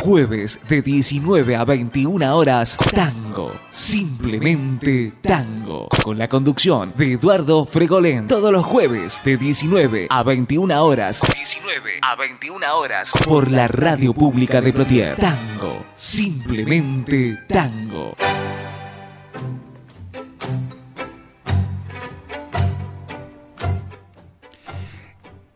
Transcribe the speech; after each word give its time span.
Jueves 0.00 0.58
de 0.66 0.80
19 0.80 1.56
a 1.56 1.64
21 1.66 2.34
horas, 2.34 2.78
Tango, 2.94 3.52
simplemente 3.68 5.12
Tango, 5.20 5.88
con 6.02 6.16
la 6.16 6.26
conducción 6.26 6.94
de 6.96 7.12
Eduardo 7.12 7.66
Fregolén. 7.66 8.26
Todos 8.26 8.50
los 8.50 8.64
jueves 8.64 9.20
de 9.22 9.36
19 9.36 10.06
a 10.08 10.22
21 10.22 10.82
horas, 10.82 11.20
19 11.20 11.98
a 12.00 12.16
21 12.16 12.78
horas, 12.78 13.12
por 13.26 13.50
la 13.50 13.68
radio 13.68 14.14
pública 14.14 14.62
de 14.62 14.72
Plotier. 14.72 15.16
Tango, 15.16 15.84
simplemente 15.94 17.38
Tango. 17.46 18.14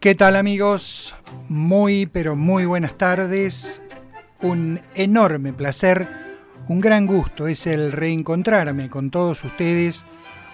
¿Qué 0.01 0.15
tal 0.15 0.37
amigos? 0.37 1.15
Muy, 1.49 2.05
pero 2.05 2.37
muy 2.37 2.67
buenas 2.67 2.99
tardes. 2.99 3.81
Un 4.41 4.81
enorme 4.95 5.53
placer, 5.53 6.09
un 6.69 6.81
gran 6.81 7.07
gusto 7.07 7.47
es 7.47 7.67
el 7.67 7.93
reencontrarme 7.93 8.91
con 8.91 9.11
todos 9.11 9.45
ustedes, 9.45 10.05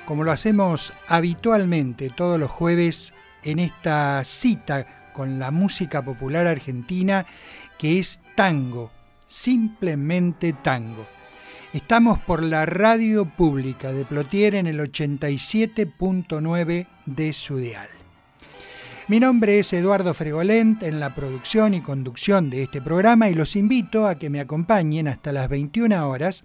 como 0.06 0.24
lo 0.24 0.32
hacemos 0.32 0.92
habitualmente 1.08 2.10
todos 2.10 2.38
los 2.38 2.50
jueves 2.50 3.14
en 3.42 3.58
esta 3.58 4.22
cita 4.24 4.86
con 5.12 5.38
la 5.38 5.50
música 5.50 6.02
popular 6.02 6.46
argentina 6.46 7.26
que 7.78 7.98
es 7.98 8.20
tango, 8.34 8.90
simplemente 9.26 10.52
tango. 10.52 11.06
Estamos 11.72 12.18
por 12.18 12.42
la 12.42 12.66
radio 12.66 13.24
pública 13.24 13.92
de 13.92 14.04
Plotier 14.04 14.56
en 14.56 14.66
el 14.66 14.80
87.9 14.80 16.86
de 17.06 17.32
su 17.32 17.58
dial. 17.58 17.99
Mi 19.10 19.18
nombre 19.18 19.58
es 19.58 19.72
Eduardo 19.72 20.14
Fregolent 20.14 20.84
en 20.84 21.00
la 21.00 21.16
producción 21.16 21.74
y 21.74 21.80
conducción 21.80 22.48
de 22.48 22.62
este 22.62 22.80
programa 22.80 23.28
y 23.28 23.34
los 23.34 23.56
invito 23.56 24.06
a 24.06 24.14
que 24.14 24.30
me 24.30 24.38
acompañen 24.38 25.08
hasta 25.08 25.32
las 25.32 25.48
21 25.48 26.08
horas 26.08 26.44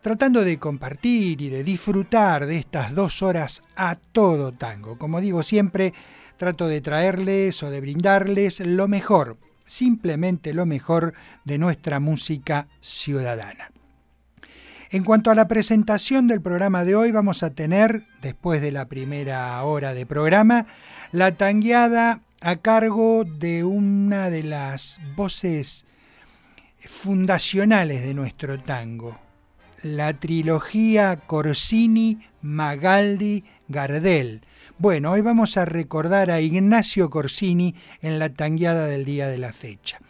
tratando 0.00 0.44
de 0.44 0.56
compartir 0.60 1.42
y 1.42 1.48
de 1.48 1.64
disfrutar 1.64 2.46
de 2.46 2.58
estas 2.58 2.94
dos 2.94 3.22
horas 3.22 3.64
a 3.74 3.96
todo 3.96 4.52
tango. 4.52 4.98
Como 4.98 5.20
digo 5.20 5.42
siempre, 5.42 5.92
trato 6.36 6.68
de 6.68 6.80
traerles 6.80 7.60
o 7.64 7.70
de 7.70 7.80
brindarles 7.80 8.60
lo 8.60 8.86
mejor, 8.86 9.36
simplemente 9.64 10.54
lo 10.54 10.66
mejor 10.66 11.14
de 11.44 11.58
nuestra 11.58 11.98
música 11.98 12.68
ciudadana. 12.78 13.72
En 14.90 15.02
cuanto 15.02 15.32
a 15.32 15.34
la 15.34 15.48
presentación 15.48 16.28
del 16.28 16.40
programa 16.40 16.84
de 16.84 16.94
hoy, 16.94 17.10
vamos 17.10 17.42
a 17.42 17.50
tener, 17.50 18.04
después 18.22 18.62
de 18.62 18.70
la 18.70 18.86
primera 18.86 19.60
hora 19.64 19.92
de 19.92 20.06
programa, 20.06 20.68
la 21.14 21.30
tangueada 21.30 22.22
a 22.40 22.56
cargo 22.56 23.22
de 23.22 23.62
una 23.62 24.30
de 24.30 24.42
las 24.42 25.00
voces 25.14 25.86
fundacionales 26.76 28.02
de 28.02 28.14
nuestro 28.14 28.60
tango, 28.60 29.16
la 29.84 30.14
trilogía 30.14 31.14
Corsini, 31.18 32.18
Magaldi, 32.42 33.44
Gardel. 33.68 34.40
Bueno, 34.76 35.12
hoy 35.12 35.20
vamos 35.20 35.56
a 35.56 35.64
recordar 35.64 36.32
a 36.32 36.40
Ignacio 36.40 37.08
Corsini 37.10 37.76
en 38.02 38.18
la 38.18 38.30
tangueada 38.30 38.88
del 38.88 39.04
día 39.04 39.28
de 39.28 39.38
la 39.38 39.52
fecha. 39.52 40.00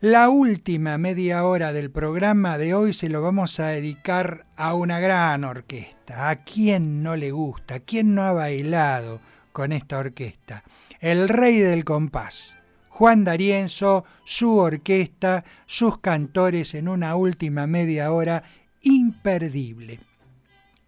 La 0.00 0.30
última 0.30 0.96
media 0.96 1.44
hora 1.44 1.74
del 1.74 1.90
programa 1.90 2.56
de 2.56 2.72
hoy 2.72 2.94
se 2.94 3.10
lo 3.10 3.20
vamos 3.20 3.60
a 3.60 3.66
dedicar 3.66 4.46
a 4.56 4.72
una 4.72 4.98
gran 4.98 5.44
orquesta. 5.44 6.30
¿A 6.30 6.36
quién 6.36 7.02
no 7.02 7.16
le 7.16 7.32
gusta? 7.32 7.74
¿A 7.74 7.80
quién 7.80 8.14
no 8.14 8.22
ha 8.22 8.32
bailado? 8.32 9.20
Con 9.52 9.72
esta 9.72 9.98
orquesta. 9.98 10.64
El 11.00 11.28
rey 11.28 11.58
del 11.58 11.84
compás. 11.84 12.56
Juan 12.88 13.24
D'Arienzo, 13.24 14.04
su 14.24 14.56
orquesta, 14.56 15.44
sus 15.66 15.98
cantores 15.98 16.74
en 16.74 16.88
una 16.88 17.16
última 17.16 17.66
media 17.66 18.12
hora 18.12 18.44
imperdible. 18.82 20.00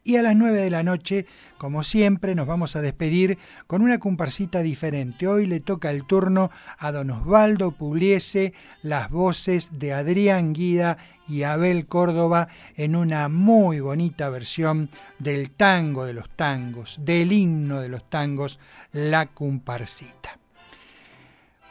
Y 0.07 0.17
a 0.17 0.23
las 0.23 0.37
9 0.37 0.61
de 0.61 0.69
la 0.69 0.83
noche, 0.83 1.25
como 1.57 1.83
siempre, 1.83 2.35
nos 2.35 2.47
vamos 2.47 2.77
a 2.77 2.83
despedir 2.83 3.39
con 3.67 3.81
una 3.81 3.99
comparsita 3.99 4.61
diferente. 4.61 5.27
Hoy 5.27 5.47
le 5.47 5.61
toca 5.61 5.91
el 5.91 6.05
turno 6.07 6.51
a 6.77 6.93
don 6.93 7.11
Osvaldo 7.11 7.71
Pugliese, 7.71 8.53
las 8.83 9.09
voces 9.11 9.79
de 9.79 9.95
Adrián 9.95 10.53
Guida 10.53 10.99
y 11.27 11.45
Abel 11.45 11.87
Córdoba 11.87 12.49
en 12.77 12.97
una 12.97 13.31
muy 13.31 13.81
bonita 13.81 14.29
versión 14.29 14.91
del 15.19 15.53
tango 15.53 16.05
de 16.05 16.13
los 16.13 16.29
tangos, 16.37 16.99
del 17.01 17.33
himno 17.33 17.81
de 17.81 17.89
los 17.89 18.11
tangos, 18.11 18.59
La 18.93 19.29
comparsita. 19.29 20.44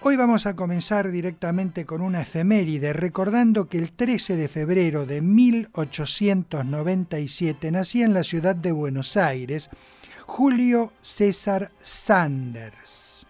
Hoy 0.05 0.17
vamos 0.17 0.45
a 0.47 0.53
comenzar 0.53 1.11
directamente 1.11 1.85
con 1.85 2.01
una 2.01 2.23
efeméride, 2.23 2.91
recordando 2.91 3.69
que 3.69 3.77
el 3.77 3.93
13 3.93 4.35
de 4.35 4.49
febrero 4.49 5.05
de 5.05 5.21
1897 5.21 7.71
nacía 7.71 8.03
en 8.03 8.13
la 8.13 8.25
ciudad 8.25 8.53
de 8.53 8.73
Buenos 8.73 9.15
Aires 9.15 9.69
Julio 10.25 10.91
César 11.01 11.71
Sanders. 11.77 13.25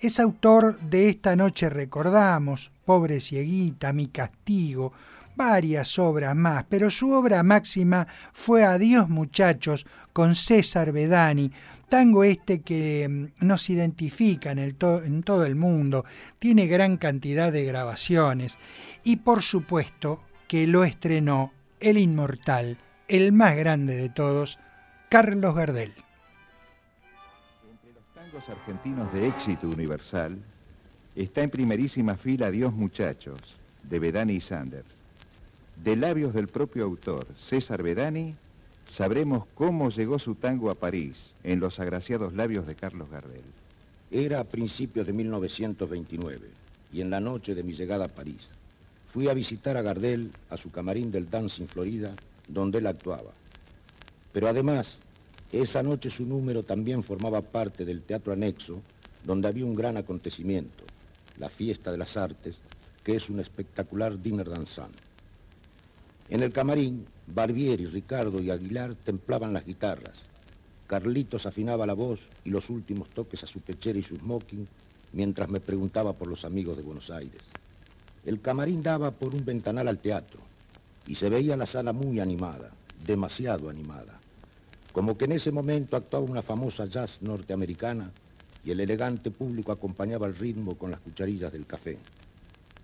Es 0.00 0.18
autor 0.18 0.80
de 0.80 1.10
Esta 1.10 1.36
noche 1.36 1.68
recordamos, 1.68 2.70
Pobre 2.86 3.20
cieguita, 3.20 3.92
Mi 3.92 4.06
castigo, 4.06 4.94
varias 5.36 5.98
obras 5.98 6.34
más, 6.34 6.64
pero 6.70 6.90
su 6.90 7.12
obra 7.12 7.42
máxima 7.42 8.06
fue 8.32 8.64
Adiós 8.64 9.10
muchachos 9.10 9.84
con 10.14 10.34
César 10.34 10.92
Bedani, 10.92 11.52
Tango 11.88 12.24
este 12.24 12.62
que 12.62 13.08
mm, 13.08 13.46
nos 13.46 13.70
identifica 13.70 14.50
en, 14.50 14.58
el 14.58 14.76
en 14.80 15.22
todo 15.22 15.46
el 15.46 15.54
mundo, 15.54 16.04
tiene 16.38 16.66
gran 16.66 16.96
cantidad 16.96 17.52
de 17.52 17.64
grabaciones 17.64 18.58
y 19.04 19.16
por 19.16 19.42
supuesto 19.42 20.20
que 20.48 20.66
lo 20.66 20.84
estrenó 20.84 21.52
el 21.80 21.98
inmortal, 21.98 22.78
el 23.08 23.32
más 23.32 23.56
grande 23.56 23.96
de 23.96 24.08
todos, 24.08 24.58
Carlos 25.08 25.54
Gardel. 25.54 25.92
Entre 27.70 27.92
los 27.92 28.04
tangos 28.14 28.48
argentinos 28.48 29.12
de 29.12 29.28
éxito 29.28 29.68
universal 29.68 30.38
está 31.14 31.42
en 31.42 31.50
primerísima 31.50 32.16
fila 32.16 32.50
Dios 32.50 32.72
muchachos, 32.72 33.38
de 33.82 33.98
Bedani 33.98 34.34
y 34.34 34.40
Sanders. 34.40 34.88
De 35.82 35.94
labios 35.94 36.32
del 36.32 36.48
propio 36.48 36.84
autor, 36.84 37.26
César 37.38 37.82
Bedani, 37.82 38.34
sabremos 38.86 39.44
cómo 39.54 39.90
llegó 39.90 40.18
su 40.18 40.34
tango 40.34 40.70
a 40.70 40.74
París, 40.74 41.34
en 41.44 41.60
los 41.60 41.78
agraciados 41.78 42.34
labios 42.34 42.66
de 42.66 42.74
Carlos 42.74 43.10
Gardel. 43.10 43.42
Era 44.10 44.40
a 44.40 44.44
principios 44.44 45.06
de 45.06 45.12
1929 45.12 46.48
y 46.92 47.00
en 47.00 47.10
la 47.10 47.20
noche 47.20 47.54
de 47.54 47.62
mi 47.62 47.72
llegada 47.72 48.06
a 48.06 48.08
París 48.08 48.48
fui 49.16 49.28
a 49.28 49.34
visitar 49.34 49.78
a 49.78 49.82
Gardel 49.82 50.30
a 50.50 50.58
su 50.58 50.70
camarín 50.70 51.10
del 51.10 51.30
Dancing 51.30 51.68
Florida, 51.68 52.14
donde 52.46 52.80
él 52.80 52.86
actuaba. 52.86 53.30
Pero 54.30 54.46
además, 54.46 54.98
esa 55.50 55.82
noche 55.82 56.10
su 56.10 56.26
número 56.26 56.64
también 56.64 57.02
formaba 57.02 57.40
parte 57.40 57.86
del 57.86 58.02
teatro 58.02 58.34
anexo, 58.34 58.82
donde 59.24 59.48
había 59.48 59.64
un 59.64 59.74
gran 59.74 59.96
acontecimiento, 59.96 60.84
la 61.38 61.48
Fiesta 61.48 61.90
de 61.90 61.96
las 61.96 62.18
Artes, 62.18 62.56
que 63.02 63.16
es 63.16 63.30
un 63.30 63.40
espectacular 63.40 64.20
dinner 64.20 64.50
dansant. 64.50 64.94
En 66.28 66.42
el 66.42 66.52
camarín, 66.52 67.06
Barbieri, 67.26 67.86
Ricardo 67.86 68.40
y 68.40 68.50
Aguilar 68.50 68.94
templaban 68.94 69.52
las 69.52 69.66
guitarras. 69.66 70.22
Carlitos 70.86 71.46
afinaba 71.46 71.86
la 71.86 71.94
voz 71.94 72.28
y 72.44 72.50
los 72.50 72.70
últimos 72.70 73.08
toques 73.10 73.42
a 73.42 73.46
su 73.46 73.60
pechera 73.60 73.98
y 73.98 74.02
su 74.02 74.16
smoking 74.16 74.68
mientras 75.12 75.48
me 75.48 75.60
preguntaba 75.60 76.12
por 76.12 76.28
los 76.28 76.44
amigos 76.44 76.76
de 76.76 76.84
Buenos 76.84 77.10
Aires. 77.10 77.42
El 78.24 78.40
camarín 78.40 78.82
daba 78.82 79.10
por 79.10 79.34
un 79.34 79.44
ventanal 79.44 79.88
al 79.88 79.98
teatro 79.98 80.40
y 81.06 81.14
se 81.16 81.28
veía 81.28 81.56
la 81.56 81.66
sala 81.66 81.92
muy 81.92 82.20
animada, 82.20 82.70
demasiado 83.04 83.68
animada. 83.68 84.20
Como 84.92 85.18
que 85.18 85.26
en 85.26 85.32
ese 85.32 85.50
momento 85.50 85.96
actuaba 85.96 86.24
una 86.24 86.42
famosa 86.42 86.86
jazz 86.86 87.22
norteamericana 87.22 88.10
y 88.64 88.70
el 88.70 88.80
elegante 88.80 89.30
público 89.30 89.72
acompañaba 89.72 90.26
el 90.26 90.36
ritmo 90.36 90.76
con 90.76 90.90
las 90.90 91.00
cucharillas 91.00 91.52
del 91.52 91.66
café. 91.66 91.98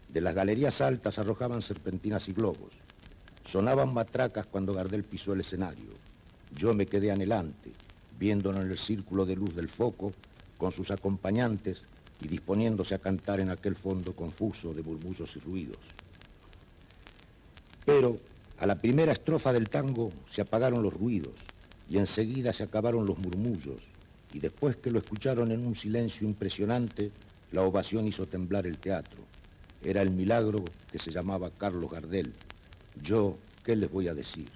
De 0.09 0.21
las 0.21 0.35
galerías 0.35 0.81
altas 0.81 1.19
arrojaban 1.19 1.63
serpentinas 1.63 2.29
y 2.29 2.33
globos. 2.33 2.82
Sonaban 3.45 3.93
matracas 3.93 4.47
cuando 4.47 4.75
Gardel 4.75 5.05
pisó 5.05 5.33
el 5.33 5.41
escenario. 5.41 5.91
Yo 6.57 6.75
me 6.75 6.87
quedé 6.87 7.11
anhelante, 7.11 7.73
viéndolo 8.19 8.61
en 8.61 8.71
el 8.71 8.79
círculo 8.79 9.27
de 9.27 9.37
luz 9.37 9.55
del 9.55 9.69
foco, 9.69 10.13
con 10.59 10.73
sus 10.73 10.91
acompañantes 10.91 11.85
y 12.21 12.29
disponiéndose 12.29 12.95
a 12.95 12.99
cantar 12.99 13.41
en 13.41 13.51
aquel 13.51 13.75
fondo 13.75 14.15
confuso 14.15 14.73
de 14.73 14.83
murmullos 14.83 15.37
y 15.37 15.41
ruidos. 15.41 15.79
Pero 17.85 18.19
a 18.59 18.67
la 18.67 18.81
primera 18.81 19.13
estrofa 19.13 19.53
del 19.53 19.69
tango 19.69 20.13
se 20.31 20.43
apagaron 20.43 20.83
los 20.83 20.93
ruidos 20.93 21.33
y 21.89 21.99
enseguida 21.99 22.53
se 22.53 22.63
acabaron 22.63 23.07
los 23.07 23.19
murmullos 23.19 23.89
y 24.33 24.39
después 24.39 24.77
que 24.77 24.91
lo 24.91 24.99
escucharon 24.99 25.53
en 25.53 25.67
un 25.67 25.75
silencio 25.75 26.27
impresionante, 26.27 27.11
la 27.51 27.63
ovación 27.63 28.07
hizo 28.07 28.27
temblar 28.27 28.67
el 28.67 28.79
teatro. 28.79 29.19
Era 29.83 30.01
el 30.01 30.11
milagro 30.11 30.65
que 30.91 30.99
se 30.99 31.11
llamaba 31.11 31.51
Carlos 31.51 31.91
Gardel. 31.91 32.33
Yo, 33.01 33.37
¿qué 33.65 33.77
les 33.77 33.91
voy 33.91 34.09
a 34.09 34.15
decir? 34.15 34.49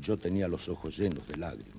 Yo 0.00 0.16
tenía 0.16 0.48
los 0.48 0.68
ojos 0.68 0.96
llenos 0.96 1.26
de 1.28 1.36
lágrimas. 1.36 1.76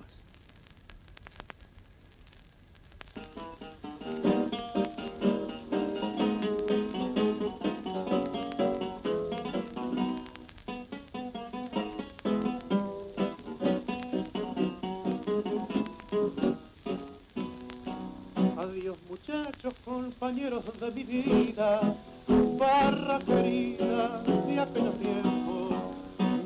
compañeros 19.84 20.64
de 20.80 20.90
mi 20.90 21.04
vida, 21.04 21.96
barra 22.58 23.18
querida 23.20 24.22
de 24.46 24.60
aquel 24.60 24.90
tiempo, 24.98 25.37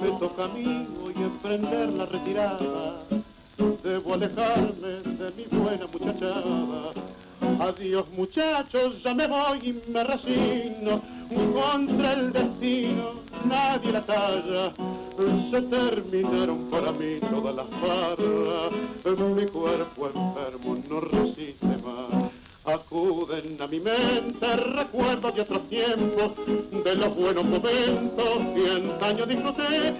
me 0.02 0.10
toca 0.18 0.44
a 0.44 0.48
mí 0.48 0.88
hoy 1.04 1.14
emprender 1.16 1.90
la 1.90 2.06
retirada, 2.06 2.98
debo 3.84 4.14
alejarme 4.14 5.00
de 5.04 5.32
mi 5.36 5.44
buena 5.58 5.86
muchachada. 5.86 6.90
Adiós 7.60 8.04
muchachos, 8.16 9.02
ya 9.04 9.14
me 9.14 9.26
voy 9.28 9.58
y 9.62 9.90
me 9.90 10.02
resigno, 10.02 11.02
contra 11.54 12.12
el 12.14 12.32
destino 12.32 13.22
nadie 13.44 13.92
la 13.92 14.04
talla, 14.04 14.72
se 15.50 15.62
terminaron 15.62 16.70
para 16.70 16.92
mí 16.92 17.20
todas 17.20 17.54
las 17.54 17.70
barras, 17.70 18.72
mi 19.36 19.46
cuerpo 19.46 20.06
enfermo 20.06 20.76
no 20.88 21.00
resiste 21.00 21.66
más 21.84 22.21
Acuden 22.64 23.60
a 23.60 23.66
mi 23.66 23.80
mente 23.80 24.56
recuerdos 24.56 25.34
de 25.34 25.40
otros 25.40 25.68
tiempos, 25.68 26.30
de 26.84 26.94
los 26.94 27.16
buenos 27.16 27.44
momentos 27.44 28.38
que 28.54 28.70
antaño 28.70 29.26
disfruté, 29.26 29.94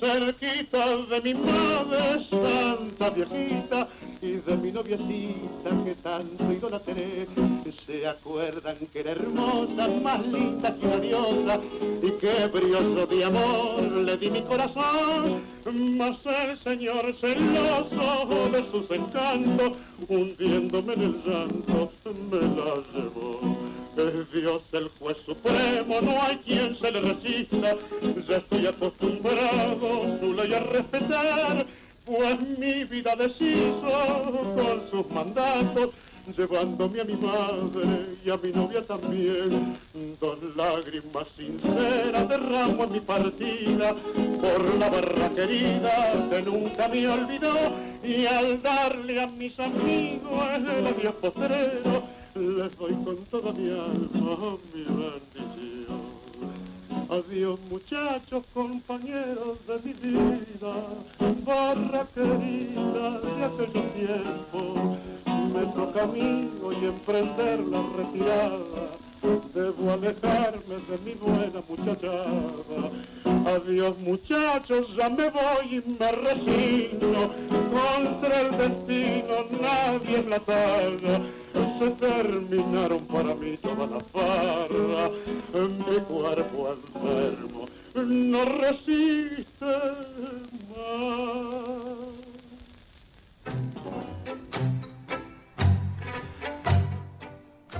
cerquita 0.00 0.96
de 0.96 1.20
mi 1.20 1.34
madre 1.34 2.26
santa 2.30 3.10
viejita 3.10 3.88
y 4.20 4.32
de 4.32 4.56
mi 4.56 4.72
noviecita 4.72 5.70
que 5.84 5.94
tanto 6.02 6.52
idolatré. 6.52 7.26
Se 7.86 8.06
acuerdan 8.06 8.76
que 8.92 9.00
era 9.00 9.12
hermosa, 9.12 9.88
más 10.02 10.26
linda 10.26 10.74
que 10.74 10.86
una 10.86 10.98
diosa, 10.98 11.60
y 12.02 12.10
que 12.12 12.46
brioso 12.48 13.06
de 13.06 13.24
amor 13.24 13.82
le 13.82 14.16
di 14.16 14.30
mi 14.30 14.42
corazón, 14.42 15.42
mas 15.96 16.16
el 16.24 16.58
Señor 16.60 17.14
celoso 17.20 18.50
de 18.50 18.64
sus 18.70 18.90
encantos, 18.90 19.72
hundiéndome 20.08 20.94
en 20.94 21.02
el 21.02 21.22
llanto, 21.24 21.92
me 22.30 22.40
la 22.40 22.82
llevó. 22.94 23.40
Es 23.96 24.30
Dios 24.30 24.62
el 24.72 24.90
juez 24.98 25.16
supremo, 25.24 26.00
no 26.02 26.22
hay 26.22 26.36
quien 26.44 26.78
se 26.78 26.92
le 26.92 27.00
resista, 27.00 27.76
ya 28.28 28.36
estoy 28.36 28.66
acostumbrado 28.66 30.18
su 30.20 30.34
ley 30.34 30.52
a 30.52 30.60
respetar, 30.60 31.66
pues 32.06 32.40
mi 32.58 32.84
vida 32.84 33.16
deshizo 33.16 34.22
con 34.54 34.90
sus 34.90 35.10
mandatos, 35.10 35.90
llevándome 36.36 37.00
a 37.00 37.04
mi 37.04 37.16
madre 37.16 38.16
y 38.24 38.30
a 38.30 38.36
mi 38.36 38.52
novia 38.52 38.82
también. 38.82 39.76
Dos 40.20 40.38
lágrimas 40.56 41.26
sinceras 41.36 42.28
derramo 42.28 42.84
en 42.84 42.92
mi 42.92 43.00
partida 43.00 43.94
por 44.40 44.74
la 44.78 44.88
barra 44.88 45.28
querida 45.30 46.28
que 46.30 46.42
nunca 46.42 46.88
me 46.88 47.08
olvidó 47.08 47.54
y 48.02 48.24
al 48.26 48.62
darle 48.62 49.20
a 49.20 49.26
mis 49.26 49.58
amigos 49.58 50.44
el 50.56 50.86
adiós 50.86 51.14
postrero 51.20 52.16
les 52.34 52.76
doy 52.76 52.92
con 53.04 53.16
toda 53.30 53.52
mi 53.52 53.68
alma 53.70 54.58
mi 54.72 54.84
bendición. 54.84 55.45
Adiós 57.08 57.60
muchachos, 57.70 58.44
compañeros 58.52 59.58
de 59.68 59.78
mi 59.84 59.92
vida, 59.92 60.74
barra 61.44 62.04
querida 62.12 63.20
de 63.20 63.44
aquellos 63.44 63.92
tiempos. 63.94 64.98
A 65.98 66.06
mí 66.08 66.50
hoy 66.62 66.76
emprender 66.84 67.60
la 67.60 67.82
retirada, 67.96 68.90
debo 69.54 69.92
alejarme 69.92 70.76
de 70.88 70.98
mi 71.04 71.14
buena 71.14 71.62
muchachada. 71.68 72.90
Adiós 73.54 73.96
muchachos, 73.98 74.86
ya 74.96 75.08
me 75.08 75.30
voy 75.30 75.66
y 75.70 75.82
me 75.98 76.12
resigno, 76.12 77.30
contra 77.70 78.40
el 78.40 78.50
destino 78.58 79.46
nadie 79.60 80.18
es 80.18 80.26
la 80.26 80.40
talla 80.40 81.20
se 81.78 81.90
terminaron 81.90 83.06
para 83.06 83.34
mí 83.34 83.56
toda 83.58 83.86
la 83.86 84.00
farra, 84.12 85.10
mi 85.54 86.00
cuerpo 86.00 86.72
enfermo 86.72 87.66
no 88.04 88.44
resiste 88.44 89.44
más. 90.68 91.36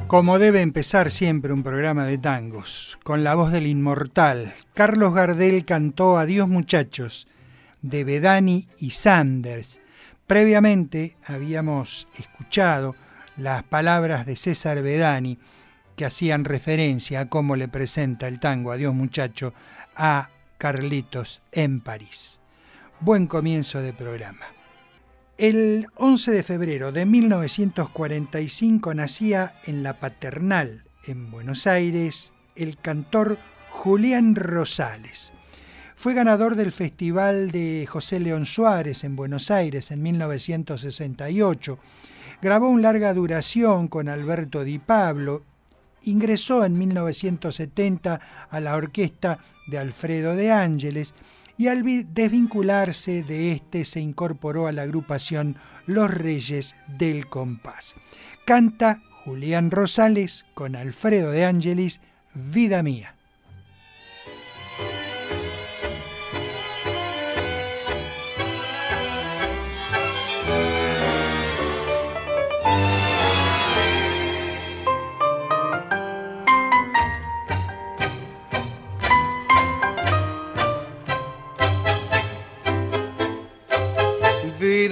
Como 0.07 0.39
debe 0.39 0.61
empezar 0.61 1.11
siempre 1.11 1.53
un 1.53 1.65
programa 1.65 2.05
de 2.05 2.17
tangos, 2.17 2.97
con 3.03 3.25
la 3.25 3.35
voz 3.35 3.51
del 3.51 3.67
inmortal, 3.67 4.55
Carlos 4.73 5.13
Gardel 5.13 5.65
cantó 5.65 6.17
Adiós 6.17 6.49
muchachos, 6.49 7.27
de 7.83 8.05
Bedani 8.05 8.69
y 8.79 8.91
Sanders. 8.91 9.81
Previamente 10.27 11.17
habíamos 11.27 12.07
escuchado 12.19 12.95
las 13.37 13.63
palabras 13.65 14.27
de 14.27 14.37
César 14.37 14.83
Bedani 14.83 15.39
que 15.97 16.05
hacían 16.05 16.45
referencia 16.45 17.21
a 17.21 17.29
cómo 17.29 17.57
le 17.57 17.69
presenta 17.69 18.29
el 18.29 18.39
tango 18.39 18.73
Adiós 18.73 18.95
muchacho 18.95 19.55
a 19.95 20.29
Carlitos 20.59 21.43
en 21.53 21.81
París. 21.81 22.41
Buen 23.01 23.27
comienzo 23.27 23.81
de 23.81 23.93
programa. 23.93 24.47
El 25.39 25.87
11 25.97 26.31
de 26.31 26.43
febrero 26.43 26.93
de 26.93 27.05
1945 27.05 28.95
nacía 28.95 29.55
en 29.65 29.83
La 29.83 30.01
Paternal, 30.01 30.85
en 31.07 31.31
Buenos 31.31 31.67
Aires, 31.67 32.33
el 32.55 32.79
cantor 32.79 33.39
Julián 33.71 34.35
Rosales. 34.35 35.33
Fue 35.95 36.15
ganador 36.15 36.57
del 36.57 36.73
Festival 36.73 37.51
de 37.51 37.87
José 37.87 38.21
León 38.21 38.47
Suárez 38.47 39.05
en 39.05 39.17
Buenos 39.17 39.51
Aires 39.51 39.91
en 39.91 40.03
1968 40.03 41.79
Grabó 42.43 42.69
un 42.69 42.83
larga 42.83 43.15
duración 43.15 43.89
con 43.89 44.09
Alberto 44.09 44.63
Di 44.63 44.79
Pablo. 44.79 45.43
Ingresó 46.03 46.65
en 46.65 46.79
1970 46.79 48.21
a 48.51 48.61
la 48.61 48.77
orquesta 48.77 49.39
de 49.67 49.79
Alfredo 49.79 50.37
de 50.37 50.53
Ángeles 50.53 51.15
y 51.57 51.69
al 51.69 51.83
desvincularse 52.13 53.23
de 53.23 53.53
este 53.53 53.85
se 53.85 54.01
incorporó 54.01 54.67
a 54.67 54.73
la 54.73 54.83
agrupación 54.83 55.57
Los 55.87 56.13
Reyes 56.13 56.77
del 56.87 57.27
Compás. 57.29 57.95
Canta 58.45 59.01
Julián 59.25 59.71
Rosales 59.71 60.45
con 60.55 60.77
Alfredo 60.77 61.31
de 61.31 61.47
Ángeles, 61.47 62.01
Vida 62.35 62.83
Mía. 62.83 63.16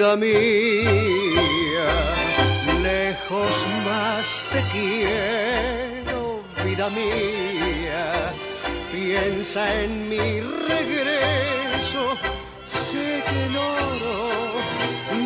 Vida 0.04 0.16
mía, 0.16 1.90
lejos 2.82 3.54
más 3.86 4.44
te 4.52 4.60
quiero, 4.70 6.42
vida 6.62 6.90
mía, 6.90 8.34
piensa 8.92 9.62
en 9.82 10.10
mi 10.10 10.40
regreso, 10.40 12.18
sé 12.66 13.24
que 13.26 13.46
el 13.46 13.56
oro 13.56 14.60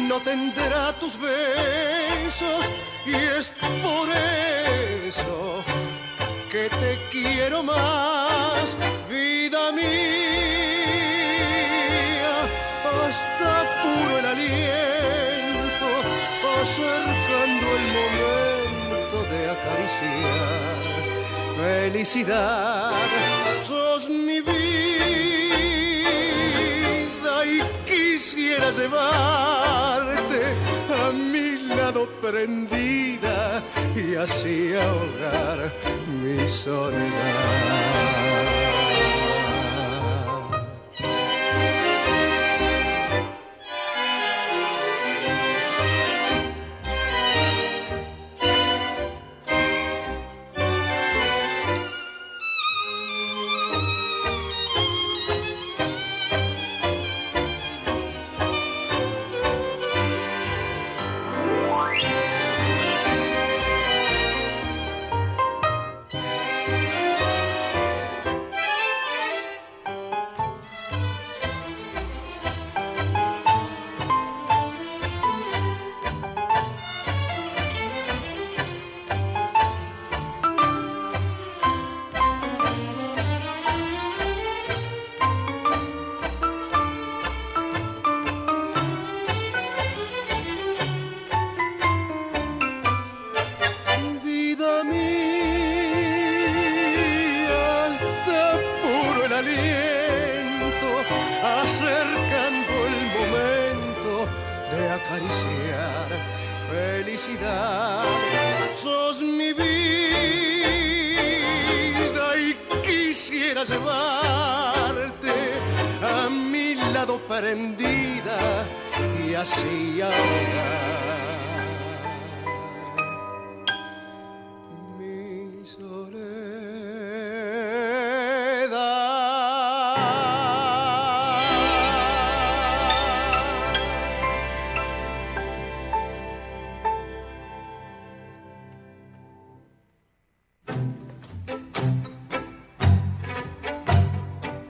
no 0.07 0.21
tendrá 0.21 0.93
tus 1.01 1.19
besos 1.21 2.63
y 3.05 3.15
es 3.17 3.53
por 3.83 4.09
eso 5.09 5.65
que 6.53 6.69
te 6.69 6.99
quiero 7.11 7.65
más, 7.65 8.77
vida 9.11 9.73
mía. 9.73 10.39
Hasta 13.09 13.65
puro 13.83 14.19
el 14.19 14.27
acercando 16.63 17.67
el 17.79 17.85
momento 17.99 19.17
de 19.31 19.41
acariciar. 19.55 20.81
Felicidad, 21.57 22.93
sos 23.63 24.03
mi 24.09 24.39
vida 24.41 24.57
y 27.45 27.47
quisiera 27.85 28.71
llevarte 28.71 30.41
a 31.03 31.05
mi 31.13 31.49
lado 31.75 32.09
prendida 32.21 33.63
y 33.95 34.15
así 34.15 34.75
ahogar 34.75 35.73
mi 36.23 36.47
soledad. 36.47 38.58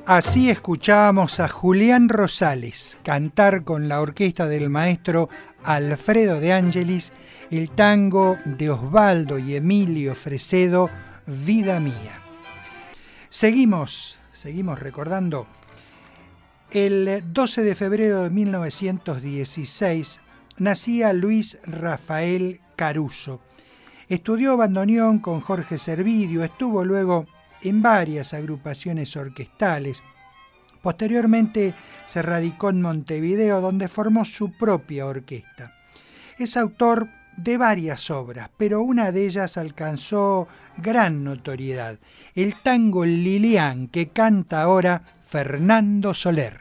Así 0.08 0.48
escuchábamos 0.48 1.38
a 1.38 1.50
Julián 1.50 2.08
Rosales 2.08 2.96
cantar 3.02 3.62
con 3.62 3.88
la 3.88 4.00
orquesta 4.00 4.46
del 4.46 4.70
maestro 4.70 5.28
Alfredo 5.64 6.40
de 6.40 6.54
Ángelis 6.54 7.12
el 7.50 7.68
tango 7.68 8.38
de 8.46 8.70
Osvaldo 8.70 9.38
y 9.38 9.54
Emilio 9.54 10.14
Fresedo, 10.14 10.88
Vida 11.26 11.78
Mía. 11.78 12.22
Seguimos, 13.28 14.18
seguimos 14.32 14.80
recordando. 14.80 15.46
El 16.70 17.22
12 17.30 17.62
de 17.62 17.74
febrero 17.74 18.22
de 18.22 18.30
1916 18.30 20.20
nacía 20.56 21.12
Luis 21.12 21.58
Rafael 21.64 22.62
Caruso. 22.76 23.42
Estudió 24.08 24.56
bandoneón 24.56 25.18
con 25.18 25.42
Jorge 25.42 25.76
Servidrio, 25.76 26.44
estuvo 26.44 26.82
luego 26.82 27.26
en 27.62 27.82
varias 27.82 28.34
agrupaciones 28.34 29.16
orquestales. 29.16 30.02
Posteriormente 30.82 31.74
se 32.06 32.22
radicó 32.22 32.70
en 32.70 32.82
Montevideo, 32.82 33.60
donde 33.60 33.88
formó 33.88 34.24
su 34.24 34.52
propia 34.52 35.06
orquesta. 35.06 35.72
Es 36.38 36.56
autor 36.56 37.08
de 37.36 37.56
varias 37.56 38.10
obras, 38.10 38.50
pero 38.56 38.82
una 38.82 39.12
de 39.12 39.26
ellas 39.26 39.56
alcanzó 39.56 40.48
gran 40.76 41.22
notoriedad, 41.24 41.98
el 42.34 42.54
tango 42.56 43.04
Lilian, 43.04 43.88
que 43.88 44.08
canta 44.08 44.62
ahora 44.62 45.02
Fernando 45.22 46.14
Soler. 46.14 46.60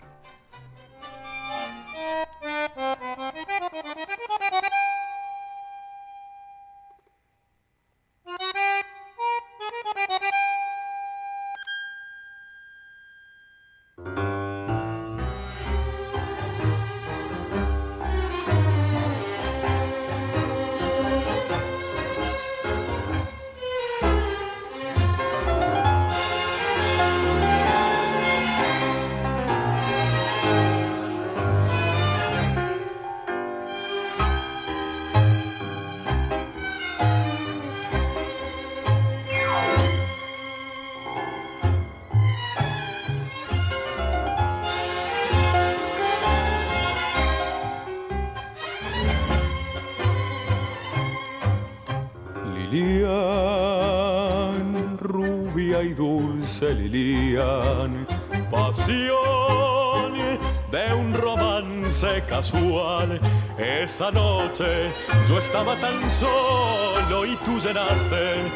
Esa 63.97 64.11
noche 64.11 64.93
yo 65.27 65.39
estaba 65.39 65.75
tan 65.77 66.07
solo 66.07 67.25
y 67.25 67.35
tú 67.37 67.57
llenaste 67.57 68.51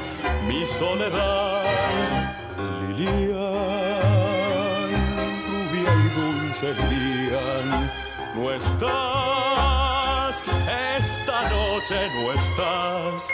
mi 0.47 0.67
soledad. 0.67 1.63
Lilian, 2.87 3.31
rubia 5.49 5.91
y 5.95 6.09
dulce 6.13 6.75
Lilian, 6.75 7.89
no 8.35 8.51
estás, 8.51 10.43
esta 10.99 11.49
noche 11.49 12.07
no 12.13 12.33
estás. 12.33 13.29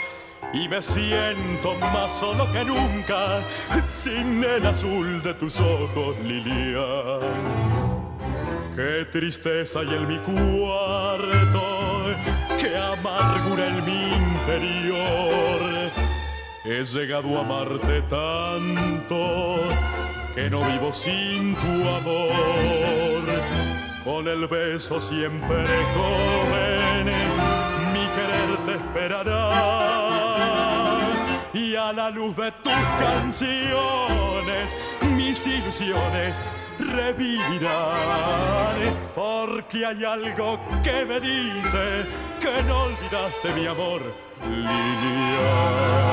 Y 0.53 0.69
me 0.69 0.81
siento 0.81 1.75
más 1.91 2.13
solo 2.13 2.49
que 2.53 2.63
nunca, 2.63 3.41
sin 3.85 4.41
el 4.45 4.65
azul 4.65 5.21
de 5.23 5.33
tus 5.33 5.59
ojos, 5.59 6.15
Lilian. 6.23 7.67
Qué 8.77 9.05
tristeza 9.11 9.79
hay 9.79 9.91
en 9.91 10.07
mi 10.07 10.19
cuarto, 10.19 11.76
amargura 12.75 13.67
en 13.67 13.85
mi 13.85 14.13
interior. 14.13 15.91
He 16.63 16.83
llegado 16.83 17.37
a 17.37 17.41
amarte 17.41 18.01
tanto 18.09 19.59
que 20.35 20.49
no 20.49 20.63
vivo 20.65 20.91
sin 20.91 21.55
tu 21.55 21.87
amor. 21.87 23.23
Con 24.03 24.27
el 24.27 24.47
beso 24.47 24.99
siempre 25.01 25.65
joven, 25.95 27.05
mi 27.93 28.05
querer 28.15 28.57
te 28.65 28.73
esperará. 28.75 29.49
Y 31.53 31.75
a 31.75 31.91
la 31.93 32.09
luz 32.09 32.35
de 32.35 32.51
tus 32.63 32.73
canciones, 32.99 34.77
mis 35.15 35.47
ilusiones 35.47 36.41
revivirán. 36.79 37.75
Porque 39.15 39.85
hay 39.85 40.03
algo 40.05 40.59
que 40.83 41.05
me 41.05 41.19
dice 41.19 42.05
que 42.53 42.63
no 42.63 42.83
olvidaste 42.83 43.53
mi 43.53 43.65
amor 43.67 44.01
lineal. 44.45 46.07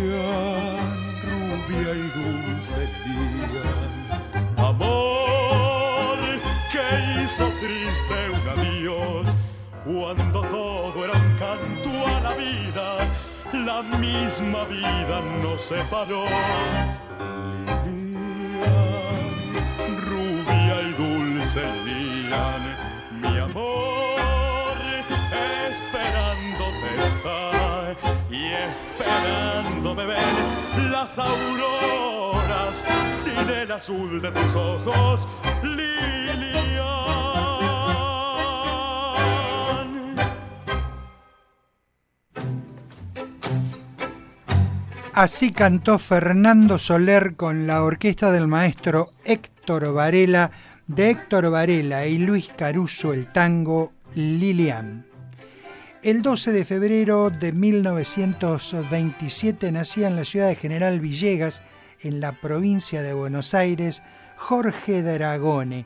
Lilian, 0.00 0.90
rubia 1.22 1.90
y 1.94 2.06
dulce 2.18 2.80
Lilian, 3.04 3.92
amor 4.56 6.18
que 6.72 7.22
hizo 7.22 7.46
triste 7.60 8.16
una 8.30 8.54
vida 8.54 8.69
cuando 9.84 10.42
todo 10.42 11.04
era 11.04 11.12
un 11.14 11.36
canto 11.38 11.90
a 12.06 12.20
la 12.20 12.34
vida, 12.34 12.98
la 13.52 13.82
misma 13.98 14.64
vida 14.64 15.20
nos 15.42 15.62
separó. 15.62 16.24
Lilian, 17.84 18.60
rubia 20.06 20.82
y 20.82 20.92
dulce 20.92 21.60
Lilian, 21.84 22.76
mi 23.20 23.38
amor, 23.38 24.76
esperándote 25.70 26.88
está 27.00 27.96
y 28.30 28.52
esperándome 28.52 30.04
ver 30.06 30.90
las 30.90 31.18
auroras 31.18 32.84
sin 33.10 33.48
el 33.48 33.72
azul 33.72 34.20
de 34.20 34.30
tus 34.30 34.54
ojos, 34.54 35.28
Lilian. 35.62 36.79
Así 45.20 45.52
cantó 45.52 45.98
Fernando 45.98 46.78
Soler 46.78 47.36
con 47.36 47.66
la 47.66 47.84
orquesta 47.84 48.32
del 48.32 48.48
maestro 48.48 49.12
Héctor 49.22 49.92
Varela, 49.92 50.50
de 50.86 51.10
Héctor 51.10 51.50
Varela 51.50 52.06
y 52.06 52.16
Luis 52.16 52.48
Caruso 52.56 53.12
el 53.12 53.30
tango 53.30 53.92
Lilian. 54.14 55.04
El 56.02 56.22
12 56.22 56.52
de 56.52 56.64
febrero 56.64 57.28
de 57.28 57.52
1927 57.52 59.70
nacía 59.70 60.08
en 60.08 60.16
la 60.16 60.24
ciudad 60.24 60.48
de 60.48 60.56
General 60.56 60.98
Villegas, 61.00 61.62
en 62.00 62.22
la 62.22 62.32
provincia 62.32 63.02
de 63.02 63.12
Buenos 63.12 63.52
Aires, 63.52 64.02
Jorge 64.38 65.02
Dragone. 65.02 65.84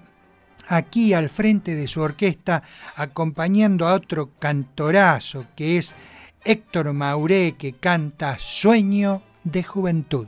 aquí 0.68 1.14
al 1.14 1.30
frente 1.30 1.76
de 1.76 1.88
su 1.88 2.02
orquesta, 2.02 2.64
acompañando 2.96 3.88
a 3.88 3.94
otro 3.94 4.32
cantorazo 4.40 5.46
que 5.56 5.78
es 5.78 5.96
Héctor 6.44 6.94
Mauré, 6.94 7.56
que 7.58 7.74
canta 7.74 8.38
Sueño 8.38 9.22
de 9.44 9.64
Juventud. 9.64 10.28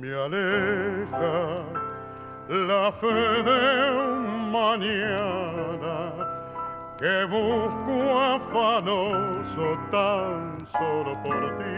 Me 0.00 0.12
aleja 0.12 1.64
la 2.48 2.92
fe 3.00 3.42
de 3.48 3.90
un 3.90 4.50
mañana 4.50 5.96
que 6.98 7.24
busco 7.24 7.96
afanoso 8.18 9.66
tan 9.90 10.58
solo 10.72 11.12
por 11.22 11.40
ti. 11.58 11.74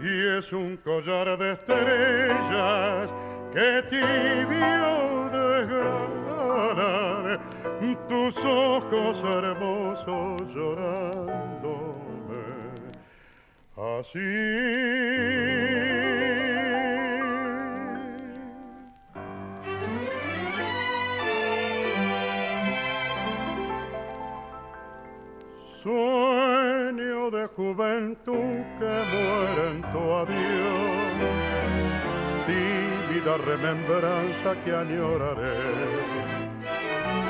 Y 0.00 0.38
es 0.38 0.52
un 0.52 0.76
collar 0.78 1.38
de 1.38 1.52
estrellas 1.52 3.10
que 3.52 3.82
tibio 3.90 5.30
desgranar 5.32 6.46
tus 8.08 8.36
ojos 8.44 9.18
hermosos 9.24 10.42
llorando 10.54 11.96
así. 13.76 14.85
Juventud 27.76 28.64
que 28.78 28.92
muere 29.12 29.64
en 29.72 29.82
tu 29.92 30.02
adiós, 30.22 31.16
vívida 32.46 33.36
remembranza 33.36 34.56
que 34.64 34.72
añoraré, 34.74 35.58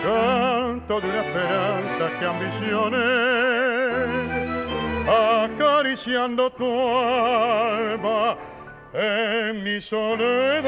canto 0.05 1.01
de 1.01 1.09
una 1.09 1.23
esperanza 1.27 2.05
que 2.19 2.25
ambicioné 2.27 3.09
acariciando 5.45 6.51
tu 6.51 6.65
alma 6.65 8.37
en 8.93 9.65
mi 9.65 9.81
soledad. 9.81 10.63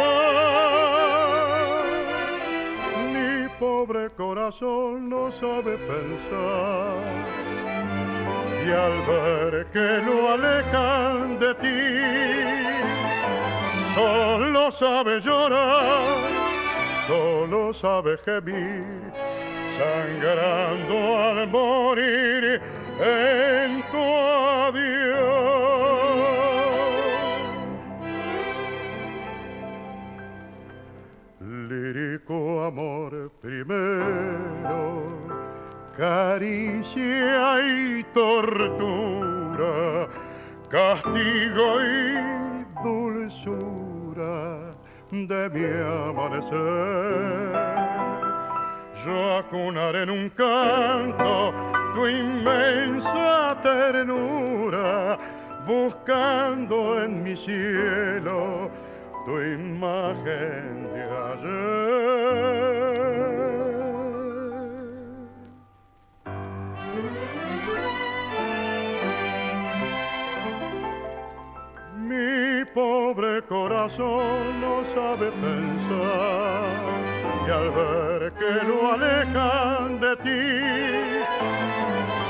Mi 3.13 3.49
pobre 3.61 4.11
corazón 4.11 5.09
no 5.09 5.31
sabe 5.31 5.79
pensar 5.79 7.48
al 8.71 9.07
ver 9.07 9.67
que 9.73 9.99
lo 10.07 10.31
alejan 10.33 11.39
de 11.39 11.55
ti, 11.63 11.81
solo 13.95 14.71
sabe 14.73 15.21
llorar, 15.21 16.29
solo 17.07 17.73
sabe 17.73 18.19
gemir, 18.25 18.85
sangrando 19.79 21.19
al 21.19 21.49
morir 21.49 22.61
en 23.01 23.83
tu 23.91 24.05
adiós. 24.67 25.09
Lírico 31.41 32.65
amor 32.65 33.31
primero, 33.41 34.83
caricia 35.97 37.61
y 37.61 37.88
tortura, 38.13 40.09
castigo 40.69 41.81
y 41.83 42.65
dulzura 42.83 44.75
de 45.11 45.51
mi 45.51 45.65
amanecer. 46.09 47.53
Yo 49.05 49.37
acunaré 49.39 50.03
en 50.03 50.11
un 50.11 50.29
canto 50.31 51.55
tu 51.95 52.07
inmensa 52.07 53.57
ternura, 53.63 55.19
buscando 55.67 57.03
en 57.03 57.23
mi 57.23 57.37
cielo 57.37 58.71
tu 59.25 59.41
imagen 59.41 60.89
de 60.93 61.03
ayer. 61.03 62.58
Pobre 73.15 73.41
corazón 73.43 74.61
no 74.61 74.85
sabe 74.95 75.31
pensar 75.31 76.65
y 77.47 77.51
al 77.51 77.71
ver 77.71 78.33
que 78.39 78.53
lo 78.69 78.93
alejan 78.93 79.99
de 79.99 80.17
ti, 80.27 80.45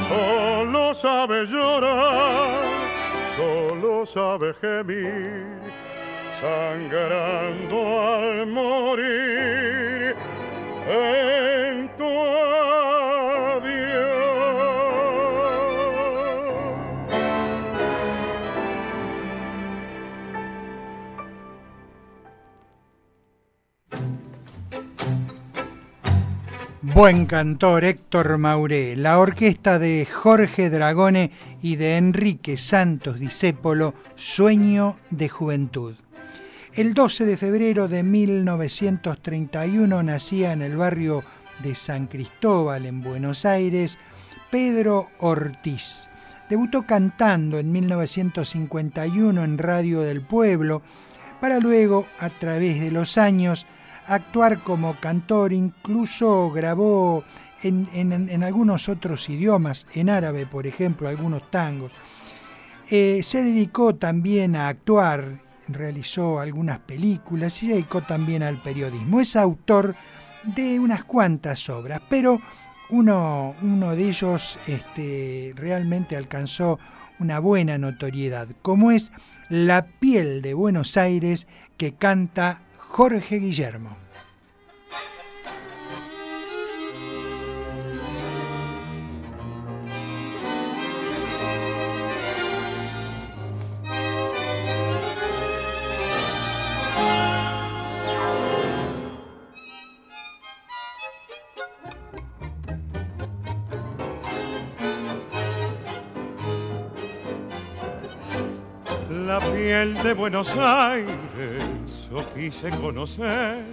solo 0.09 0.95
sabe 0.95 1.47
llorar, 1.47 2.61
solo 3.37 4.07
sabe 4.07 4.55
gemir, 4.61 5.47
sangrando 6.41 7.79
al 8.01 8.47
morir 8.47 10.15
en 10.87 11.89
tu. 11.97 12.68
Buen 26.95 27.27
cantor 27.27 27.85
Héctor 27.85 28.39
Mauré, 28.39 28.97
la 28.97 29.19
orquesta 29.19 29.79
de 29.79 30.07
Jorge 30.07 30.71
Dragone 30.71 31.33
y 31.61 31.77
de 31.77 31.97
Enrique 31.97 32.57
Santos 32.57 33.19
Discépolo, 33.19 33.95
Sueño 34.15 34.97
de 35.11 35.29
Juventud. 35.29 35.97
El 36.73 36.95
12 36.95 37.27
de 37.27 37.37
febrero 37.37 37.89
de 37.89 38.03
1931 38.03 40.03
nacía 40.03 40.53
en 40.53 40.63
el 40.63 40.77
barrio 40.77 41.25
de 41.63 41.75
San 41.75 42.07
Cristóbal, 42.07 42.87
en 42.87 43.03
Buenos 43.03 43.45
Aires, 43.45 43.99
Pedro 44.51 45.09
Ortiz. 45.19 46.09
Debutó 46.49 46.83
cantando 46.83 47.59
en 47.59 47.71
1951 47.71 49.45
en 49.45 49.59
Radio 49.59 50.01
del 50.01 50.23
Pueblo, 50.23 50.83
para 51.41 51.61
luego, 51.61 52.07
a 52.19 52.31
través 52.31 52.81
de 52.81 52.91
los 52.91 53.19
años, 53.19 53.67
actuar 54.09 54.63
como 54.63 54.95
cantor, 54.99 55.53
incluso 55.53 56.51
grabó 56.51 57.25
en, 57.63 58.43
algunos 58.43 58.89
otros 58.89 59.29
idiomas, 59.29 59.87
en 59.95 60.11
árabe, 60.11 60.47
por 60.47 60.67
ejemplo, 60.67 61.09
algunos 61.09 61.51
tangos. 61.51 61.93
Eh, 62.91 63.21
se 63.23 63.43
dedicó 63.43 63.95
también 63.97 64.57
a 64.57 64.69
actuar, 64.69 65.41
realizó 65.69 66.41
algunas 66.41 66.79
películas 66.79 67.63
y 67.63 67.67
se 67.67 67.73
dedicó 67.75 68.03
también 68.03 68.43
al 68.43 68.57
periodismo. 68.57 69.21
Es 69.21 69.37
autor 69.37 69.95
de 70.45 70.81
unas 70.81 71.05
cuantas 71.05 71.69
obras, 71.69 72.01
pero 72.09 72.41
uno, 72.91 73.55
uno 73.61 73.95
de 73.95 74.09
ellos 74.09 74.59
este, 74.67 75.53
realmente 75.55 76.17
alcanzó 76.17 76.79
una 77.19 77.41
buena 77.41 77.77
notoriedad, 77.77 78.49
como 78.63 78.91
es 78.91 79.11
La 79.51 79.87
piel 79.87 80.41
de 80.41 80.55
Buenos 80.55 80.97
Aires 80.97 81.47
que 81.77 81.93
canta 81.95 82.63
Jorge 82.89 83.39
Guillermo. 83.39 83.97
La 109.09 109.41
piel 109.41 109.95
de 110.03 110.15
Buenos 110.15 110.57
Aires 110.57 111.78
yo 112.11 112.25
quise 112.35 112.71
conocer, 112.71 113.65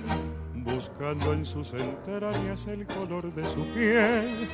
buscando 0.55 1.33
en 1.33 1.45
sus 1.45 1.73
entrañas 1.73 2.67
el 2.67 2.85
color 2.85 3.33
de 3.33 3.47
su 3.47 3.65
piel, 3.67 4.49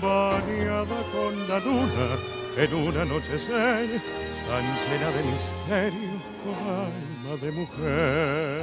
bañada 0.00 1.02
con 1.12 1.48
la 1.48 1.58
luna 1.60 2.18
en 2.56 2.74
un 2.74 2.96
anochecer, 2.96 4.00
tan 4.48 4.64
llena 4.86 5.10
de 5.10 5.22
misterios 5.24 6.22
con 6.44 6.54
alma 6.68 7.36
de 7.40 7.52
mujer. 7.52 8.62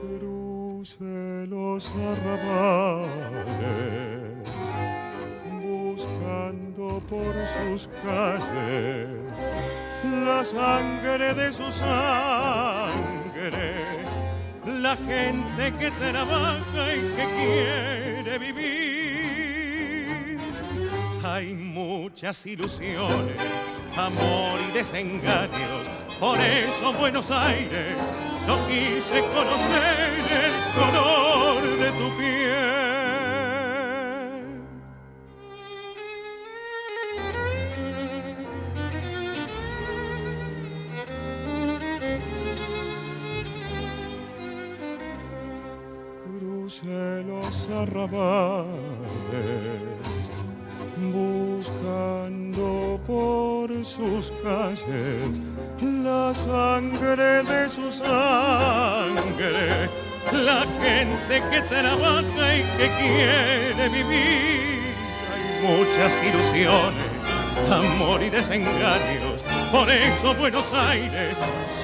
Cruce 0.00 1.46
los 1.48 1.90
arrabales, 1.96 3.08
buscando 5.62 7.02
por 7.08 7.34
sus 7.46 7.88
calles 8.02 9.08
la 10.04 10.44
sangre 10.44 11.34
de 11.34 11.52
su 11.52 11.70
sangre, 11.70 13.74
la 14.66 14.96
gente 14.96 15.72
que 15.78 15.90
trabaja 15.92 16.94
y 16.94 17.00
que 17.16 17.28
quiere 17.36 18.38
vivir. 18.38 20.40
Hay 21.24 21.54
muchas 21.54 22.44
ilusiones, 22.46 23.36
amor 23.96 24.58
y 24.68 24.72
desengaños, 24.72 25.88
por 26.18 26.40
eso 26.40 26.92
Buenos 26.92 27.30
Aires 27.30 27.96
yo 28.46 28.58
quise 28.66 29.20
conocer 29.20 30.10
el 30.44 30.52
color 30.74 31.62
de 31.78 31.90
tu 31.92 32.10
piel. 32.18 32.81
Buscando 51.12 53.00
por 53.06 53.84
sus 53.84 54.32
calles 54.42 55.40
la 55.80 56.32
sangre 56.32 57.42
de 57.42 57.68
su 57.68 57.90
sangre, 57.90 59.88
la 60.32 60.64
gente 60.80 61.42
que 61.50 61.60
trabaja 61.62 62.56
y 62.56 62.62
que 62.76 62.90
quiere 62.98 63.88
vivir. 63.88 64.82
Hay 65.32 65.66
muchas 65.66 66.22
ilusiones, 66.22 67.70
amor 67.70 68.22
y 68.22 68.30
desengaños. 68.30 69.42
Por 69.70 69.90
eso 69.90 70.34
Buenos 70.34 70.72
Aires, 70.72 71.38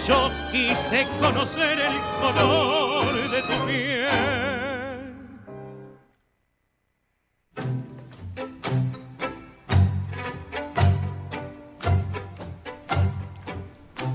yo 0.07 0.31
quise 0.53 1.07
conocer 1.21 1.79
el 1.81 1.99
color 2.21 3.31
de 3.31 3.43
tu 3.43 3.67
piel. 3.67 4.48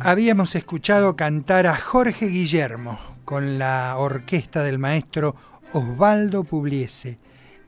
Habíamos 0.05 0.53
escuchado 0.55 1.15
cantar 1.15 1.65
a 1.65 1.77
Jorge 1.77 2.27
Guillermo 2.27 2.99
con 3.23 3.57
la 3.57 3.95
orquesta 3.97 4.61
del 4.61 4.77
maestro 4.77 5.33
Osvaldo 5.71 6.43
Publiese 6.43 7.19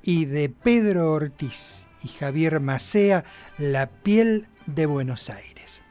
y 0.04 0.26
de 0.26 0.50
Pedro 0.50 1.14
Ortiz 1.14 1.88
y 2.04 2.10
Javier 2.10 2.60
Macea 2.60 3.24
La 3.58 3.88
piel 3.88 4.50
de 4.66 4.86
Buenos 4.86 5.30
Aires. 5.30 5.82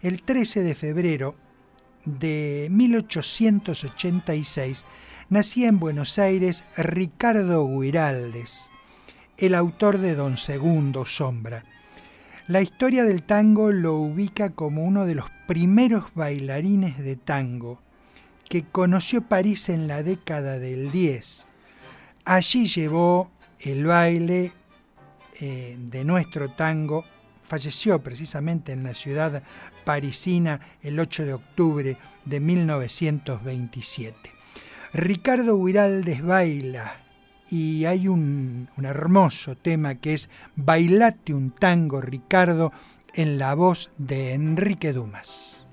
El 0.00 0.22
13 0.22 0.62
de 0.62 0.76
febrero 0.76 1.34
de 2.04 2.68
1886 2.70 4.84
nacía 5.28 5.66
en 5.66 5.80
Buenos 5.80 6.20
Aires 6.20 6.62
Ricardo 6.76 7.66
Guiraldes, 7.66 8.70
el 9.38 9.56
autor 9.56 9.98
de 9.98 10.14
Don 10.14 10.36
Segundo 10.36 11.04
Sombra. 11.04 11.64
La 12.50 12.60
historia 12.60 13.04
del 13.04 13.22
tango 13.22 13.70
lo 13.70 13.94
ubica 13.94 14.50
como 14.50 14.82
uno 14.82 15.06
de 15.06 15.14
los 15.14 15.30
primeros 15.46 16.06
bailarines 16.16 16.98
de 16.98 17.14
tango, 17.14 17.78
que 18.48 18.64
conoció 18.64 19.22
París 19.22 19.68
en 19.68 19.86
la 19.86 20.02
década 20.02 20.58
del 20.58 20.90
10. 20.90 21.46
Allí 22.24 22.66
llevó 22.66 23.30
el 23.60 23.84
baile 23.84 24.52
eh, 25.40 25.76
de 25.78 26.04
nuestro 26.04 26.50
tango, 26.50 27.04
falleció 27.44 28.02
precisamente 28.02 28.72
en 28.72 28.82
la 28.82 28.94
ciudad 28.94 29.44
parisina 29.84 30.58
el 30.82 30.98
8 30.98 31.26
de 31.26 31.34
octubre 31.34 31.98
de 32.24 32.40
1927. 32.40 34.16
Ricardo 34.92 35.54
Huiraldes 35.54 36.20
baila 36.20 37.09
y 37.50 37.84
hay 37.84 38.08
un, 38.08 38.68
hermoso 38.82 39.56
tema 39.56 39.96
que 39.96 40.14
es 40.14 40.30
Bailate 40.56 41.34
un 41.34 41.50
tango, 41.50 42.00
Ricardo, 42.00 42.72
en 43.12 43.38
la 43.38 43.54
voz 43.54 43.90
de 43.98 44.32
Enrique 44.32 44.92
Dumas. 44.92 45.66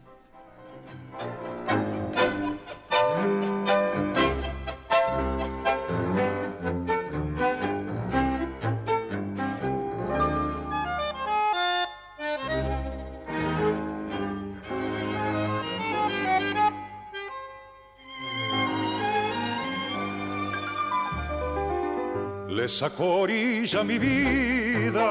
Le 22.68 22.74
saco 22.74 23.22
orilla 23.22 23.82
mi 23.82 23.98
vida 23.98 25.08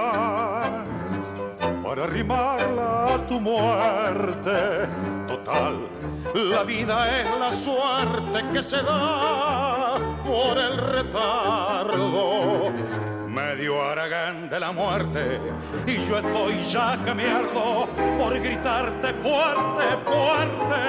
para 1.83 2.05
arrimarla 2.05 3.15
a 3.15 3.27
tu 3.27 3.41
muerte. 3.41 4.87
Total, 5.27 5.89
la 6.35 6.63
vida 6.65 7.19
es 7.19 7.39
la 7.41 7.51
suerte 7.53 8.45
que 8.53 8.63
se 8.63 8.77
da 8.83 9.97
por 10.27 10.59
el 10.59 10.77
retardo. 10.77 12.71
Medio 13.27 13.83
aragán 13.83 14.51
de 14.51 14.61
la 14.61 14.73
muerte 14.73 15.41
y 15.87 15.97
yo 15.97 16.19
estoy 16.19 16.59
ya 16.59 17.03
que 17.07 17.15
me 17.15 17.27
ardo 17.27 17.89
por 18.19 18.39
gritarte 18.39 19.15
fuerte, 19.15 19.97
fuerte. 20.05 20.83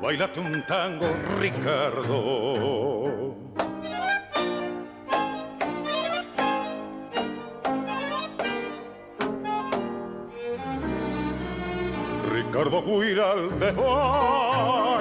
Bailate 0.00 0.40
un 0.40 0.64
tango, 0.66 1.14
Ricardo. 1.38 3.12
Ricardo 12.52 12.82
Guiral 12.82 13.48
de 13.58 13.72
baila 13.72 15.00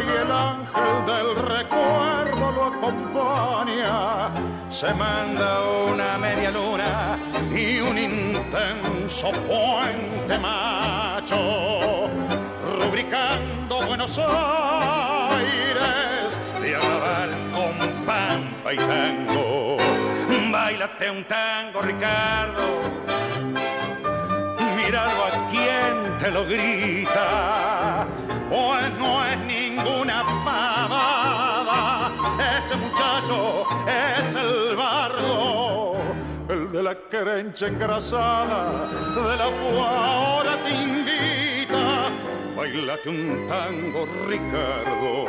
y 0.00 0.08
el 0.08 0.32
ángel 0.32 1.04
del 1.04 1.36
recuerdo 1.36 2.50
lo 2.50 2.64
acompaña. 2.64 4.30
Se 4.70 4.94
manda 4.94 5.64
una 5.84 6.16
media 6.16 6.50
luna 6.50 7.18
y 7.54 7.80
un 7.80 7.98
intenso 7.98 9.32
puente 9.46 10.38
macho, 10.38 12.08
rubricando 12.80 13.82
Buenos 13.86 14.16
Aires 14.18 15.28
de 16.62 16.74
arrabal 16.74 17.30
con 17.52 17.76
pampa 18.06 18.72
y 18.72 18.76
tango. 18.78 19.76
Bailate 20.50 21.10
un 21.10 21.22
tango, 21.24 21.82
Ricardo 21.82 22.78
míralo 24.88 25.24
a 25.24 25.37
lo 26.30 26.44
grita, 26.46 28.06
pues 28.50 28.92
no 28.98 29.24
es 29.24 29.38
ninguna 29.40 30.22
pavada, 30.44 32.10
ese 32.58 32.76
muchacho 32.76 33.64
es 33.86 34.34
el 34.34 34.76
bardo, 34.76 35.96
el 36.48 36.70
de 36.72 36.82
la 36.82 36.94
querencha 37.10 37.68
engrasada, 37.68 38.88
de 39.14 39.36
la 39.36 39.44
ahora 39.44 40.56
te 40.64 40.70
invita, 40.70 42.10
bailate 42.56 43.08
un 43.08 43.48
tango, 43.48 44.06
Ricardo. 44.28 45.26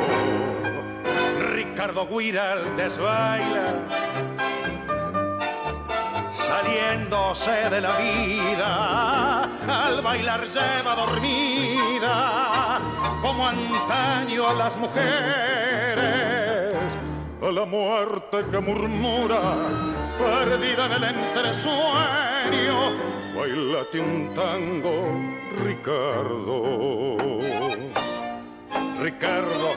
Ricardo 1.54 2.06
Guiral 2.06 2.76
desbaila 2.76 3.74
saliéndose 6.50 7.70
de 7.70 7.80
la 7.80 7.96
vida, 7.96 9.44
al 9.84 10.02
bailar 10.02 10.44
lleva 10.44 10.96
dormida, 10.96 12.80
como 13.22 13.46
antaño 13.46 14.48
a 14.48 14.54
las 14.54 14.76
mujeres, 14.76 16.74
a 17.40 17.52
la 17.52 17.64
muerte 17.64 18.38
que 18.50 18.58
murmura, 18.58 19.40
perdida 20.18 20.86
en 20.86 20.92
el 20.92 21.04
entresueño, 21.14 22.78
bailate 23.36 24.00
un 24.00 24.34
tango, 24.34 24.94
Ricardo. 25.64 27.18
Ricardo 29.00 29.68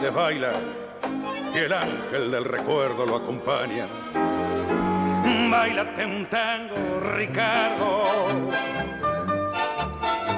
de 0.00 0.10
baila 0.10 0.52
y 1.54 1.58
el 1.58 1.72
ángel 1.72 2.30
del 2.30 2.44
recuerdo 2.44 3.04
lo 3.04 3.16
acompaña 3.16 3.86
bailate 5.50 6.04
un 6.04 6.26
tango, 6.26 7.00
Ricardo. 7.14 8.04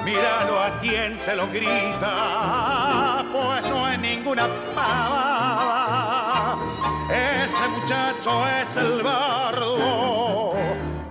Míralo 0.03 0.59
a 0.61 0.79
quien 0.81 1.17
te 1.19 1.35
lo 1.35 1.47
grita, 1.47 3.25
pues 3.31 3.63
no 3.69 3.89
es 3.89 3.99
ninguna 3.99 4.47
pava. 4.75 6.55
Ese 7.09 7.67
muchacho 7.67 8.47
es 8.47 8.75
el 8.75 9.01
bardo, 9.01 10.53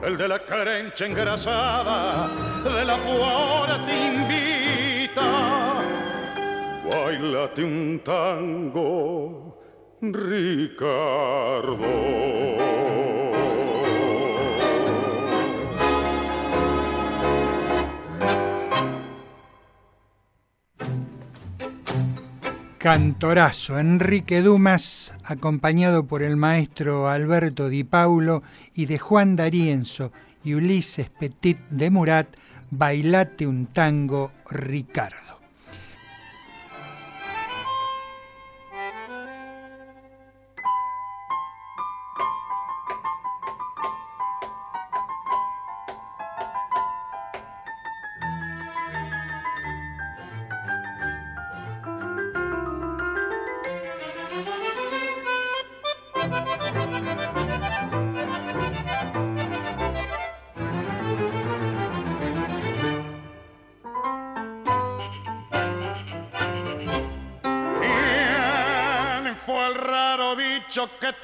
el 0.02 0.16
de 0.16 0.28
la 0.28 0.38
carencia 0.38 1.06
engrasada, 1.06 2.28
de 2.62 2.84
la 2.84 2.96
cual 2.98 3.84
te 3.86 4.06
invita. 4.06 5.22
Bailate 6.90 7.64
un 7.64 8.00
tango, 8.04 9.58
Ricardo. 10.00 11.78
Cantorazo. 22.84 23.78
Enrique 23.78 24.42
Dumas, 24.42 25.14
acompañado 25.24 26.06
por 26.06 26.22
el 26.22 26.36
maestro 26.36 27.08
Alberto 27.08 27.70
Di 27.70 27.82
Paulo 27.82 28.42
y 28.74 28.84
de 28.84 28.98
Juan 28.98 29.36
D'Arienzo 29.36 30.12
y 30.44 30.52
Ulises 30.52 31.08
Petit 31.08 31.56
de 31.70 31.88
Murat, 31.88 32.28
Bailate 32.70 33.46
un 33.46 33.68
tango 33.68 34.32
Ricardo. 34.50 35.23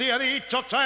Te 0.00 0.10
ha 0.10 0.18
dicho, 0.18 0.64
che, 0.66 0.78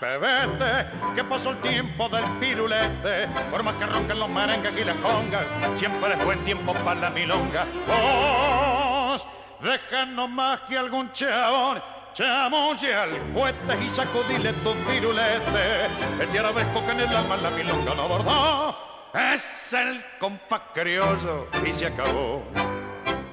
vete, 0.00 0.86
que 1.14 1.22
pasó 1.22 1.50
el 1.50 1.58
tiempo 1.58 2.08
del 2.08 2.24
firulete, 2.40 3.28
por 3.50 3.62
más 3.62 3.74
que 3.74 3.84
ronquen 3.84 4.18
los 4.18 4.28
merengues 4.30 4.72
y 4.74 4.84
las 4.84 4.96
congas, 4.96 5.44
siempre 5.74 6.14
es 6.14 6.24
buen 6.24 6.42
tiempo 6.46 6.72
para 6.72 6.98
la 6.98 7.10
milonga. 7.10 7.66
Vos, 7.86 9.26
déjanos 9.60 10.30
más 10.30 10.60
que 10.60 10.78
algún 10.78 11.12
chabón, 11.12 11.82
chamoye 12.14 12.94
al 12.94 13.34
cohete 13.34 13.84
y 13.84 13.88
sacudile 13.90 14.54
tu 14.64 14.72
firulete, 14.72 15.84
este 16.18 16.38
arabesco 16.38 16.86
que 16.86 16.92
en 16.92 17.00
el 17.00 17.14
alma 17.14 17.36
la 17.36 17.50
milonga 17.50 17.94
no 17.94 18.08
bordó, 18.08 19.10
es 19.12 19.74
el 19.74 20.02
compás 20.18 20.62
criollo 20.72 21.48
y 21.66 21.70
se 21.70 21.88
acabó. 21.88 22.42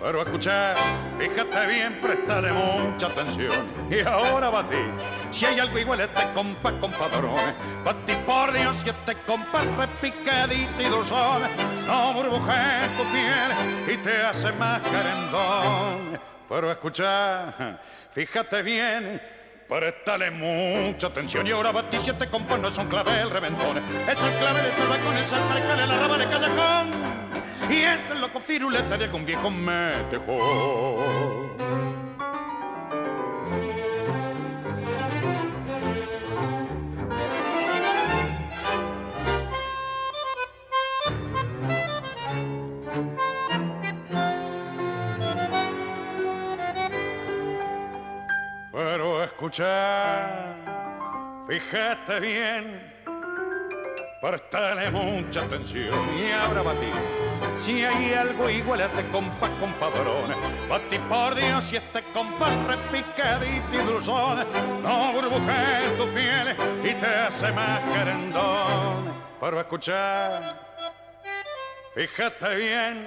Pero 0.02 0.22
escuchar, 0.22 0.76
fíjate 1.18 1.68
bien, 1.68 2.00
préstale 2.02 2.52
mucha 2.52 3.08
atención. 3.08 3.68
Y 3.90 4.02
ahora 4.02 4.50
batí, 4.50 4.78
si 5.32 5.46
hay 5.46 5.60
algo 5.60 5.80
igual 5.80 6.02
este 6.02 6.22
compás, 6.34 6.74
compadrones. 6.80 7.56
Batí 7.84 8.14
por 8.26 8.54
Dios 8.54 8.78
y 8.86 8.90
este 8.90 9.16
compás 9.26 9.66
repicadito 9.78 10.82
y 10.82 10.86
dulzón. 10.86 11.44
No 11.88 12.14
burbuje 12.14 12.54
tu 12.98 13.04
piel 13.12 13.94
y 13.94 13.98
te 14.04 14.22
hace 14.22 14.52
más 14.54 14.82
carendón. 14.82 16.20
Pero 16.48 16.72
escucha, 16.72 17.80
fíjate 18.14 18.62
bien, 18.62 19.22
Préstale 19.68 20.30
mucha 20.30 21.08
atención 21.08 21.48
y 21.48 21.52
ahora 21.52 21.72
batí 21.72 21.98
siete 22.00 22.30
compás 22.30 22.60
no 22.60 22.68
es 22.68 22.78
un 22.78 22.88
clavel 22.88 23.32
reventón. 23.32 23.78
Es 23.78 24.22
el 24.22 24.34
clavel, 24.34 24.66
es 24.66 24.80
el 24.80 24.88
balcón, 24.88 25.18
es 25.18 25.32
el 25.32 25.40
percal, 25.40 25.90
la 25.90 25.98
raba 25.98 26.18
de 26.20 26.26
callejón 26.26 26.92
y 27.72 27.82
es 27.82 28.12
el 28.12 28.22
loco 28.22 28.40
firuleta 28.40 28.96
de 28.96 29.06
algún 29.06 29.26
viejo 29.26 29.50
metejo. 29.50 30.36
Pero 49.38 49.48
escucha, 49.48 50.56
fíjate 51.48 52.20
bien 52.20 52.96
Prestale 54.26 54.90
mucha 54.90 55.42
atención 55.42 56.00
y 56.18 56.32
abra 56.32 56.64
batir. 56.64 56.94
Si 57.64 57.84
hay 57.84 58.14
algo 58.14 58.50
igual 58.50 58.82
a 58.82 58.86
este 58.86 59.08
compás, 59.10 59.52
compadrones, 59.60 60.36
batí 60.68 60.98
por 61.08 61.36
Dios 61.36 61.72
y 61.72 61.76
este 61.76 62.04
compás 62.12 62.52
repicadito 62.66 63.68
y 63.72 63.78
dulzón, 63.78 64.48
no 64.82 65.14
burbuje 65.14 65.90
tu 65.96 66.08
piel 66.12 66.56
y 66.84 66.94
te 66.96 67.06
hace 67.06 67.52
más 67.52 67.82
querendón. 67.94 69.14
Pero 69.40 69.60
escuchar, 69.60 70.42
fíjate 71.94 72.56
bien, 72.56 73.06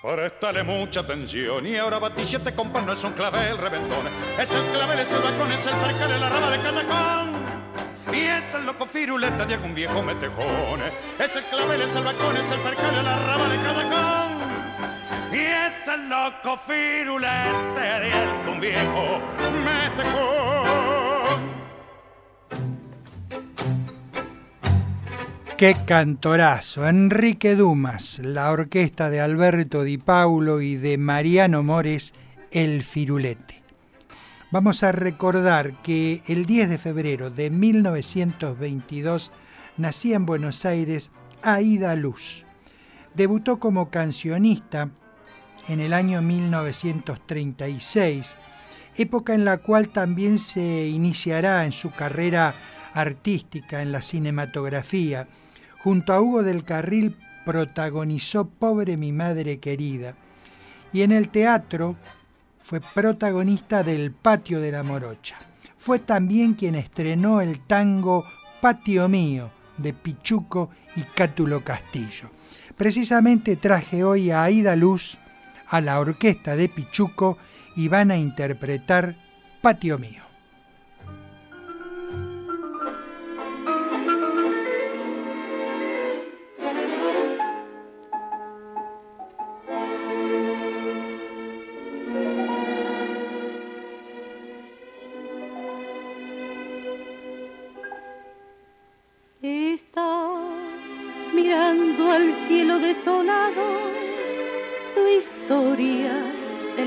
Prestale 0.00 0.62
mucha 0.62 1.00
atención 1.00 1.66
y 1.66 1.76
ahora 1.76 1.98
batí 1.98 2.24
si 2.24 2.36
este 2.36 2.54
compás 2.54 2.86
no 2.86 2.92
es 2.92 3.02
un 3.02 3.14
clavel 3.14 3.58
reventón, 3.58 4.06
es 4.38 4.48
el 4.48 4.64
clavel, 4.66 5.00
es 5.00 5.10
el 5.10 5.18
balcón, 5.20 5.50
es 5.50 5.66
el 5.66 5.74
percal, 5.74 6.20
la 6.20 6.28
rama 6.28 6.50
de 6.50 6.58
casacón. 6.58 7.32
Y 8.12 8.20
es 8.20 8.54
el 8.54 8.64
loco 8.64 8.86
firuleta 8.86 9.44
de 9.44 9.54
algún 9.54 9.74
viejo 9.74 10.00
metejón. 10.00 10.80
Es 11.18 11.34
el 11.34 11.42
clavel, 11.44 11.82
es 11.82 11.94
el 11.94 12.04
balcón, 12.04 12.36
es 12.36 12.48
el 12.48 12.60
percal, 12.60 13.04
la 13.04 13.18
rama 13.26 13.48
de 13.48 13.56
cada 13.56 13.82
con. 13.82 15.36
Y 15.36 15.40
es 15.40 15.88
el 15.88 16.08
loco 16.08 16.60
firuleta 16.64 17.98
de 18.00 18.12
algún 18.12 18.60
viejo 18.60 19.20
metejón. 19.64 20.78
Qué 25.58 25.76
cantorazo. 25.86 26.86
Enrique 26.86 27.56
Dumas, 27.56 28.20
la 28.20 28.52
orquesta 28.52 29.10
de 29.10 29.20
Alberto 29.20 29.82
Di 29.82 29.98
Paulo 29.98 30.60
y 30.60 30.76
de 30.76 30.98
Mariano 30.98 31.64
Mores, 31.64 32.14
El 32.52 32.84
Firulete. 32.84 33.60
Vamos 34.52 34.84
a 34.84 34.92
recordar 34.92 35.82
que 35.82 36.22
el 36.28 36.46
10 36.46 36.68
de 36.68 36.78
febrero 36.78 37.30
de 37.30 37.50
1922 37.50 39.32
nacía 39.78 40.14
en 40.14 40.26
Buenos 40.26 40.64
Aires 40.64 41.10
Aida 41.42 41.96
Luz. 41.96 42.46
Debutó 43.14 43.58
como 43.58 43.90
cancionista 43.90 44.90
en 45.66 45.80
el 45.80 45.92
año 45.92 46.22
1936, 46.22 48.36
época 48.96 49.34
en 49.34 49.44
la 49.44 49.56
cual 49.56 49.88
también 49.88 50.38
se 50.38 50.86
iniciará 50.86 51.64
en 51.64 51.72
su 51.72 51.90
carrera 51.90 52.54
artística 52.94 53.82
en 53.82 53.90
la 53.90 54.02
cinematografía 54.02 55.26
Junto 55.82 56.12
a 56.12 56.20
Hugo 56.20 56.42
del 56.42 56.64
Carril 56.64 57.16
protagonizó 57.44 58.48
Pobre 58.48 58.96
mi 58.96 59.12
madre 59.12 59.58
querida. 59.58 60.14
Y 60.92 61.02
en 61.02 61.12
el 61.12 61.28
teatro 61.28 61.96
fue 62.60 62.80
protagonista 62.80 63.82
del 63.82 64.12
Patio 64.12 64.60
de 64.60 64.72
la 64.72 64.82
Morocha. 64.82 65.36
Fue 65.76 65.98
también 65.98 66.54
quien 66.54 66.74
estrenó 66.74 67.40
el 67.40 67.60
tango 67.60 68.24
Patio 68.60 69.08
Mío 69.08 69.50
de 69.78 69.92
Pichuco 69.92 70.70
y 70.96 71.02
Cátulo 71.02 71.62
Castillo. 71.62 72.30
Precisamente 72.76 73.56
traje 73.56 74.04
hoy 74.04 74.30
a 74.30 74.42
Aida 74.44 74.76
Luz, 74.76 75.18
a 75.68 75.80
la 75.80 75.98
orquesta 76.00 76.56
de 76.56 76.68
Pichuco, 76.68 77.38
y 77.76 77.88
van 77.88 78.10
a 78.10 78.16
interpretar 78.16 79.16
Patio 79.62 79.98
Mío. 79.98 80.27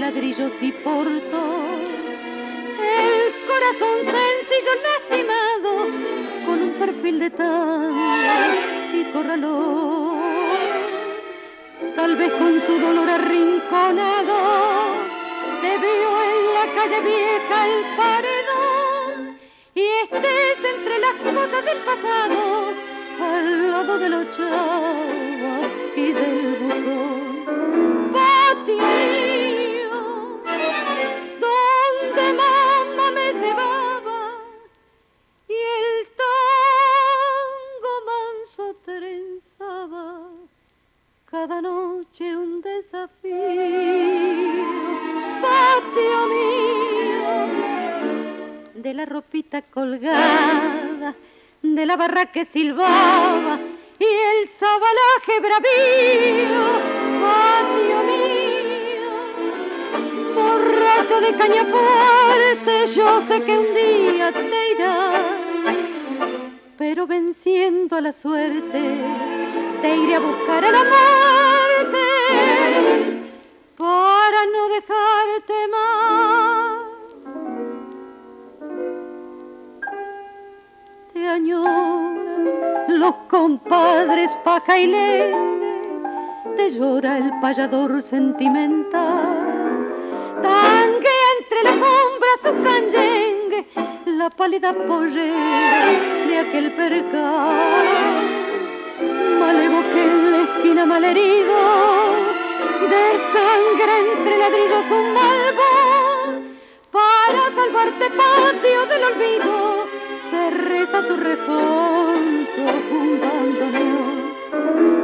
Y 0.04 0.72
porto 0.84 1.42
el 2.82 3.34
corazón 3.46 3.98
sencillo 4.04 4.74
lastimado 4.82 5.72
con 6.48 6.62
un 6.64 6.74
perfil 6.80 7.20
de 7.20 7.30
tan 7.30 8.96
y 8.96 9.04
corralón 9.14 10.20
tal 11.96 12.16
vez 12.16 12.32
con 12.34 12.66
su 12.66 12.80
dolor 12.80 13.10
arrinconado 13.10 14.38
te 15.62 15.78
vio 15.78 16.24
en 16.24 16.54
la 16.56 16.66
calle 16.74 17.00
vieja 17.02 17.68
el 17.68 17.86
paredón 17.96 19.38
y 19.76 19.84
estés 20.04 20.66
entre 20.74 21.00
las 21.00 21.16
cosas 21.18 21.64
del 21.64 21.78
pasado 21.78 22.74
al 23.22 23.72
lado 23.72 24.00
de 24.00 24.10
los 24.10 24.26
chavos 24.36 25.72
y 25.96 26.12
del 26.12 26.56
buzón. 26.60 27.22
Cada 28.14 29.21
la 51.92 51.98
barra 51.98 52.26
que 52.28 52.46
silbaba 52.54 53.60
y 54.00 54.06
el 54.06 54.50
sabalaje 54.62 55.40
bravío, 55.42 56.66
patio 57.22 57.98
mío, 58.10 59.12
borracho 60.34 61.20
de 61.20 61.36
caña 61.36 61.66
fuerte, 61.66 62.94
yo 62.96 63.28
sé 63.28 63.44
que 63.44 63.58
un 63.60 63.74
día 63.76 64.32
te 64.32 64.72
irás 64.72 65.42
pero 66.78 67.08
venciendo 67.08 67.98
a 67.98 68.02
la 68.02 68.14
suerte, 68.22 68.80
te 69.82 69.96
iré 69.96 70.16
a 70.16 70.20
buscar 70.20 70.64
a 70.64 70.72
la 70.72 70.84
muerte 70.94 72.08
para 73.78 74.46
no 74.46 74.70
dejarte 74.70 75.68
más. 75.68 76.81
Los 82.89 83.15
compadres 83.30 84.30
paja 84.44 84.78
y 84.78 84.91
te 86.58 86.72
llora 86.72 87.20
el 87.20 87.32
payador 87.39 88.04
sentimental, 88.10 89.88
tanguea 90.41 91.28
entre 91.39 91.63
las 91.63 91.76
sombras 91.76 92.39
su 92.44 92.52
canyengue 92.63 93.65
la 94.17 94.30
pálida 94.30 94.74
pollera 94.74 95.89
de 96.28 96.38
aquel 96.38 96.72
percal. 96.74 97.88
Malevo 99.39 99.82
que 99.94 100.04
en 100.04 100.32
la 100.32 100.41
esquina 100.44 100.86
malherido, 100.86 101.58
de 102.91 103.04
sangre 103.32 103.94
entre 104.12 104.38
ladrillos 104.38 104.86
un 104.91 105.13
malvo, 105.13 105.70
para 106.91 107.56
salvarte 107.56 108.10
patio 108.20 108.86
del 108.88 109.04
olvido, 109.06 109.91
se 110.32 110.50
reza 110.50 111.08
tu 111.08 111.15
responso 111.17 112.62
un 112.98 113.20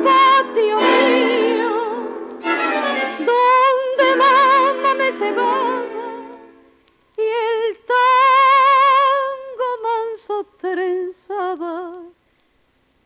Patio 0.04 0.78
mío, 0.80 1.74
donde 3.32 4.06
mamá 4.24 4.92
me 4.96 5.10
cebaba 5.20 6.06
y 7.18 7.22
el 7.22 7.78
trenzaba 10.62 11.76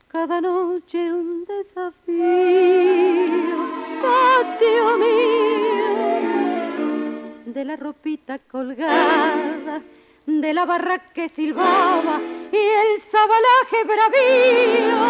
cada 0.10 0.42
noche 0.42 0.98
un 1.14 1.46
desafío, 1.46 2.22
patio 4.02 4.98
mío, 4.98 5.92
de 7.46 7.66
la 7.66 7.76
ropita 7.78 8.40
colgada, 8.40 9.82
de 10.26 10.54
la 10.54 10.66
barra 10.66 11.00
que 11.14 11.30
silbaba 11.30 12.20
y 12.52 12.58
el 12.58 13.02
sabalaje 13.12 13.84
bravío, 13.86 15.02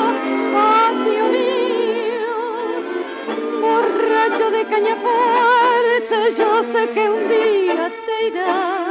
patio 0.53 1.25
mío, 1.35 2.33
borracho 3.61 4.51
de 4.51 4.65
caña 4.65 4.95
fuerte, 4.95 6.35
yo 6.37 6.63
sé 6.73 6.93
que 6.93 7.09
un 7.09 7.29
día 7.29 7.91
te 8.05 8.27
irás 8.27 8.81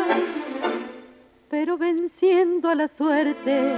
pero 1.50 1.76
venciendo 1.76 2.68
a 2.68 2.74
la 2.76 2.88
suerte, 2.96 3.76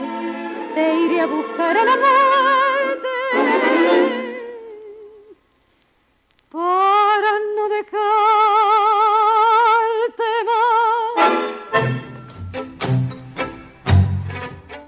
te 0.74 0.94
iré 0.94 1.20
a 1.22 1.26
buscar 1.26 1.76
a 1.76 1.84
la 1.84 1.96
muerte. 1.96 3.08
Para 6.50 7.38
no 7.56 7.68
dejarte 7.70 8.71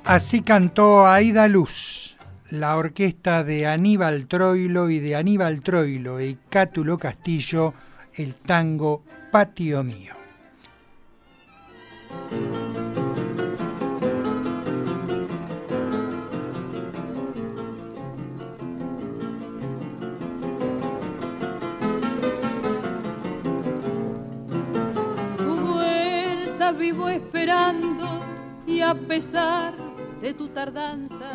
Así 0.05 0.43
cantó 0.43 1.07
Aida 1.07 1.49
Luz, 1.49 2.17
la 2.51 2.77
orquesta 2.77 3.43
de 3.43 3.67
Aníbal 3.67 4.27
Troilo 4.27 4.91
y 4.91 4.99
de 4.99 5.17
Aníbal 5.17 5.63
Troilo 5.63 6.21
y 6.21 6.39
Cátulo 6.51 6.99
Castillo, 6.99 7.73
el 8.15 8.35
tango 8.35 9.03
Patio 9.33 9.83
Mío. 9.83 10.15
vivo 26.73 27.09
esperando 27.09 28.21
y 28.67 28.81
a 28.81 28.95
pesar 28.95 29.84
de 30.25 30.33
tu 30.33 30.49
tardanza, 30.49 31.33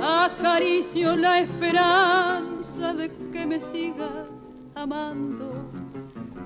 acaricio 0.00 1.14
la 1.14 1.40
esperanza 1.40 2.94
de 2.94 3.10
que 3.30 3.44
me 3.44 3.60
sigas 3.60 4.30
amando. 4.74 5.52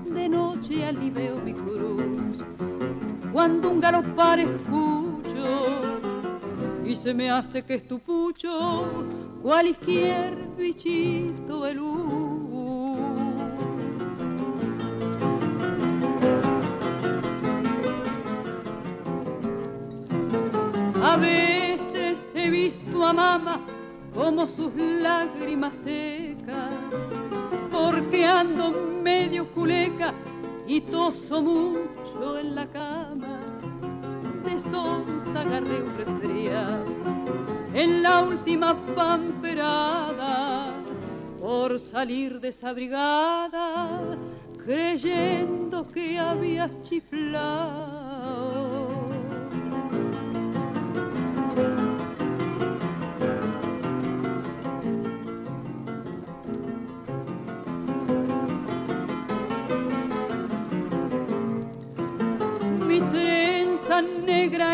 De 0.03 0.27
noche 0.27 0.83
aliveo 0.83 1.37
mi 1.37 1.53
cruz 1.53 2.43
cuando 3.31 3.69
un 3.69 3.79
galopar 3.79 4.39
escucho 4.39 5.47
y 6.83 6.93
se 6.95 7.13
me 7.13 7.31
hace 7.31 7.63
que 7.63 7.75
es 7.75 7.87
tu 7.87 7.99
pucho 7.99 9.05
cualquier 9.41 10.49
bichito 10.57 11.61
velú. 11.61 12.48
A 21.01 21.15
veces 21.15 22.21
he 22.35 22.49
visto 22.49 23.05
a 23.05 23.13
mamá 23.13 23.61
como 24.13 24.47
sus 24.47 24.73
lágrimas 24.75 25.75
secas, 25.75 26.73
porque 27.71 28.25
ando 28.25 28.71
medio 29.01 29.47
culeca 29.51 30.13
y 30.67 30.81
toso 30.81 31.41
mucho 31.41 32.37
en 32.37 32.55
la 32.55 32.67
cama. 32.67 33.39
De 34.43 34.59
sonza 34.59 35.41
agarré 35.41 35.83
un 35.83 35.95
resfriado 35.95 36.85
en 37.73 38.03
la 38.03 38.21
última 38.21 38.75
pamperada 38.95 40.73
por 41.39 41.79
salir 41.79 42.39
desabrigada 42.41 44.17
creyendo 44.65 45.87
que 45.87 46.19
había 46.19 46.69
chiflado. 46.81 48.08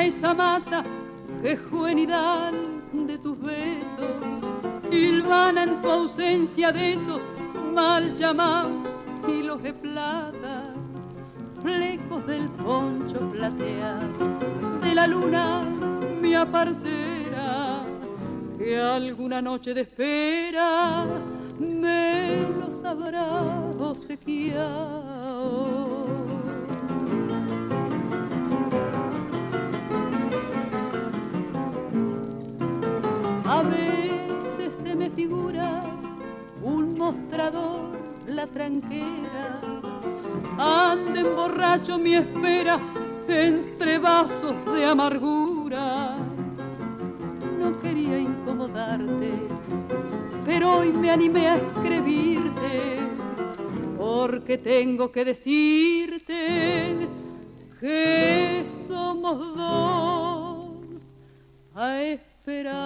Esa 0.06 0.34
mata 0.36 0.84
que 1.42 1.58
juvenidad 1.58 2.52
de 2.94 3.18
tus 3.18 3.40
besos 3.42 4.44
hilvana 4.92 5.64
en 5.64 5.82
tu 5.82 5.90
ausencia 5.90 6.72
de 6.72 6.94
esos 6.94 7.22
mal 7.74 8.16
llamados 8.16 8.76
hilos 9.28 9.64
de 9.64 9.74
plata, 9.74 10.64
flecos 11.62 12.28
del 12.28 12.48
poncho 12.50 13.32
plateado 13.32 14.40
de 14.84 14.94
la 14.94 15.08
luna 15.08 15.64
mi 16.22 16.36
aparcera 16.36 17.82
que 18.58 18.80
alguna 18.80 19.42
noche 19.42 19.74
de 19.74 19.82
espera 19.82 21.06
me 21.60 22.42
los 22.60 22.84
habrá 22.84 23.26
obsequiado. 23.80 25.06
A 33.56 33.62
veces 33.62 34.76
se 34.84 34.94
me 34.98 35.10
figura 35.10 35.80
un 36.62 36.98
mostrador, 36.98 37.98
la 38.28 38.48
tranquera, 38.48 39.62
anden 40.58 41.34
borracho 41.38 41.98
mi 41.98 42.16
espera 42.16 42.78
entre 43.30 43.98
vasos 43.98 44.56
de 44.74 44.86
amargura. 44.86 46.18
No 47.58 47.80
quería 47.80 48.20
incomodarte, 48.20 49.32
pero 50.46 50.80
hoy 50.80 50.92
me 50.92 51.10
animé 51.10 51.48
a 51.48 51.56
escribirte, 51.56 53.00
porque 53.98 54.58
tengo 54.58 55.14
que 55.14 55.24
decirte 55.24 57.08
que 57.80 58.66
somos 58.86 59.56
dos 59.56 60.66
a 61.74 62.02
esperarte. 62.46 62.86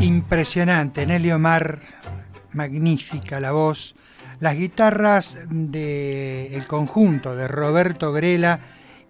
Impresionante, 0.00 1.06
Nelly 1.06 1.32
Omar, 1.32 1.80
magnífica 2.52 3.40
la 3.40 3.52
voz. 3.52 3.94
Las 4.40 4.56
guitarras 4.56 5.38
del 5.50 6.66
conjunto 6.66 7.36
de 7.36 7.46
Roberto 7.46 8.10
Grela 8.10 8.58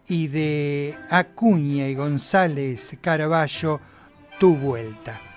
y 0.09 0.27
de 0.27 0.97
Acuña 1.09 1.87
y 1.87 1.95
González 1.95 2.97
Caraballo, 3.01 3.81
Tu 4.41 4.57
Vuelta. 4.57 5.30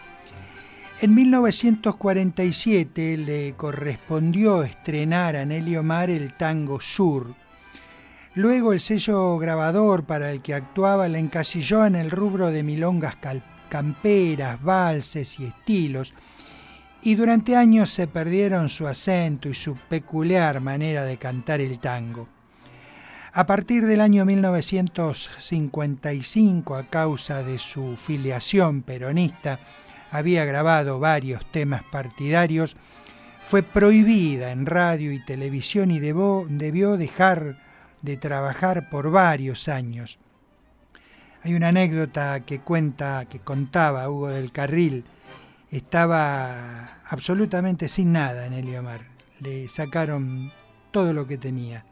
En 1.04 1.14
1947 1.16 3.18
le 3.18 3.54
correspondió 3.58 4.64
estrenar 4.64 5.36
a 5.36 5.44
Nelly 5.44 5.76
Omar 5.76 6.10
el 6.10 6.38
tango 6.38 6.80
Sur. 6.80 7.36
Luego 8.36 8.72
el 8.72 8.80
sello 8.80 9.38
grabador 9.38 10.06
para 10.06 10.32
el 10.32 10.42
que 10.42 10.54
actuaba 10.54 11.10
la 11.10 11.20
encasilló 11.20 11.86
en 11.86 11.96
el 11.96 12.10
rubro 12.10 12.52
de 12.52 12.64
milongas 12.64 13.18
camperas, 13.68 14.64
valses 14.64 15.42
y 15.42 15.48
estilos, 15.48 16.14
y 17.02 17.16
durante 17.16 17.58
años 17.58 17.92
se 17.92 18.08
perdieron 18.08 18.70
su 18.70 18.88
acento 18.88 19.50
y 19.50 19.54
su 19.54 19.76
peculiar 19.76 20.62
manera 20.62 21.04
de 21.04 21.18
cantar 21.18 21.60
el 21.60 21.80
tango. 21.80 22.30
A 23.34 23.46
partir 23.46 23.86
del 23.88 24.00
año 24.00 24.24
1955, 24.24 26.76
a 26.76 26.84
causa 26.84 27.44
de 27.44 27.60
su 27.60 27.98
filiación 27.98 28.84
peronista, 28.84 29.60
había 30.14 30.46
grabado 30.46 31.00
varios 31.00 31.44
temas 31.52 31.82
partidarios, 31.92 32.78
fue 33.48 33.64
prohibida 33.64 34.52
en 34.52 34.68
radio 34.68 35.12
y 35.12 35.26
televisión 35.26 35.90
y 35.90 36.00
debió, 36.00 36.98
dejar 36.98 37.56
de 38.04 38.18
trabajar 38.18 38.90
por 38.92 39.10
varios 39.10 39.68
años. 39.68 40.20
Hay 41.42 41.56
una 41.56 41.70
anécdota 41.70 42.42
que 42.42 42.60
cuenta, 42.60 43.26
que 43.26 43.40
contaba 43.40 44.08
Hugo 44.08 44.30
del 44.30 44.52
Carril, 44.52 45.04
estaba 45.72 47.02
absolutamente 47.08 47.88
sin 47.88 48.14
nada 48.14 48.46
en 48.46 48.54
Eliomar, 48.54 49.02
le 49.40 49.68
sacaron 49.68 50.52
todo 50.92 51.12
lo 51.12 51.28
que 51.28 51.40
tenía. 51.40 51.86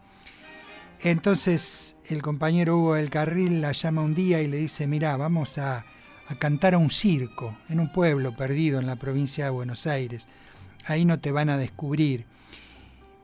Entonces 1.02 1.96
el 2.08 2.22
compañero 2.22 2.78
Hugo 2.78 2.94
del 2.94 3.10
Carril 3.10 3.62
la 3.62 3.72
llama 3.72 4.04
un 4.04 4.14
día 4.14 4.44
y 4.44 4.48
le 4.48 4.58
dice, 4.58 4.86
mira, 4.86 5.18
vamos 5.18 5.58
a, 5.58 5.86
a 6.32 6.36
cantar 6.36 6.76
a 6.76 6.78
un 6.78 6.90
circo 6.90 7.58
en 7.68 7.82
un 7.82 7.92
pueblo 7.92 8.34
perdido 8.36 8.80
en 8.80 8.88
la 8.88 8.96
provincia 8.96 9.44
de 9.44 9.52
Buenos 9.52 9.86
Aires. 9.86 10.30
Ahí 10.86 11.04
no 11.04 11.20
te 11.20 11.32
van 11.32 11.50
a 11.50 11.58
descubrir. 11.58 12.26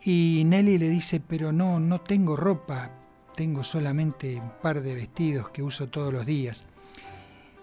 Y 0.03 0.43
Nelly 0.45 0.77
le 0.77 0.89
dice, 0.89 1.21
pero 1.25 1.53
no, 1.53 1.79
no 1.79 2.01
tengo 2.01 2.35
ropa, 2.35 2.91
tengo 3.35 3.63
solamente 3.63 4.35
un 4.35 4.51
par 4.61 4.81
de 4.81 4.93
vestidos 4.93 5.49
que 5.49 5.63
uso 5.63 5.87
todos 5.87 6.11
los 6.11 6.25
días. 6.25 6.65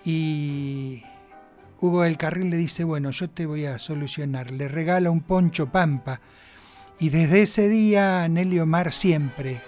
Y 0.03 1.03
Hugo 1.79 2.03
del 2.03 2.17
Carril 2.17 2.49
le 2.49 2.57
dice, 2.57 2.85
bueno, 2.85 3.11
yo 3.11 3.29
te 3.29 3.45
voy 3.45 3.67
a 3.67 3.79
solucionar. 3.79 4.51
Le 4.51 4.69
regala 4.69 5.11
un 5.11 5.21
poncho 5.21 5.71
pampa. 5.71 6.21
Y 6.99 7.11
desde 7.11 7.43
ese 7.43 7.69
día 7.69 8.27
Nelly 8.29 8.61
Omar 8.61 8.93
siempre, 8.93 9.61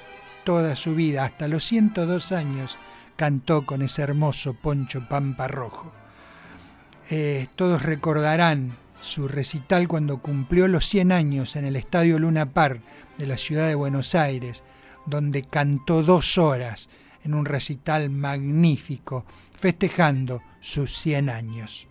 toda 0.45 0.75
su 0.75 0.95
vida, 0.95 1.25
hasta 1.25 1.49
los 1.49 1.65
102 1.65 2.33
años, 2.33 2.79
cantó 3.17 3.67
con 3.67 3.83
ese 3.83 4.03
hermoso 4.03 4.55
poncho 4.55 5.09
pampa 5.09 5.49
rojo. 5.49 5.93
Eh, 7.11 7.49
todos 7.57 7.83
recordarán 7.83 8.77
su 9.01 9.29
recital 9.29 9.89
cuando 9.89 10.19
cumplió 10.19 10.69
los 10.69 10.87
100 10.87 11.13
años 11.13 11.57
en 11.57 11.65
el 11.65 11.77
Estadio 11.77 12.19
Luna 12.19 12.47
Par 12.53 12.81
de 13.19 13.27
la 13.27 13.37
ciudad 13.37 13.69
de 13.69 13.75
Buenos 13.75 14.15
Aires, 14.15 14.65
donde 15.07 15.43
cantó 15.43 16.03
dos 16.03 16.39
horas 16.39 16.89
en 17.25 17.35
un 17.35 17.45
recital 17.45 18.11
magnífico, 18.11 19.25
festejando 19.57 20.43
sus 20.61 20.97
100 20.99 21.29
años. 21.31 21.89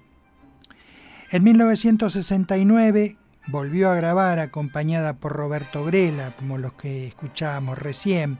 En 1.31 1.43
1969 1.43 3.17
volvió 3.47 3.89
a 3.89 3.95
grabar 3.95 4.39
acompañada 4.39 5.13
por 5.17 5.33
Roberto 5.33 5.83
Grela, 5.83 6.35
como 6.37 6.57
los 6.57 6.73
que 6.73 7.07
escuchábamos 7.07 7.77
recién, 7.77 8.39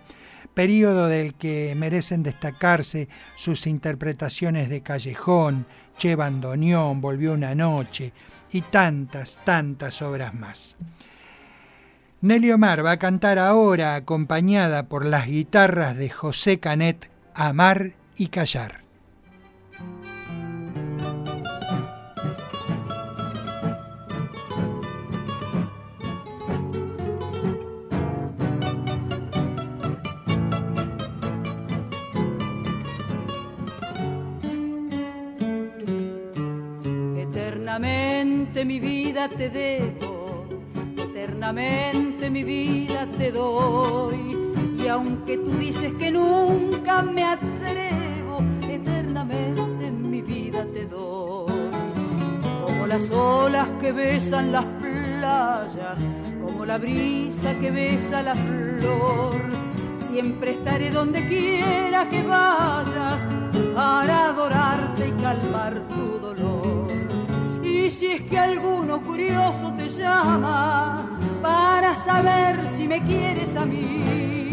periodo 0.55 1.07
del 1.07 1.35
que 1.35 1.75
merecen 1.75 2.23
destacarse 2.23 3.07
sus 3.35 3.67
interpretaciones 3.67 4.69
de 4.69 4.81
Callejón, 4.81 5.67
Che 5.97 6.15
Bandoneón, 6.15 7.01
Volvió 7.01 7.33
una 7.33 7.53
noche 7.53 8.13
y 8.51 8.61
tantas, 8.61 9.37
tantas 9.43 10.01
obras 10.01 10.33
más. 10.33 10.77
Nelly 12.21 12.51
Omar 12.51 12.83
va 12.83 12.91
a 12.91 12.99
cantar 12.99 13.37
ahora 13.37 13.95
acompañada 13.95 14.87
por 14.87 15.05
las 15.05 15.27
guitarras 15.27 15.95
de 15.95 16.09
José 16.09 16.59
Canet, 16.59 17.11
Amar 17.35 17.91
y 18.15 18.27
Callar. 18.27 18.84
Eternamente 38.55 38.65
mi 38.65 38.79
vida 38.79 39.27
te 39.27 39.49
debo 39.49 40.45
eternamente 40.95 42.29
mi 42.29 42.45
vida 42.45 43.05
te 43.17 43.29
doy. 43.29 44.37
Y 44.77 44.87
aunque 44.87 45.37
tú 45.39 45.51
dices 45.57 45.91
que 45.99 46.09
nunca 46.09 47.01
me 47.01 47.25
atrevo, 47.25 48.39
eternamente 48.69 49.91
mi 49.91 50.21
vida 50.21 50.65
te 50.73 50.85
doy. 50.85 51.51
Como 52.65 52.87
las 52.87 53.09
olas 53.09 53.67
que 53.81 53.91
besan 53.91 54.53
las 54.53 54.63
playas, 54.63 55.97
como 56.41 56.65
la 56.65 56.77
brisa 56.77 57.55
que 57.59 57.71
besa 57.71 58.23
la 58.23 58.35
flor, 58.35 59.35
siempre 60.07 60.51
estaré 60.51 60.91
donde 60.91 61.27
quiera 61.27 62.07
que 62.07 62.23
vayas 62.23 63.21
para 63.75 64.27
adorarte 64.29 65.09
y 65.09 65.11
calmar 65.21 65.85
tu 65.89 66.19
dolor. 66.19 66.64
Y 67.75 67.91
si 67.91 68.05
es 68.05 68.21
que 68.21 68.37
alguno 68.39 69.03
curioso 69.03 69.73
te 69.75 69.89
llama 69.89 71.19
para 71.41 71.97
saber 72.05 72.65
si 72.77 72.87
me 72.87 73.03
quieres 73.03 73.53
a 73.55 73.65
mí, 73.65 74.49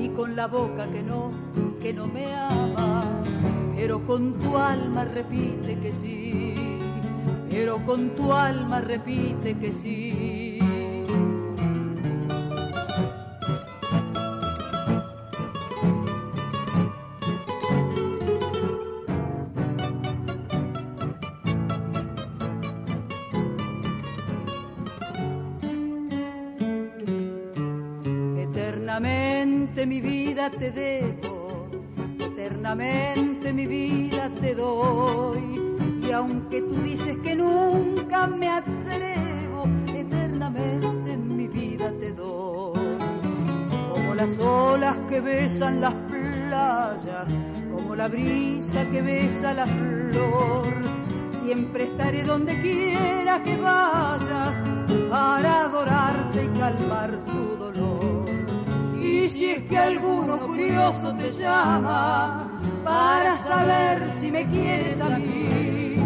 y 0.00 0.08
con 0.08 0.34
la 0.34 0.48
boca 0.48 0.90
que 0.90 1.00
no, 1.00 1.30
que 1.80 1.92
no 1.92 2.08
me 2.08 2.34
amas, 2.34 3.28
pero 3.76 4.04
con 4.04 4.34
tu 4.40 4.58
alma 4.58 5.04
repite 5.04 5.78
que 5.78 5.92
sí, 5.92 6.54
pero 7.48 7.78
con 7.86 8.16
tu 8.16 8.32
alma 8.32 8.80
repite 8.80 9.56
que 9.56 9.72
sí. 9.72 10.53
Te 30.50 30.70
debo, 30.70 31.68
eternamente 32.18 33.52
mi 33.52 33.66
vida 33.66 34.30
te 34.40 34.54
doy. 34.54 35.60
Y 36.06 36.12
aunque 36.12 36.60
tú 36.60 36.76
dices 36.82 37.16
que 37.18 37.34
nunca 37.34 38.26
me 38.26 38.48
atrevo, 38.48 39.64
eternamente 39.94 41.16
mi 41.16 41.48
vida 41.48 41.90
te 41.98 42.12
doy. 42.12 42.78
Como 43.92 44.14
las 44.14 44.38
olas 44.38 44.96
que 45.08 45.20
besan 45.20 45.80
las 45.80 45.94
playas, 45.94 47.28
como 47.74 47.96
la 47.96 48.08
brisa 48.08 48.84
que 48.90 49.00
besa 49.02 49.54
la 49.54 49.66
flor, 49.66 50.74
siempre 51.30 51.84
estaré 51.84 52.22
donde 52.22 52.60
quiera 52.60 53.42
que 53.42 53.56
vayas 53.56 54.60
para 55.10 55.62
adorarte 55.62 56.44
y 56.44 56.58
calmar 56.58 57.24
tu 57.24 57.56
dolor. 57.56 57.93
Y 59.04 59.28
si 59.28 59.50
es 59.50 59.62
que 59.64 59.76
alguno 59.76 60.38
curioso 60.38 61.14
te 61.14 61.30
llama 61.30 62.50
para 62.82 63.38
saber 63.38 64.10
si 64.18 64.30
me 64.30 64.46
quieres 64.48 64.98
a 64.98 65.10
mí, 65.10 65.96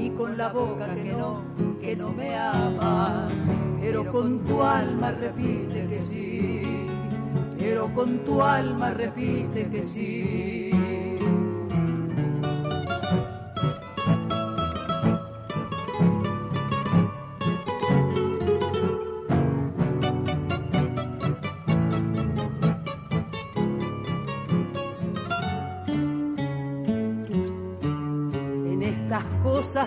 y 0.00 0.10
con 0.16 0.36
la 0.36 0.48
boca 0.48 0.92
que 0.96 1.12
no, 1.12 1.44
que 1.80 1.94
no 1.94 2.10
me 2.10 2.36
amas, 2.36 3.32
pero 3.80 4.10
con 4.10 4.44
tu 4.44 4.60
alma 4.64 5.12
repite 5.12 5.86
que 5.86 6.00
sí, 6.00 6.86
pero 7.56 7.94
con 7.94 8.18
tu 8.24 8.42
alma 8.42 8.90
repite 8.90 9.68
que 9.70 9.82
sí. 9.84 10.77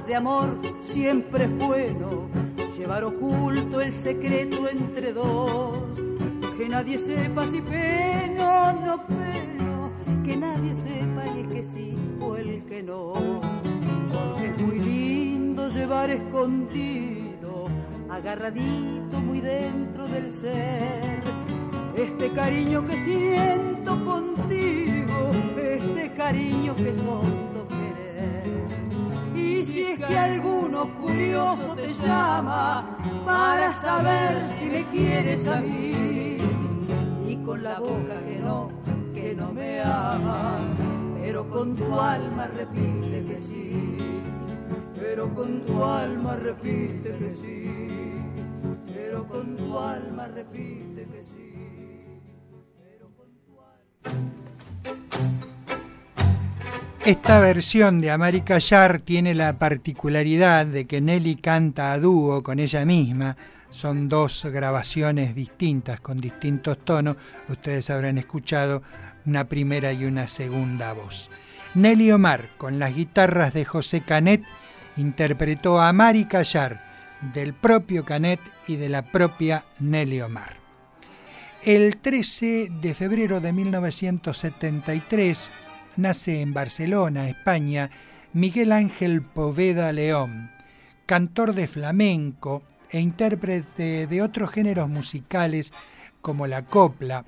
De 0.08 0.16
amor 0.16 0.58
siempre 0.82 1.46
es 1.46 1.58
bueno 1.58 2.30
llevar 2.78 3.04
oculto 3.04 3.82
el 3.82 3.94
secreto 3.94 4.68
entre 4.68 5.14
dos. 5.14 6.04
Que 6.58 6.68
nadie 6.70 6.98
sepa 6.98 7.46
si 7.48 7.62
peno 7.62 8.74
no 8.74 9.08
peno, 9.08 9.92
que 10.24 10.38
nadie 10.38 10.76
sepa 10.76 11.26
el 11.26 11.50
que 11.50 11.64
sí 11.64 11.96
o 12.20 12.36
el 12.36 12.64
que 12.66 12.84
no. 12.84 13.14
Porque 13.14 14.48
es 14.48 14.62
muy 14.62 14.80
lindo 14.80 15.70
llevar 15.70 16.10
escondido, 16.10 17.68
agarradito 18.10 19.20
muy 19.20 19.42
dentro 19.42 20.08
del 20.08 20.32
ser. 20.32 21.22
Este 21.96 22.32
cariño 22.32 22.86
que 22.86 22.98
siento 22.98 24.06
contigo, 24.06 25.32
este 25.58 26.12
cariño 26.14 26.76
que 26.76 26.94
son 26.96 27.51
y 29.42 29.66
si 29.66 29.84
es 29.84 29.98
que 30.00 30.18
alguno 30.18 30.94
curioso 31.00 31.76
te 31.76 31.94
llama 31.94 32.98
para 33.26 33.76
saber 33.76 34.48
si 34.58 34.66
me 34.66 34.86
quieres 34.88 35.48
a 35.48 35.60
mí, 35.62 36.38
y 37.28 37.36
con 37.44 37.64
la 37.64 37.80
boca 37.80 38.24
que 38.28 38.40
no, 38.40 38.72
que 39.14 39.34
no 39.36 39.52
me 39.52 39.82
amas, 39.82 40.62
pero 41.22 41.50
con 41.50 41.76
tu 41.76 42.00
alma 42.00 42.48
repite 42.48 43.26
que 43.26 43.40
sí, 43.40 43.98
pero 45.00 45.34
con 45.34 45.66
tu 45.66 45.84
alma 45.84 46.36
repite 46.36 47.18
que 47.18 47.30
sí, 47.32 48.14
pero 48.94 49.28
con 49.28 49.56
tu 49.58 49.78
alma 49.78 50.28
repite 50.28 50.91
Esta 57.04 57.40
versión 57.40 58.00
de 58.00 58.12
América 58.12 58.60
Yar 58.60 59.00
tiene 59.00 59.34
la 59.34 59.58
particularidad 59.58 60.68
de 60.68 60.86
que 60.86 61.02
Nelly 61.02 61.38
canta 61.38 61.94
a 61.94 61.98
dúo 61.98 62.44
con 62.44 62.60
ella 62.60 62.86
misma. 62.86 63.36
Son 63.72 64.08
dos 64.08 64.46
grabaciones 64.46 65.34
distintas 65.34 66.00
con 66.00 66.22
distintos 66.22 66.78
tonos. 66.86 67.18
Ustedes 67.50 67.90
habrán 67.90 68.20
escuchado 68.20 68.84
una 69.26 69.46
primera 69.46 69.92
y 69.94 70.06
una 70.06 70.28
segunda 70.28 70.94
voz. 70.94 71.32
Nelly 71.74 72.12
Omar, 72.12 72.42
con 72.60 72.78
las 72.78 72.96
guitarras 72.96 73.52
de 73.56 73.66
José 73.66 74.02
Canet, 74.02 74.44
interpretó 74.96 75.82
a 75.82 75.90
América 75.90 76.44
Yar 76.44 76.80
del 77.34 77.56
propio 77.56 78.06
Canet 78.06 78.40
y 78.68 78.76
de 78.76 78.90
la 78.90 79.02
propia 79.02 79.66
Nelly 79.80 80.22
Omar. 80.22 80.56
El 81.64 81.98
13 81.98 82.70
de 82.80 82.94
febrero 82.94 83.42
de 83.42 83.54
1973, 83.54 85.52
nace 85.98 86.42
en 86.42 86.54
Barcelona, 86.54 87.30
España, 87.30 87.90
Miguel 88.34 88.72
Ángel 88.72 89.22
Poveda 89.34 89.92
León, 89.92 90.52
cantor 91.06 91.54
de 91.54 91.68
flamenco 91.68 92.64
e 92.90 93.00
intérprete 93.00 94.08
de 94.08 94.22
otros 94.22 94.52
géneros 94.52 94.90
musicales 94.90 95.74
como 96.22 96.48
la 96.48 96.64
copla, 96.64 97.26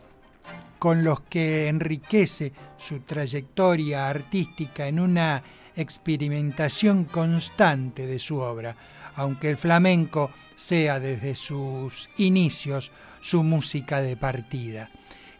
con 0.79 1.03
los 1.03 1.21
que 1.21 1.67
enriquece 1.67 2.51
su 2.77 2.99
trayectoria 2.99 4.09
artística 4.09 4.87
en 4.87 4.99
una 4.99 5.41
experimentación 5.75 7.05
constante 7.05 8.05
de 8.05 8.19
su 8.19 8.39
obra, 8.39 8.75
aunque 9.15 9.49
el 9.49 9.57
flamenco 9.57 10.31
sea 10.55 10.99
desde 10.99 11.35
sus 11.35 12.09
inicios 12.17 12.91
su 13.21 13.43
música 13.43 14.01
de 14.01 14.17
partida. 14.17 14.89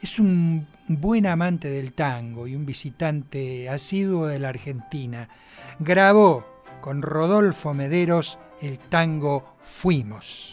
Es 0.02 0.20
un 0.20 0.68
buen 0.88 1.26
amante 1.26 1.70
del 1.70 1.94
tango 1.94 2.48
y 2.48 2.56
un 2.56 2.66
visitante 2.66 3.70
asiduo 3.70 4.28
de 4.28 4.40
la 4.40 4.50
Argentina. 4.50 5.30
Grabó 5.80 6.46
con 6.82 7.02
Rodolfo 7.02 7.74
Mederos 7.74 8.38
el 8.62 8.80
tango 8.80 9.56
Fuimos. 9.62 10.53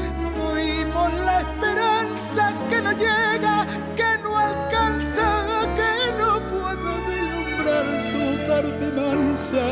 Fuimos 0.41 1.13
la 1.13 1.41
esperanza 1.41 2.53
que 2.69 2.81
no 2.81 2.91
llega, 2.93 3.65
que 3.95 4.09
no 4.23 4.37
alcanza, 4.37 5.27
que 5.77 5.93
no 6.19 6.31
puede 6.51 6.91
vislumbrar 7.09 7.85
su 8.11 8.47
tarde 8.47 8.87
mansa. 9.01 9.65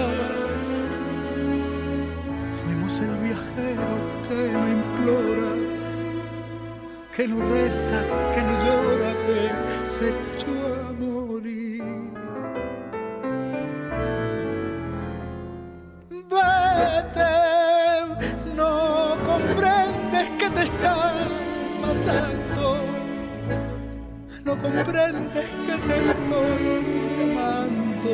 Fuimos 2.62 3.00
el 3.00 3.16
viajero 3.28 3.92
que 4.28 4.40
no 4.54 4.68
implora, 4.78 5.52
que 7.16 7.28
no 7.28 7.38
reza, 7.54 8.04
que 8.34 8.42
no 8.44 8.54
llora, 8.64 9.12
que 9.26 9.42
se 9.96 10.29
no 24.50 24.60
comprendes 24.64 25.46
que 25.66 25.76
te 25.88 25.96
estoy 26.10 26.62
llamando. 27.18 28.14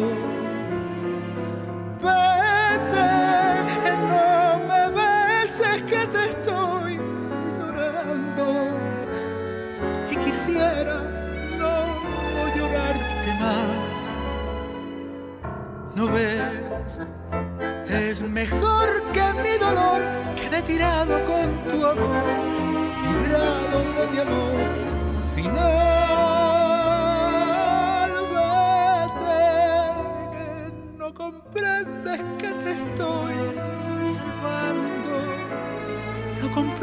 Vete, 2.03 3.09
no 4.11 4.23
me 4.69 4.81
beses 4.99 5.79
que 5.83 6.01
te 6.07 6.21
estoy 6.31 6.91
llorando 7.57 8.47
y 10.11 10.15
quisiera 10.25 10.97
no 11.57 11.73
llorarte 12.55 13.31
más. 13.39 13.93
¿No 15.95 16.03
ves? 16.11 16.99
Es 17.87 18.19
mejor 18.19 18.87
que 19.13 19.25
mi 19.41 19.57
dolor 19.57 20.01
quede 20.35 20.61
tirado 20.63 21.23
con 21.23 21.47
tu 21.69 21.85
amor, 21.85 22.25
librado 23.03 23.79
de 23.97 24.07
mi 24.11 24.19
amor 24.19 24.85
final. 25.33 26.04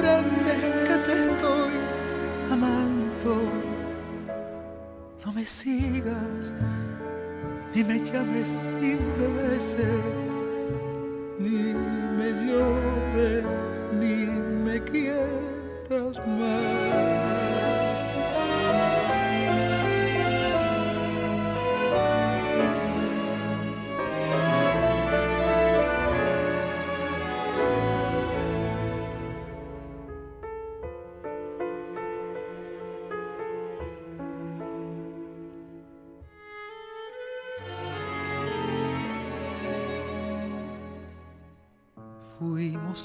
Que 0.03 0.97
te 1.07 1.13
estoy 1.31 1.73
amando. 2.51 3.35
No 5.25 5.33
me 5.33 5.47
sigas, 5.47 6.53
ni 7.75 7.85
me 7.85 7.99
llames, 8.01 8.49
ni 8.81 8.95
me 8.95 9.29
beses 9.49 10.23
ni 11.43 11.75
me 12.19 12.31
llores, 12.47 13.85
ni 13.99 14.27
me 14.65 14.83
quieras 14.85 16.17
más. 16.27 17.72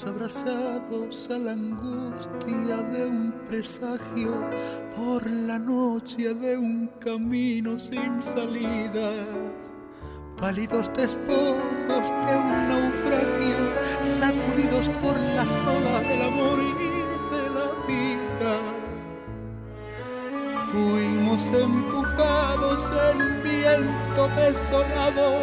Abrazados 0.06 1.28
a 1.28 1.38
la 1.38 1.52
angustia 1.52 2.76
de 2.92 3.06
un 3.06 3.34
presagio 3.48 4.32
por 4.96 5.28
la 5.28 5.58
noche 5.58 6.34
de 6.34 6.56
un 6.56 6.88
camino 7.00 7.80
sin 7.80 8.22
salidas. 8.22 9.26
Pálidos 10.40 10.88
despojos 10.94 11.56
de 11.88 12.36
un 12.36 12.68
naufragio, 12.68 13.56
sacudidos 14.00 14.88
por 15.02 15.18
las 15.18 15.50
olas 15.62 16.02
del 16.02 16.22
amor 16.22 16.58
y 16.62 16.72
de 17.34 17.44
la 17.56 17.68
vida. 17.88 18.54
Fuimos 20.70 21.42
empujados 21.50 22.84
en 23.10 23.42
viento 23.42 24.28
desolado, 24.36 25.40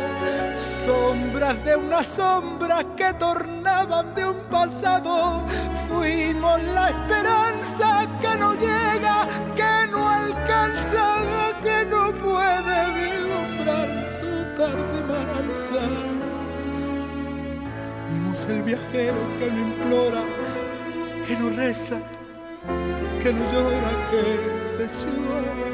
sombras 0.86 1.66
de 1.66 1.76
una 1.76 2.04
sombra 2.04 2.84
que 2.96 3.14
de 3.66 4.26
un 4.26 4.40
pasado. 4.52 5.44
Fuimos 5.88 6.62
la 6.64 6.90
esperanza 6.90 8.08
que 8.22 8.38
no 8.38 8.54
llega, 8.54 9.28
que 9.56 9.92
no 9.92 10.08
alcanza, 10.08 11.24
que 11.64 11.86
no 11.86 12.12
puede 12.14 12.78
vislumbrar 13.00 14.08
su 14.20 14.32
tarde 14.56 15.00
mansa. 15.08 15.82
Fuimos 18.10 18.46
el 18.46 18.62
viajero 18.62 19.18
que 19.40 19.52
no 19.52 19.62
implora, 19.68 20.24
que 21.28 21.36
no 21.36 21.50
reza, 21.50 21.98
que 23.24 23.34
no 23.34 23.52
llora, 23.52 23.92
que 24.12 24.68
se 24.70 24.86
echó. 24.86 25.66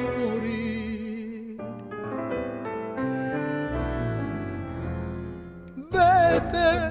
Vete, 5.91 6.90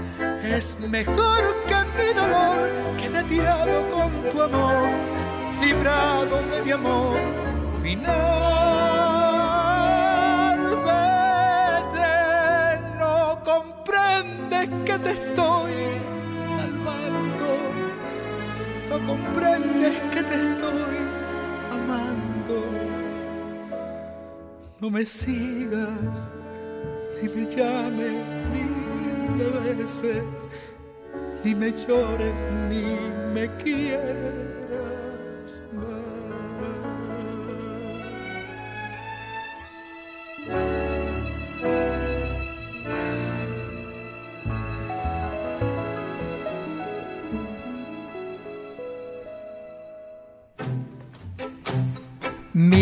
es 0.57 0.77
mejor 0.79 1.41
que 1.67 1.75
mi 1.97 2.13
dolor 2.13 2.69
quede 2.97 3.23
tirado 3.23 3.89
con 3.89 4.11
tu 4.31 4.41
amor, 4.41 4.89
librado 5.61 6.41
de 6.51 6.61
mi 6.63 6.71
amor 6.71 7.17
final. 7.81 8.11
Vete, 10.87 12.11
no 12.99 13.41
comprendes 13.43 14.67
que 14.85 14.99
te 14.99 15.11
estoy 15.11 15.73
salvando, 16.43 17.47
no 18.89 18.97
comprendes 19.07 19.95
que 20.13 20.23
te 20.23 20.35
estoy 20.35 20.97
amando. 21.71 22.57
No 24.81 24.89
me 24.89 25.05
sigas, 25.05 26.25
ni 27.21 27.29
me 27.29 27.45
llames, 27.49 28.40
me 29.37 29.75
beses, 29.75 30.23
ni 31.43 31.55
me 31.55 31.71
llores, 31.71 32.35
ni 32.69 32.83
me 33.33 33.47
quieras 33.63 34.50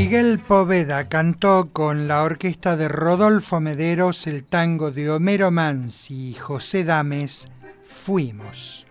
Miguel 0.10 0.40
Poveda 0.40 1.08
cantó 1.08 1.70
con 1.72 2.08
la 2.08 2.24
orquesta 2.24 2.76
de 2.76 2.88
Rodolfo 2.88 3.60
Mederos 3.60 4.26
el 4.26 4.44
tango 4.44 4.90
de 4.90 5.08
Homero 5.08 5.52
Mansi 5.52 6.32
y 6.32 6.34
José 6.34 6.84
Dames, 6.84 7.48
Fuimos. 7.86 8.88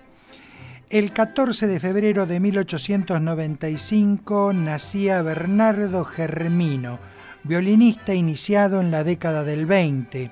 El 0.88 1.12
14 1.12 1.66
de 1.66 1.80
febrero 1.80 2.24
de 2.24 2.38
1895 2.38 4.52
nacía 4.52 5.20
Bernardo 5.22 6.04
Germino, 6.04 7.00
violinista 7.42 8.14
iniciado 8.14 8.80
en 8.80 8.92
la 8.92 9.02
década 9.02 9.42
del 9.42 9.66
20. 9.66 10.30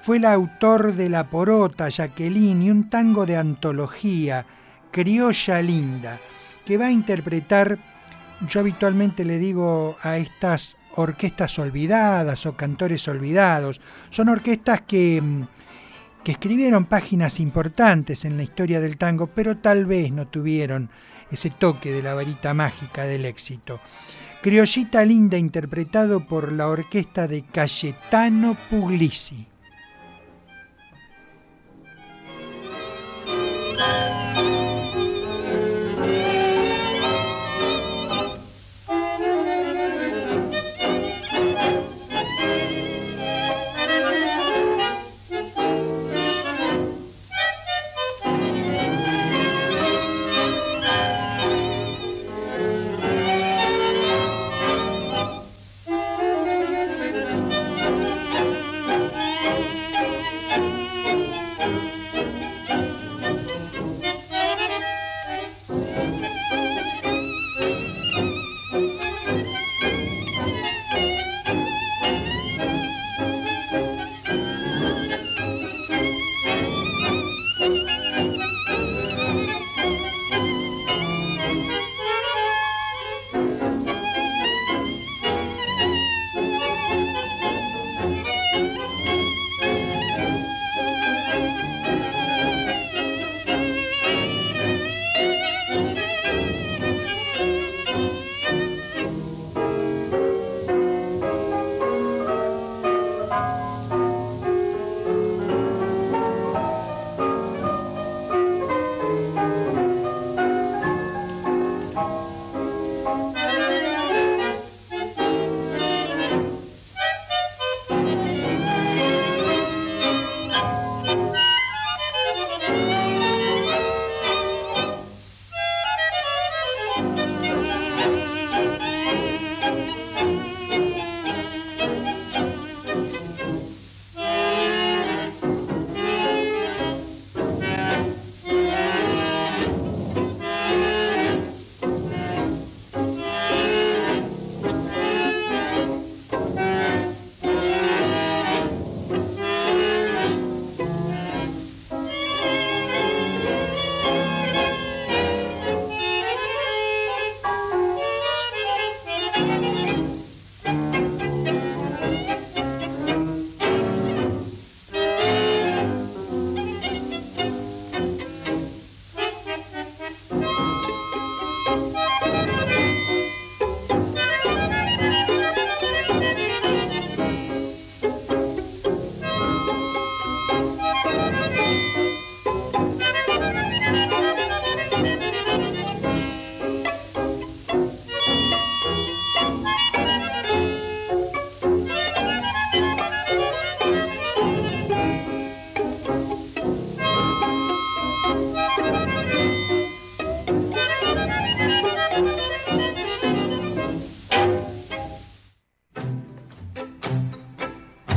Fue 0.00 0.16
el 0.16 0.24
autor 0.24 0.94
de 0.94 1.10
La 1.10 1.24
Porota, 1.24 1.90
Jacqueline 1.90 2.62
y 2.62 2.70
un 2.70 2.88
tango 2.88 3.26
de 3.26 3.36
antología, 3.36 4.46
Criolla 4.90 5.60
Linda, 5.60 6.18
que 6.64 6.78
va 6.78 6.86
a 6.86 6.92
interpretar 6.92 7.78
yo 8.48 8.60
habitualmente 8.60 9.24
le 9.24 9.38
digo 9.38 9.96
a 10.02 10.16
estas 10.16 10.76
orquestas 10.96 11.58
olvidadas 11.58 12.46
o 12.46 12.56
cantores 12.56 13.06
olvidados. 13.08 13.80
Son 14.10 14.28
orquestas 14.28 14.82
que, 14.82 15.20
mm, 15.20 15.42
que 16.22 16.32
escribieron 16.32 16.86
páginas 16.86 17.40
importantes 17.40 18.24
en 18.24 18.36
la 18.36 18.42
historia 18.42 18.80
del 18.80 18.96
tango, 18.96 19.26
pero 19.28 19.56
tal 19.58 19.86
vez 19.86 20.12
no 20.12 20.26
tuvieron 20.28 20.90
ese 21.30 21.50
toque 21.50 21.92
de 21.92 22.02
la 22.02 22.14
varita 22.14 22.54
mágica 22.54 23.04
del 23.04 23.24
éxito. 23.24 23.80
Criollita 24.42 25.04
Linda 25.04 25.38
interpretado 25.38 26.26
por 26.26 26.52
la 26.52 26.68
orquesta 26.68 27.26
de 27.26 27.44
Cayetano 27.44 28.56
Puglisi. 28.68 29.48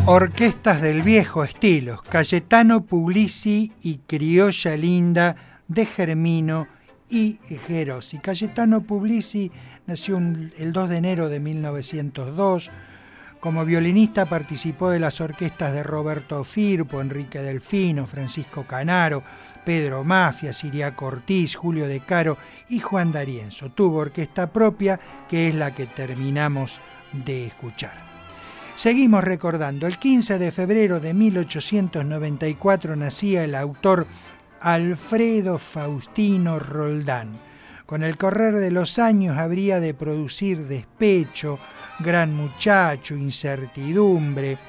Orquestas 0.10 0.82
del 0.82 1.02
viejo 1.02 1.44
estilo, 1.44 2.02
Cayetano 2.08 2.86
Puglisi 2.86 3.74
y 3.82 3.98
Criolla 4.08 4.78
Linda 4.78 5.36
de 5.68 5.86
Germino 5.86 6.66
y 7.10 7.42
Gerosi. 7.68 8.20
Cayetano 8.20 8.84
Puglisi 8.84 9.52
nació 9.86 10.18
el 10.18 10.72
2 10.72 10.90
de 10.90 10.96
enero 10.96 11.28
de 11.28 11.42
1902. 11.42 12.72
Como 13.42 13.66
violinista 13.66 14.26
participó 14.26 14.92
de 14.92 15.02
las 15.02 15.20
orquestas 15.20 15.74
de 15.74 15.84
Roberto 15.84 16.46
Firpo, 16.46 17.02
Enrique 17.02 17.42
Delfino, 17.42 18.06
Francisco 18.08 18.64
Canaro, 18.64 19.24
Pedro 19.66 20.06
Mafia, 20.06 20.54
Siria 20.54 20.94
Ortiz, 20.98 21.58
Julio 21.58 21.86
De 21.86 22.00
Caro 22.00 22.38
y 22.70 22.80
Juan 22.80 23.12
D'Arienzo. 23.12 23.72
Tuvo 23.72 23.98
orquesta 23.98 24.48
propia, 24.48 24.98
que 25.28 25.50
es 25.50 25.56
la 25.56 25.76
que 25.76 25.86
terminamos 25.86 26.80
de 27.12 27.48
escuchar. 27.48 28.07
Seguimos 28.78 29.24
recordando, 29.24 29.88
el 29.88 29.98
15 29.98 30.38
de 30.38 30.52
febrero 30.52 31.00
de 31.00 31.16
1894 31.16 32.96
nacía 32.96 33.44
el 33.44 33.56
autor 33.56 34.06
Alfredo 34.62 35.58
Faustino 35.58 36.60
Roldán. 36.60 37.40
Con 37.88 38.04
el 38.04 38.18
correr 38.18 38.54
de 38.54 38.70
los 38.70 39.00
años 39.00 39.36
habría 39.40 39.80
de 39.80 39.96
producir 39.96 40.68
despecho, 40.68 41.58
gran 41.98 42.36
muchacho, 42.36 43.16
incertidumbre. 43.16 44.60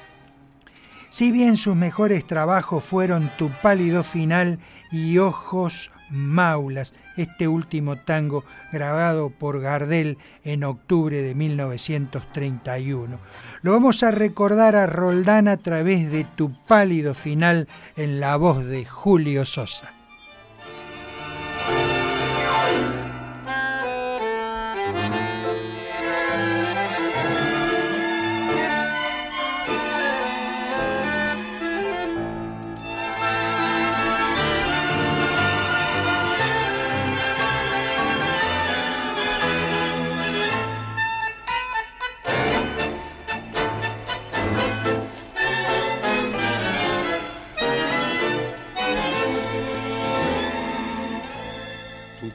Si 1.09 1.31
bien 1.31 1.55
sus 1.55 1.75
mejores 1.75 2.25
trabajos 2.25 2.83
fueron 2.83 3.29
Tu 3.37 3.51
pálido 3.61 4.03
final 4.03 4.57
y 4.91 5.19
Ojos 5.19 5.91
Maulas, 6.09 6.95
este 7.19 7.47
último 7.47 7.97
tango 7.97 8.45
grabado 8.71 9.29
por 9.29 9.61
Gardel 9.61 10.17
en 10.43 10.63
octubre 10.63 11.21
de 11.21 11.35
1931. 11.35 13.19
Lo 13.61 13.71
vamos 13.71 14.03
a 14.03 14.11
recordar 14.11 14.75
a 14.75 14.85
Roldán 14.85 15.47
a 15.47 15.57
través 15.57 16.11
de 16.11 16.23
Tu 16.23 16.53
pálido 16.65 17.13
final 17.13 17.67
en 17.97 18.19
la 18.19 18.37
voz 18.37 18.63
de 18.63 18.85
Julio 18.85 19.43
Sosa. 19.45 19.98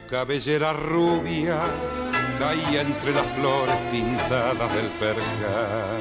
Cabellera 0.09 0.73
rubia 0.73 1.61
caía 2.39 2.81
entre 2.81 3.13
las 3.13 3.25
flores 3.37 3.75
pintadas 3.91 4.73
del 4.75 4.89
percal. 4.91 5.97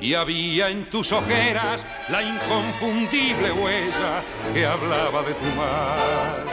Y 0.00 0.14
había 0.14 0.68
en 0.68 0.88
tus 0.90 1.12
ojeras 1.12 1.84
la 2.08 2.22
inconfundible 2.22 3.52
huella 3.52 4.22
que 4.52 4.66
hablaba 4.66 5.22
de 5.22 5.34
tu 5.34 5.46
mar. 5.56 6.44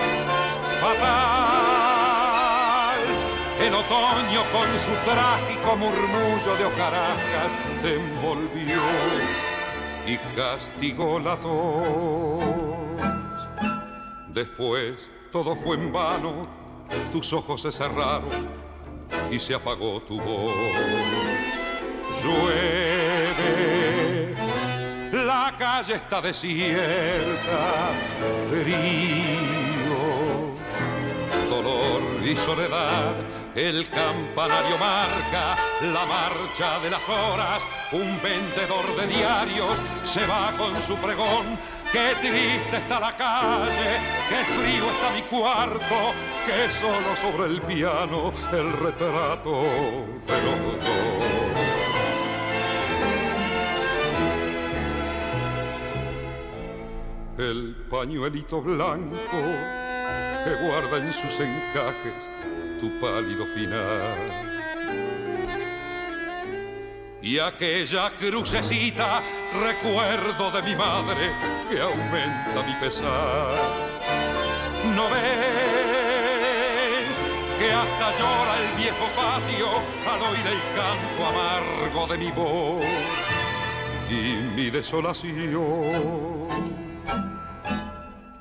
Fatal, 0.79 2.19
el 3.65 3.73
otoño 3.73 4.43
con 4.51 4.67
su 4.77 4.91
trágico 5.03 5.75
murmullo 5.77 6.55
de 6.57 6.65
hojarascas 6.65 7.51
te 7.81 7.95
envolvió 7.95 8.81
y 10.05 10.17
castigó 10.35 11.19
la 11.19 11.35
tos. 11.37 12.58
Después 14.29 15.09
todo 15.31 15.55
fue 15.55 15.75
en 15.75 15.91
vano, 15.91 16.47
tus 17.11 17.33
ojos 17.33 17.63
se 17.63 17.71
cerraron 17.71 18.29
y 19.31 19.39
se 19.39 19.55
apagó 19.55 20.01
tu 20.03 20.19
voz. 20.21 20.53
Llueve, 22.23 23.55
la 25.11 25.55
calle 25.57 25.95
está 25.95 26.21
desierta, 26.21 27.91
frío, 28.51 29.97
dolor 31.49 32.03
y 32.23 32.35
soledad. 32.35 33.15
El 33.55 33.89
campanario 33.89 34.77
marca 34.77 35.57
la 35.81 36.05
marcha 36.05 36.79
de 36.79 36.91
las 36.91 37.01
horas, 37.09 37.63
un 37.91 38.21
vendedor 38.21 38.95
de 38.95 39.07
diarios 39.07 39.81
se 40.03 40.25
va 40.27 40.55
con 40.55 40.79
su 40.81 40.95
pregón 40.97 41.57
Qué 41.91 42.13
triste 42.21 42.77
está 42.77 42.99
la 42.99 43.17
calle, 43.17 43.97
qué 44.29 44.45
frío 44.53 44.85
está 44.91 45.11
mi 45.15 45.23
cuarto, 45.23 46.13
que 46.45 46.71
solo 46.79 47.15
sobre 47.15 47.51
el 47.51 47.61
piano 47.63 48.31
el 48.51 48.73
retrato 48.73 49.63
de 50.27 50.41
los. 50.43 51.09
El 57.39 57.75
pañuelito 57.89 58.61
blanco 58.61 59.17
que 60.43 60.67
guarda 60.67 60.97
en 60.97 61.11
sus 61.11 61.39
encajes 61.39 62.29
tu 62.79 62.99
pálido 62.99 63.45
final 63.47 64.58
y 67.21 67.39
aquella 67.39 68.11
crucecita, 68.11 69.21
recuerdo 69.53 70.51
de 70.51 70.61
mi 70.63 70.75
madre 70.75 71.31
que 71.69 71.81
aumenta 71.81 72.63
mi 72.65 72.73
pesar. 72.75 73.55
¿No 74.95 75.09
ves 75.09 75.19
que 77.59 77.71
hasta 77.71 78.11
llora 78.17 78.57
el 78.59 78.77
viejo 78.77 79.05
patio 79.15 79.67
al 80.09 80.21
oír 80.31 80.47
el 80.47 80.61
canto 80.75 81.25
amargo 81.27 82.07
de 82.07 82.17
mi 82.17 82.31
voz 82.31 82.85
y 84.09 84.35
mi 84.55 84.69
desolación? 84.69 86.47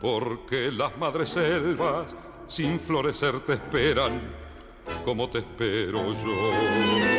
Porque 0.00 0.70
las 0.70 0.96
madres 0.96 1.30
selvas 1.30 2.14
sin 2.46 2.78
florecer 2.78 3.40
te 3.40 3.54
esperan 3.54 4.20
como 5.04 5.28
te 5.28 5.38
espero 5.38 6.14
yo. 6.14 7.17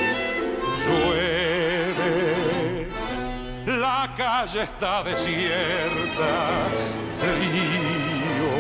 Calle 4.19 4.63
está 4.63 5.01
desierta, 5.01 6.31
frío, 7.21 8.51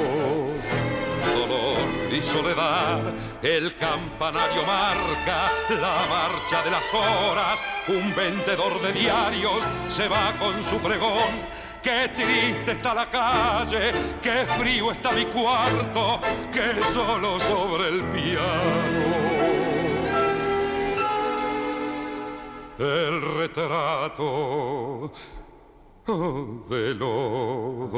dolor 1.35 2.13
y 2.13 2.21
soledad. 2.21 3.01
El 3.43 3.75
campanario 3.75 4.63
marca 4.65 5.51
la 5.69 5.97
marcha 6.15 6.63
de 6.63 6.71
las 6.71 6.93
horas. 6.93 7.59
Un 7.89 8.15
vendedor 8.15 8.81
de 8.81 8.93
diarios 8.93 9.67
se 9.89 10.07
va 10.07 10.33
con 10.39 10.63
su 10.63 10.79
pregón. 10.79 11.59
Qué 11.83 12.09
triste 12.15 12.71
está 12.71 12.93
la 12.93 13.09
calle, 13.09 13.91
qué 14.21 14.45
frío 14.57 14.91
está 14.93 15.11
mi 15.11 15.25
cuarto, 15.25 16.21
que 16.53 16.81
solo 16.93 17.37
sobre 17.39 17.89
el 17.89 18.03
piano 18.11 19.19
el 22.79 23.21
retrato 23.21 25.11
de 26.07 26.95
los 26.95 27.89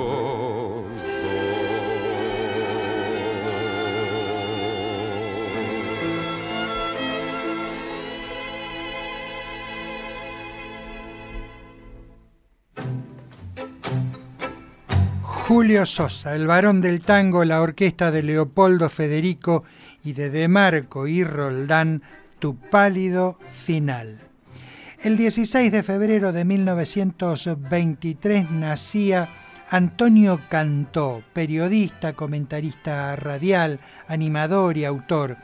Julio 15.52 15.86
Sosa, 15.86 16.34
el 16.34 16.48
varón 16.48 16.80
del 16.80 17.02
tango, 17.02 17.44
la 17.44 17.62
orquesta 17.62 18.10
de 18.10 18.24
Leopoldo 18.24 18.88
Federico 18.88 19.66
y 20.02 20.14
de 20.14 20.30
Demarco 20.30 21.08
y 21.08 21.26
Roldán, 21.26 22.04
Tu 22.40 22.56
pálido 22.56 23.38
final. 23.52 24.31
El 25.04 25.18
16 25.18 25.72
de 25.72 25.82
febrero 25.82 26.32
de 26.32 26.46
1923 26.46 28.52
nacía 28.52 29.28
Antonio 29.72 30.40
Cantó, 30.48 31.24
periodista, 31.34 32.14
comentarista 32.14 33.16
radial, 33.16 33.80
animador 34.08 34.78
y 34.78 34.86
autor. 34.86 35.38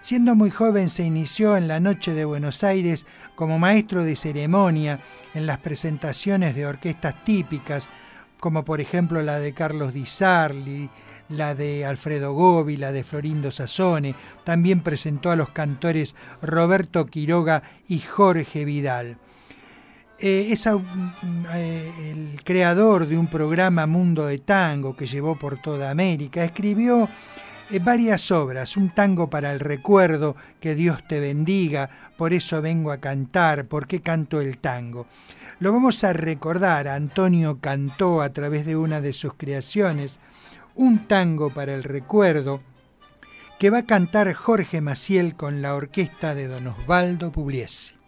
Siendo 0.00 0.34
muy 0.34 0.48
joven 0.48 0.88
se 0.88 1.04
inició 1.04 1.58
en 1.58 1.68
la 1.68 1.78
Noche 1.78 2.14
de 2.14 2.24
Buenos 2.24 2.64
Aires 2.64 3.04
como 3.34 3.58
maestro 3.58 4.02
de 4.02 4.16
ceremonia 4.16 4.98
en 5.34 5.46
las 5.46 5.58
presentaciones 5.58 6.54
de 6.54 6.64
orquestas 6.64 7.22
típicas, 7.22 7.90
como 8.40 8.64
por 8.64 8.80
ejemplo 8.80 9.20
la 9.20 9.38
de 9.38 9.52
Carlos 9.52 9.92
Di 9.92 10.06
Sarli, 10.06 10.88
la 11.32 11.54
de 11.54 11.84
Alfredo 11.84 12.32
Gobi, 12.32 12.76
la 12.76 12.92
de 12.92 13.04
Florindo 13.04 13.50
Sassone. 13.50 14.14
También 14.44 14.80
presentó 14.80 15.30
a 15.30 15.36
los 15.36 15.50
cantores 15.50 16.14
Roberto 16.40 17.06
Quiroga 17.06 17.62
y 17.88 18.00
Jorge 18.00 18.64
Vidal. 18.64 19.18
Eh, 20.18 20.52
es 20.52 20.66
eh, 20.66 21.90
el 22.12 22.40
creador 22.44 23.08
de 23.08 23.18
un 23.18 23.26
programa 23.26 23.86
Mundo 23.86 24.26
de 24.26 24.38
Tango 24.38 24.94
que 24.94 25.06
llevó 25.06 25.36
por 25.36 25.60
toda 25.60 25.90
América. 25.90 26.44
Escribió 26.44 27.08
eh, 27.72 27.78
varias 27.78 28.30
obras, 28.30 28.76
un 28.76 28.90
tango 28.90 29.28
para 29.30 29.50
el 29.50 29.58
recuerdo, 29.58 30.36
que 30.60 30.74
Dios 30.74 31.02
te 31.08 31.18
bendiga, 31.20 31.88
por 32.16 32.32
eso 32.32 32.60
vengo 32.60 32.92
a 32.92 32.98
cantar, 32.98 33.64
por 33.64 33.86
qué 33.86 34.00
canto 34.00 34.40
el 34.40 34.58
tango. 34.58 35.06
Lo 35.58 35.72
vamos 35.72 36.04
a 36.04 36.12
recordar, 36.12 36.86
Antonio 36.86 37.58
cantó 37.60 38.20
a 38.20 38.30
través 38.32 38.66
de 38.66 38.76
una 38.76 39.00
de 39.00 39.12
sus 39.12 39.34
creaciones, 39.34 40.20
un 40.74 41.06
tango 41.06 41.50
para 41.50 41.74
el 41.74 41.84
recuerdo 41.84 42.60
que 43.58 43.70
va 43.70 43.78
a 43.78 43.86
cantar 43.86 44.32
Jorge 44.32 44.80
Maciel 44.80 45.36
con 45.36 45.62
la 45.62 45.74
orquesta 45.74 46.34
de 46.34 46.48
Don 46.48 46.66
Osvaldo 46.66 47.30
Pugliese. 47.30 48.01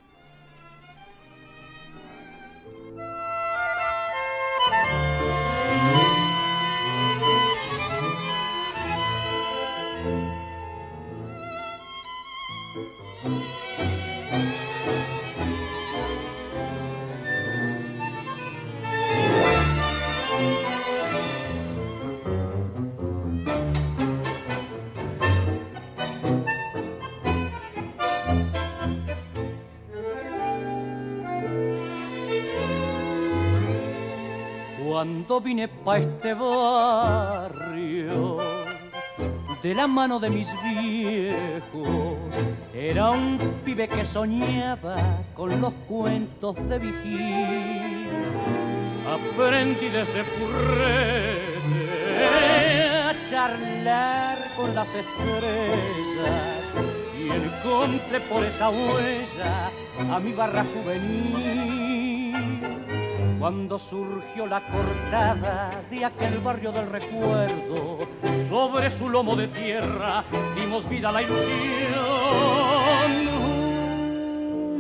Cuando 34.95 35.35
vine 35.41 35.67
pa' 35.67 35.99
este 35.99 36.35
barrio, 36.35 38.39
de 39.61 39.75
la 39.75 39.89
mano 39.89 40.21
de 40.21 40.31
mis 40.31 40.55
viejos, 40.63 42.31
era 42.73 43.11
un 43.11 43.37
pibe 43.65 43.89
que 43.89 44.05
soñaba 44.05 44.95
con 45.35 45.61
los 45.61 45.73
cuentos 45.89 46.55
de 46.69 46.79
vigil. 46.79 48.07
Aprendí 49.05 49.89
desde 49.89 50.23
purrete 50.39 51.89
a 53.03 53.13
charlar 53.29 54.39
con 54.57 54.73
las 54.77 54.95
estrellas 54.95 56.73
y 57.19 57.33
encontré 57.33 58.21
por 58.21 58.45
esa 58.45 58.71
huella 58.71 59.73
a 60.09 60.21
mi 60.21 60.33
barra 60.33 60.65
juvenil 60.73 62.84
cuando 63.45 63.79
surgió 63.79 64.47
la 64.47 64.59
cortada 64.59 65.83
de 65.91 66.03
aquel 66.03 66.39
barrio 66.39 66.73
del 66.73 66.89
recuerdo, 66.89 68.09
sobre 68.49 68.91
su 68.91 69.11
lomo 69.11 69.37
de 69.37 69.49
tierra 69.49 70.25
dimos 70.57 70.89
vida 70.89 71.11
a 71.11 71.13
la 71.13 71.21
ilusión 71.21 71.53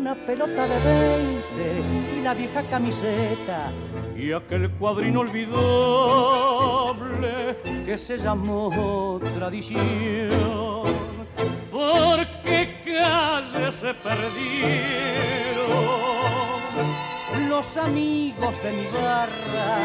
una 0.00 0.14
pelota 0.14 0.66
de 0.66 0.78
veinte 0.78 1.82
y 2.16 2.22
la 2.22 2.32
vieja 2.32 2.62
camiseta 2.62 3.70
y 4.16 4.32
aquel 4.32 4.70
cuadro 4.70 5.06
inolvidable 5.06 5.52
que 7.84 7.98
se 7.98 8.16
llamó 8.16 9.20
tradición. 9.36 10.30
¿Por 11.70 12.26
qué 12.42 12.80
calles 12.82 13.74
se 13.74 13.92
perdieron 13.92 15.34
los 17.56 17.76
amigos 17.76 18.52
de 18.64 18.72
mi 18.72 18.86
barra? 18.86 19.78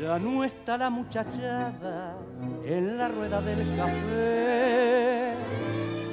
Ya 0.00 0.18
no 0.18 0.42
está 0.42 0.76
la 0.76 0.90
muchachada 0.90 2.16
en 2.64 2.98
la 2.98 3.06
rueda 3.06 3.40
del 3.40 3.62
café 3.76 5.34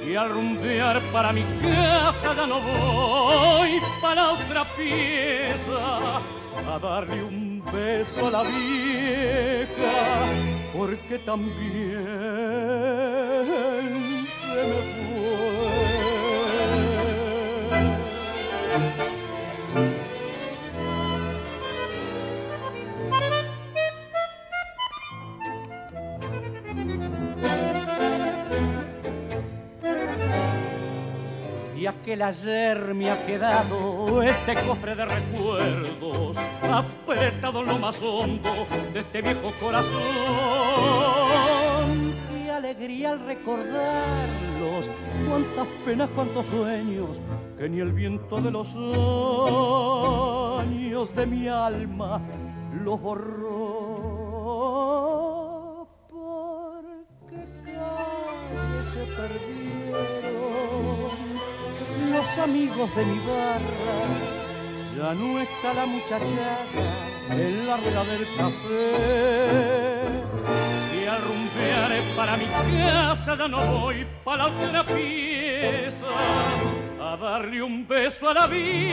y 0.06 0.14
al 0.14 0.28
rumbear 0.30 1.02
para 1.12 1.32
mi 1.32 1.42
casa 1.60 2.32
ya 2.34 2.46
no 2.46 2.60
voy 2.60 3.72
para 4.00 4.34
otra 4.34 4.62
pieza 4.76 6.20
a 6.72 6.78
darle 6.80 7.24
un 7.24 7.60
beso 7.72 8.28
a 8.28 8.30
la 8.30 8.42
vieja 8.44 9.94
porque 10.76 11.18
también 11.18 12.85
aquel 31.86 32.22
ayer 32.22 32.94
me 32.94 33.10
ha 33.10 33.26
quedado 33.26 34.22
este 34.22 34.54
cofre 34.66 34.94
de 34.94 35.04
recuerdos, 35.04 36.38
apretado 36.62 37.60
en 37.60 37.66
lo 37.66 37.78
más 37.78 38.00
hondo 38.02 38.50
de 38.92 39.00
este 39.00 39.22
viejo 39.22 39.52
corazón. 39.60 40.00
Qué 42.30 42.50
alegría 42.50 43.10
al 43.10 43.20
recordarlos, 43.20 44.88
cuántas 45.28 45.66
penas, 45.84 46.08
cuántos 46.14 46.46
sueños, 46.46 47.20
que 47.58 47.68
ni 47.68 47.80
el 47.80 47.92
viento 47.92 48.40
de 48.40 48.50
los 48.50 48.74
años 50.60 51.14
de 51.14 51.26
mi 51.26 51.48
alma 51.48 52.20
los 52.84 53.00
borró. 53.00 54.06
Los 62.26 62.38
amigos 62.38 62.94
de 62.96 63.04
mi 63.04 63.18
barra, 63.20 63.98
ya 64.96 65.14
no 65.14 65.38
está 65.38 65.74
la 65.74 65.86
muchachada 65.86 66.58
en 67.30 67.66
la 67.66 67.76
rueda 67.76 68.04
del 68.04 68.26
café. 68.36 70.04
Y 70.94 71.06
al 71.06 71.22
rumbear 71.22 71.92
para 72.16 72.36
mi 72.36 72.46
casa 72.46 73.36
ya 73.36 73.48
no 73.48 73.64
voy 73.66 74.06
para 74.24 74.46
otra 74.46 74.84
pieza 74.84 76.06
a 77.00 77.16
darle 77.16 77.62
un 77.62 77.86
beso 77.86 78.28
a 78.28 78.34
la 78.34 78.46
vieja 78.46 78.90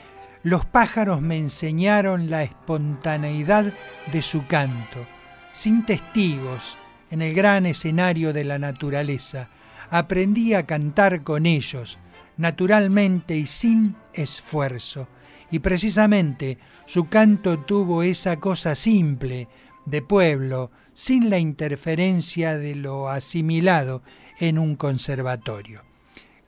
los 0.41 0.65
pájaros 0.65 1.21
me 1.21 1.37
enseñaron 1.37 2.29
la 2.29 2.43
espontaneidad 2.43 3.73
de 4.11 4.21
su 4.21 4.47
canto, 4.47 5.05
sin 5.51 5.85
testigos, 5.85 6.77
en 7.11 7.21
el 7.21 7.33
gran 7.33 7.65
escenario 7.65 8.33
de 8.33 8.45
la 8.45 8.57
naturaleza. 8.57 9.49
Aprendí 9.89 10.53
a 10.53 10.65
cantar 10.65 11.23
con 11.23 11.45
ellos, 11.45 11.99
naturalmente 12.37 13.35
y 13.35 13.47
sin 13.47 13.95
esfuerzo. 14.13 15.07
Y 15.51 15.59
precisamente 15.59 16.57
su 16.85 17.09
canto 17.09 17.59
tuvo 17.59 18.03
esa 18.03 18.39
cosa 18.39 18.75
simple, 18.75 19.47
de 19.89 20.01
pueblo, 20.01 20.71
sin 20.93 21.29
la 21.29 21.39
interferencia 21.39 22.57
de 22.57 22.75
lo 22.75 23.09
asimilado 23.09 24.03
en 24.39 24.57
un 24.57 24.75
conservatorio. 24.75 25.83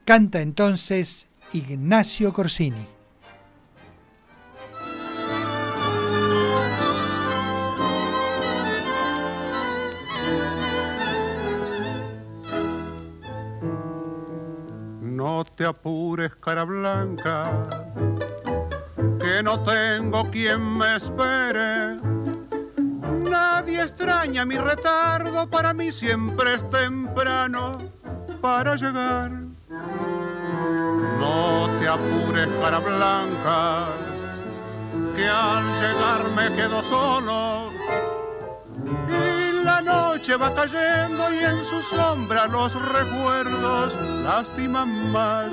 Canta 0.04 0.40
entonces 0.40 1.28
Ignacio 1.52 2.32
Corsini. 2.32 2.86
No 15.00 15.44
te 15.44 15.64
apures, 15.64 16.34
cara 16.36 16.64
blanca, 16.64 17.92
que 19.20 19.42
no 19.42 19.62
tengo 19.64 20.30
quien 20.30 20.78
me 20.78 20.96
espere 20.96 22.11
Nadie 23.32 23.80
extraña 23.80 24.44
mi 24.44 24.58
retardo, 24.58 25.48
para 25.48 25.72
mí 25.72 25.90
siempre 25.90 26.54
es 26.56 26.70
temprano 26.70 27.72
para 28.42 28.76
llegar. 28.76 29.30
No 31.18 31.70
te 31.80 31.88
apures, 31.88 32.48
cara 32.60 32.78
blanca, 32.78 33.86
que 35.16 35.26
al 35.26 35.64
llegar 35.80 36.28
me 36.36 36.54
quedo 36.56 36.82
solo. 36.82 37.72
Y 39.08 39.64
la 39.64 39.80
noche 39.80 40.36
va 40.36 40.54
cayendo 40.54 41.32
y 41.32 41.38
en 41.38 41.64
su 41.64 41.80
sombra 41.96 42.46
los 42.48 42.74
recuerdos 42.92 43.94
lastiman 44.24 45.10
más 45.10 45.50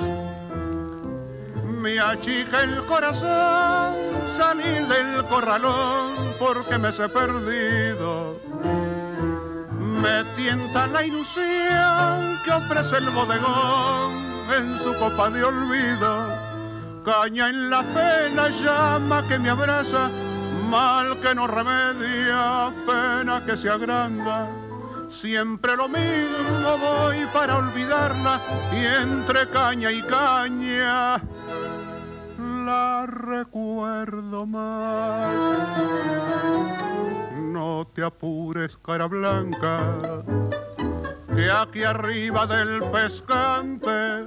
me 1.80 1.98
achica 1.98 2.60
el 2.60 2.84
corazón 2.84 3.94
salir 4.36 4.86
del 4.86 5.24
corralón 5.28 6.19
porque 6.40 6.78
me 6.78 6.88
he 6.88 7.08
perdido. 7.08 8.40
Me 9.78 10.24
tienta 10.36 10.86
la 10.86 11.04
ilusión 11.04 12.40
que 12.42 12.50
ofrece 12.50 12.96
el 12.96 13.10
bodegón 13.10 14.12
en 14.56 14.78
su 14.78 14.94
copa 14.98 15.28
de 15.30 15.44
olvido. 15.44 16.34
Caña 17.04 17.50
en 17.50 17.70
la 17.70 17.82
pena, 17.82 18.48
llama 18.48 19.26
que 19.28 19.38
me 19.38 19.50
abraza, 19.50 20.10
mal 20.70 21.20
que 21.20 21.34
no 21.34 21.46
remedia, 21.46 22.72
pena 22.86 23.42
que 23.44 23.56
se 23.56 23.68
agranda. 23.68 24.48
Siempre 25.10 25.76
lo 25.76 25.88
mismo 25.88 26.78
voy 26.78 27.26
para 27.34 27.58
olvidarla 27.58 28.40
y 28.72 28.86
entre 28.86 29.46
caña 29.50 29.90
y 29.92 30.02
caña 30.02 31.20
la 32.66 33.06
recuerdo 33.06 34.46
más. 34.46 35.34
No 37.52 37.86
te 37.94 38.04
apures, 38.04 38.76
cara 38.78 39.06
blanca, 39.06 39.98
que 41.34 41.50
aquí 41.50 41.84
arriba 41.84 42.46
del 42.46 42.82
pescante, 42.90 44.26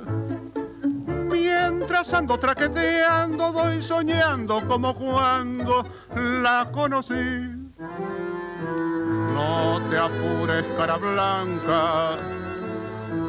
mientras 1.29 2.13
ando 2.13 2.37
traqueteando, 2.37 3.53
voy 3.53 3.81
soñando 3.81 4.65
como 4.67 4.95
cuando 4.95 5.85
la 6.15 6.69
conocí. 6.71 7.13
No 9.33 9.81
te 9.89 9.97
apures, 9.97 10.65
cara 10.77 10.97
blanca, 10.97 12.17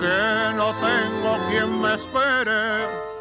que 0.00 0.56
no 0.56 0.72
tengo 0.80 1.48
quien 1.50 1.80
me 1.80 1.94
espere 1.94 3.13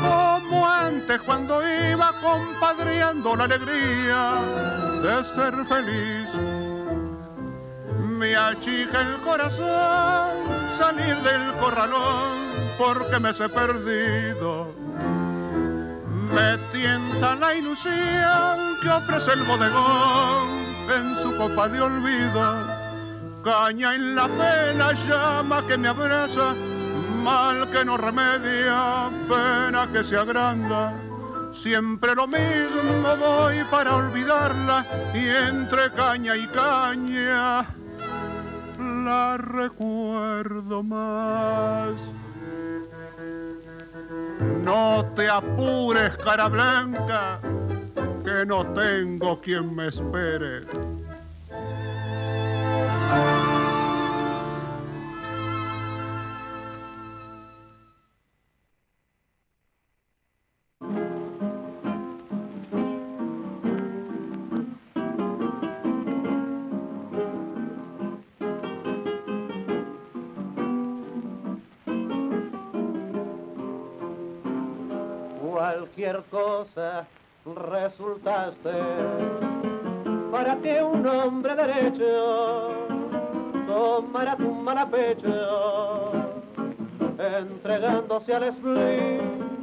como 0.00 0.66
antes 0.66 1.20
cuando 1.20 1.60
iba 1.90 2.12
compadreando 2.20 3.36
la 3.36 3.44
alegría 3.44 4.34
de 5.02 5.24
ser 5.34 5.66
feliz. 5.66 6.28
Me 8.18 8.36
achica 8.36 9.00
el 9.00 9.20
corazón 9.22 10.30
salir 10.78 11.16
del 11.22 11.52
corralón 11.60 12.38
porque 12.78 13.18
me 13.18 13.32
sé 13.32 13.48
perdido. 13.48 14.72
Me 16.34 16.58
tienta 16.72 17.34
la 17.36 17.54
ilusión 17.54 18.76
que 18.82 18.88
ofrece 18.88 19.32
el 19.32 19.42
bodegón 19.44 20.48
en 20.94 21.16
su 21.22 21.36
copa 21.36 21.68
de 21.68 21.80
olvido. 21.80 22.80
Caña 23.42 23.94
en 23.94 24.14
la 24.14 24.28
pena, 24.28 24.92
llama 24.92 25.66
que 25.66 25.78
me 25.78 25.88
abraza 25.88 26.54
mal 27.20 27.70
que 27.70 27.84
no 27.84 27.96
remedia, 27.96 29.10
pena 29.28 29.88
que 29.92 30.02
se 30.04 30.16
agranda. 30.16 30.92
Siempre 31.52 32.14
lo 32.14 32.26
mismo 32.26 33.16
voy 33.18 33.62
para 33.70 33.96
olvidarla 33.96 34.86
y 35.14 35.28
entre 35.28 35.90
caña 35.92 36.36
y 36.36 36.46
caña 36.48 37.66
la 39.04 39.36
recuerdo 39.36 40.82
más. 40.82 41.90
No 44.64 45.04
te 45.16 45.28
apures, 45.28 46.16
cara 46.18 46.48
blanca, 46.48 47.40
que 48.24 48.46
no 48.46 48.64
tengo 48.72 49.40
quien 49.40 49.74
me 49.74 49.88
espere. 49.88 50.62
Cualquier 75.70 76.22
cosa 76.30 77.06
resultaste. 77.44 78.72
Para 80.32 80.56
que 80.56 80.82
un 80.82 81.06
hombre 81.06 81.54
derecho 81.54 82.70
tomara 83.68 84.36
tu 84.36 84.50
mala 84.50 84.86
pecho 84.86 86.12
entregándose 87.18 88.34
al 88.34 88.52
spleen. 88.52 89.60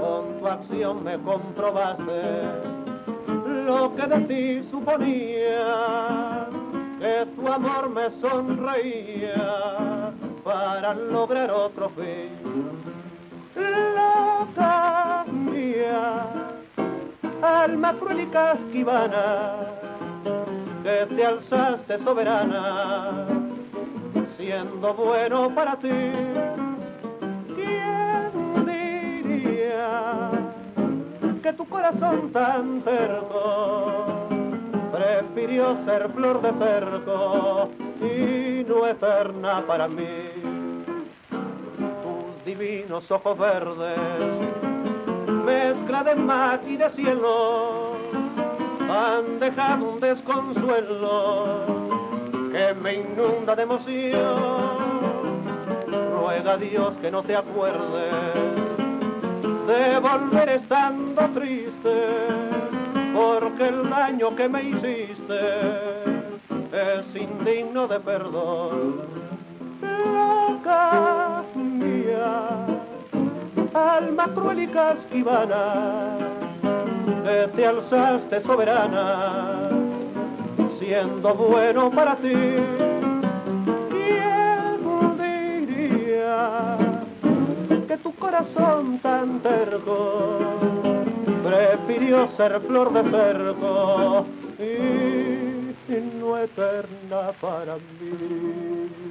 Con 0.00 0.40
tu 0.40 0.46
acción 0.46 1.04
me 1.04 1.18
comprobaste 1.18 2.22
lo 3.64 3.94
que 3.94 4.06
de 4.06 4.20
ti 4.30 4.68
suponía 4.70 6.46
que 6.98 7.26
tu 7.36 7.46
amor 7.46 7.90
me 7.90 8.10
sonreía 8.20 10.12
para 10.42 10.94
lograr 10.94 11.50
otro 11.50 11.88
fin 11.90 13.05
loca 13.56 15.24
mía, 15.32 16.26
alma 17.42 17.92
cruel 17.94 18.20
y 18.20 18.26
casquivana, 18.26 19.54
que 20.82 21.06
te 21.14 21.26
alzaste 21.26 21.98
soberana, 22.04 23.26
siendo 24.36 24.94
bueno 24.94 25.50
para 25.54 25.76
ti. 25.76 25.88
¿Quién 27.54 28.66
diría 28.66 30.30
que 31.42 31.52
tu 31.52 31.66
corazón 31.66 32.30
tan 32.32 32.80
terco 32.82 34.28
prefirió 34.92 35.76
ser 35.84 36.08
flor 36.10 36.42
de 36.42 36.52
cerco 36.52 37.70
y 38.00 38.64
no 38.68 38.86
eterna 38.86 39.62
para 39.66 39.88
mí? 39.88 40.55
Divinos 42.46 43.10
ojos 43.10 43.36
verdes, 43.36 43.98
mezcla 45.44 46.04
de 46.04 46.14
mar 46.14 46.60
y 46.64 46.76
de 46.76 46.88
cielo, 46.90 47.96
han 48.88 49.40
dejado 49.40 49.90
un 49.90 50.00
desconsuelo 50.00 51.66
que 52.52 52.72
me 52.80 52.94
inunda 52.94 53.56
de 53.56 53.62
emoción. 53.64 54.86
Ruega 56.12 56.52
a 56.52 56.56
Dios 56.56 56.94
que 57.02 57.10
no 57.10 57.24
te 57.24 57.34
acuerdes 57.34 58.14
de 59.66 59.98
volver 59.98 60.48
estando 60.48 61.22
triste, 61.34 62.06
porque 63.12 63.66
el 63.66 63.90
daño 63.90 64.36
que 64.36 64.48
me 64.48 64.62
hiciste 64.62 65.40
es 66.72 67.16
indigno 67.16 67.88
de 67.88 67.98
perdón 67.98 69.26
loca 69.82 71.25
alma 73.76 74.24
cruel 74.34 74.60
y 74.60 74.66
casquivana, 74.68 76.16
que 77.24 77.48
te 77.54 77.66
alzaste 77.66 78.42
soberana, 78.42 79.70
siendo 80.78 81.34
bueno 81.34 81.90
para 81.90 82.16
ti. 82.16 82.32
¿Quién 83.90 85.18
diría 85.18 86.76
que 87.88 87.96
tu 87.98 88.14
corazón 88.14 88.98
tan 89.00 89.40
terco 89.40 90.38
prefirió 91.44 92.28
ser 92.36 92.60
flor 92.60 92.92
de 92.92 93.02
cerco 93.10 94.26
y 94.58 95.16
no 96.18 96.38
eterna 96.38 97.32
para 97.40 97.76
mí? 97.76 99.06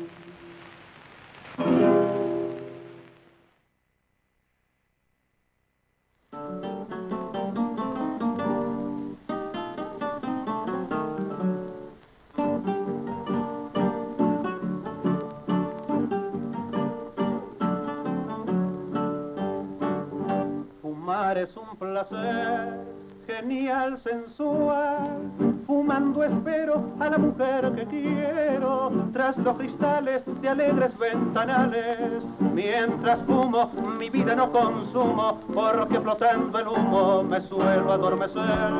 Fumar 20.81 21.37
es 21.37 21.55
un 21.57 21.77
placer 21.77 22.94
genial, 23.35 23.99
sensual. 24.03 25.31
Fumando 25.67 26.23
espero 26.23 26.83
a 26.99 27.09
la 27.09 27.17
mujer 27.17 27.71
que 27.73 27.85
quiero, 27.85 28.91
tras 29.13 29.37
los 29.37 29.57
cristales 29.57 30.23
de 30.41 30.49
alegres 30.49 30.97
ventanales. 30.97 32.23
Mientras 32.53 33.19
fumo, 33.25 33.71
mi 33.97 34.09
vida 34.09 34.35
no 34.35 34.51
consumo, 34.51 35.39
porque 35.53 35.99
flotando 35.99 36.59
el 36.59 36.67
humo 36.67 37.23
me 37.23 37.41
suelo 37.41 37.91
adormecer. 37.91 38.71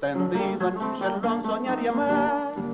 Tendido 0.00 0.68
en 0.68 0.76
un 0.76 0.98
chelón 0.98 1.42
soñar 1.44 1.82
y 1.82 1.86
amar 1.88 2.67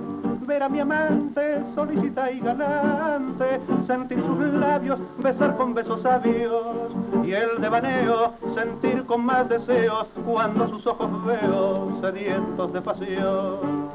ver 0.46 0.62
a 0.62 0.68
mi 0.68 0.80
amante 0.80 1.62
solícita 1.74 2.30
y 2.30 2.40
galante, 2.40 3.60
sentir 3.86 4.20
sus 4.20 4.38
labios, 4.54 4.98
besar 5.18 5.56
con 5.56 5.74
besos 5.74 6.02
sabios 6.02 6.92
y 7.24 7.32
el 7.32 7.60
devaneo, 7.60 8.34
sentir 8.54 9.04
con 9.06 9.24
más 9.24 9.48
deseos 9.48 10.06
cuando 10.26 10.68
sus 10.68 10.86
ojos 10.86 11.10
veo 11.24 12.00
sedientos 12.00 12.72
de 12.72 12.80
pasión. 12.80 13.88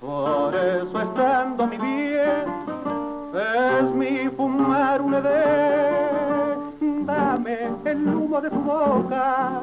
Por 0.00 0.54
eso 0.54 1.00
estando 1.00 1.66
mi 1.66 1.78
bien, 1.78 2.44
es 3.34 3.94
mi 3.94 4.28
fumar 4.36 5.00
un 5.00 5.14
edén 5.14 6.19
dame 7.06 7.70
el 7.84 8.08
humo 8.08 8.40
de 8.40 8.50
tu 8.50 8.60
boca. 8.60 9.62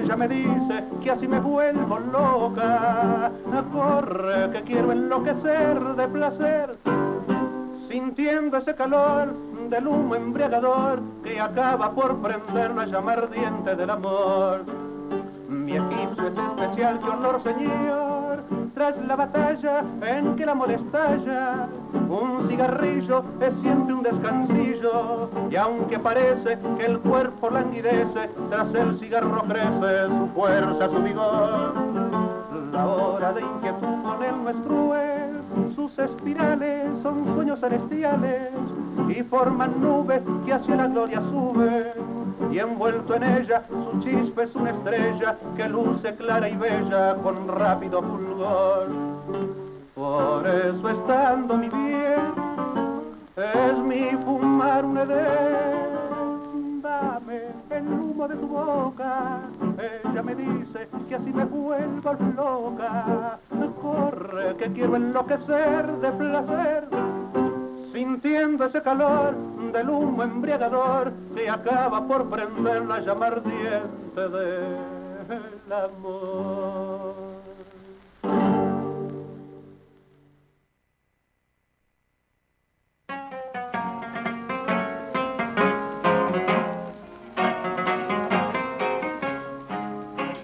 Ella 0.00 0.16
me 0.16 0.28
dice 0.28 0.84
que 1.02 1.10
así 1.10 1.26
me 1.26 1.40
vuelvo 1.40 1.98
loca. 1.98 3.30
Corre 3.72 4.50
que 4.52 4.62
quiero 4.62 4.92
enloquecer 4.92 5.80
de 5.96 6.08
placer. 6.08 6.78
sintiendo 7.88 8.58
ese 8.58 8.74
calor 8.74 9.34
del 9.70 9.86
humo 9.86 10.14
embriagador 10.14 11.00
que 11.22 11.40
acaba 11.40 11.94
por 11.94 12.20
prender 12.20 12.74
la 12.74 12.86
llama 12.86 13.12
ardiente 13.12 13.74
del 13.76 13.90
amor. 13.90 14.64
Mi 15.48 15.72
egipcio 15.72 16.28
es 16.28 16.34
especial 16.36 16.98
que 16.98 17.08
honor 17.08 17.42
señor, 17.42 18.42
tras 18.74 18.98
la 19.06 19.16
batalla 19.16 19.82
en 20.02 20.36
que 20.36 20.44
la 20.44 20.54
molestalla, 20.54 21.68
un 22.08 22.46
cigarrillo 22.48 23.24
es 23.40 23.54
siempre 23.62 23.94
un 23.94 24.02
descansillo, 24.02 25.30
y 25.50 25.56
aunque 25.56 25.98
parece 25.98 26.58
que 26.76 26.84
el 26.84 26.98
cuerpo 27.00 27.48
languidece, 27.48 28.28
tras 28.50 28.74
el 28.74 28.98
cigarro 29.00 29.42
crece 29.44 30.08
su 30.08 30.28
fuerza, 30.34 30.88
su 30.90 31.02
vigor. 31.02 31.72
La 32.70 32.86
hora 32.86 33.32
de 33.32 33.40
inquietud 33.40 34.02
con 34.02 34.22
el 34.22 34.42
nuestro 34.42 34.96
es, 34.96 35.74
sus 35.74 35.98
espirales 35.98 36.88
son 37.02 37.24
sueños 37.34 37.58
celestiales, 37.60 38.50
y 39.08 39.22
forman 39.24 39.80
nubes 39.80 40.22
que 40.44 40.52
hacia 40.52 40.76
la 40.76 40.86
gloria 40.86 41.20
suben 41.20 42.18
y 42.52 42.58
envuelto 42.58 43.14
en 43.14 43.22
ella 43.22 43.62
su 43.68 44.00
chispa 44.00 44.42
es 44.44 44.54
una 44.54 44.70
estrella 44.70 45.36
que 45.56 45.68
luce 45.68 46.14
clara 46.16 46.48
y 46.48 46.56
bella 46.56 47.14
con 47.16 47.48
rápido 47.48 48.02
fulgor. 48.02 48.88
Por 49.94 50.46
eso 50.46 50.88
estando 50.88 51.56
mi 51.56 51.68
bien, 51.68 52.32
es 53.36 53.78
mi 53.78 54.10
fumar 54.24 54.84
un 54.84 54.98
edén. 54.98 56.82
Dame 56.82 57.40
el 57.70 57.88
humo 57.88 58.28
de 58.28 58.36
tu 58.36 58.46
boca, 58.46 59.40
ella 60.04 60.22
me 60.22 60.34
dice 60.34 60.88
que 61.08 61.14
así 61.14 61.32
me 61.32 61.44
vuelvo 61.44 62.12
loca. 62.36 63.38
Corre 63.82 64.56
que 64.56 64.72
quiero 64.72 64.96
enloquecer 64.96 65.86
de 66.00 66.10
placer 66.12 66.88
sintiendo 67.98 68.64
ese 68.66 68.80
calor 68.80 69.34
del 69.72 69.90
humo 69.90 70.22
embriagador 70.22 71.12
que 71.34 71.50
acaba 71.50 72.06
por 72.06 72.30
prender 72.30 72.86
la 72.86 73.00
llama 73.00 73.26
ardiente 73.26 74.28
del 74.28 75.72
amor. 75.72 77.14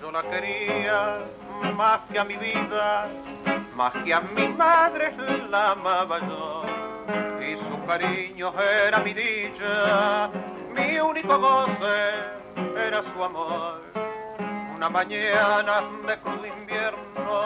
Yo 0.01 0.10
la 0.10 0.22
quería 0.28 1.18
más 1.76 2.01
que 2.10 2.18
a 2.18 2.24
mi 2.24 2.36
vida, 2.36 3.09
más 3.76 3.93
que 4.02 4.12
a 4.12 4.20
mi 4.20 4.48
madre 4.48 5.14
la 5.48 5.70
amaba 5.70 6.18
yo 6.18 6.74
cariño 7.86 8.52
era 8.60 8.98
mi 9.01 9.14
dicha, 9.14 10.28
mi 10.74 10.98
único 10.98 11.39
goce 11.39 12.14
era 12.76 13.02
su 13.12 13.24
amor. 13.24 13.82
Una 14.74 14.89
mañana 14.89 15.82
de 16.06 16.18
crudo 16.18 16.47
invierno, 16.47 17.43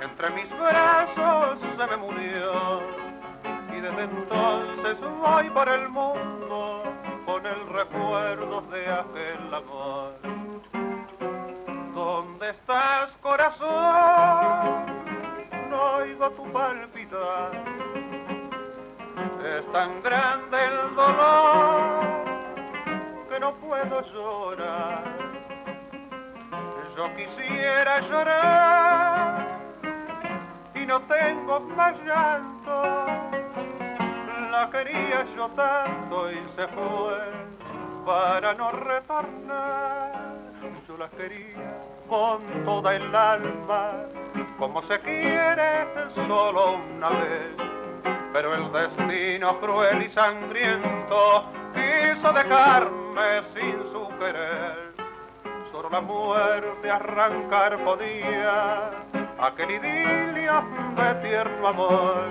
entre 0.00 0.30
mis 0.30 0.48
brazos 0.58 1.58
se 1.76 1.86
me 1.86 1.96
murió. 1.96 2.80
Y 3.76 3.80
desde 3.80 4.02
entonces 4.04 4.96
voy 5.20 5.50
por 5.50 5.68
el 5.68 5.88
mundo 5.88 6.82
con 7.26 7.44
el 7.44 7.68
recuerdo 7.68 8.62
de 8.70 8.90
aquel 8.90 9.54
amor. 9.54 10.14
¿Dónde 11.94 12.50
estás, 12.50 13.10
corazón? 13.20 14.86
No 15.68 15.96
oigo 15.96 16.30
tu 16.30 16.52
palpitar 16.52 17.87
es 19.56 19.72
tan 19.72 20.02
grande 20.02 20.56
el 20.64 20.94
dolor 20.94 22.04
que 23.28 23.40
no 23.40 23.54
puedo 23.54 24.02
llorar. 24.12 25.04
Yo 26.96 27.16
quisiera 27.16 28.00
llorar 28.00 29.46
y 30.74 30.84
no 30.84 31.00
tengo 31.02 31.60
más 31.60 31.94
llanto. 32.04 33.06
La 34.50 34.68
quería 34.70 35.24
yo 35.36 35.48
tanto 35.50 36.30
y 36.30 36.42
se 36.56 36.66
fue 36.68 37.18
para 38.04 38.54
no 38.54 38.70
retornar. 38.72 40.12
Yo 40.86 40.96
la 40.96 41.08
quería 41.10 41.80
con 42.08 42.42
toda 42.64 42.96
el 42.96 43.14
alma, 43.14 43.92
como 44.58 44.82
se 44.82 44.98
quiere 45.00 45.86
solo 46.14 46.80
una 46.96 47.10
vez 47.10 47.77
pero 48.32 48.54
el 48.54 48.72
destino 48.72 49.58
cruel 49.60 50.02
y 50.02 50.10
sangriento 50.12 51.44
quiso 51.74 52.32
dejarme 52.32 53.42
sin 53.54 53.92
su 53.92 54.08
querer. 54.18 54.92
Solo 55.72 55.90
la 55.90 56.00
muerte 56.00 56.90
arrancar 56.90 57.78
podía 57.84 58.90
aquel 59.40 59.70
idilio 59.70 60.64
de 60.96 61.14
tierno 61.28 61.68
amor 61.68 62.24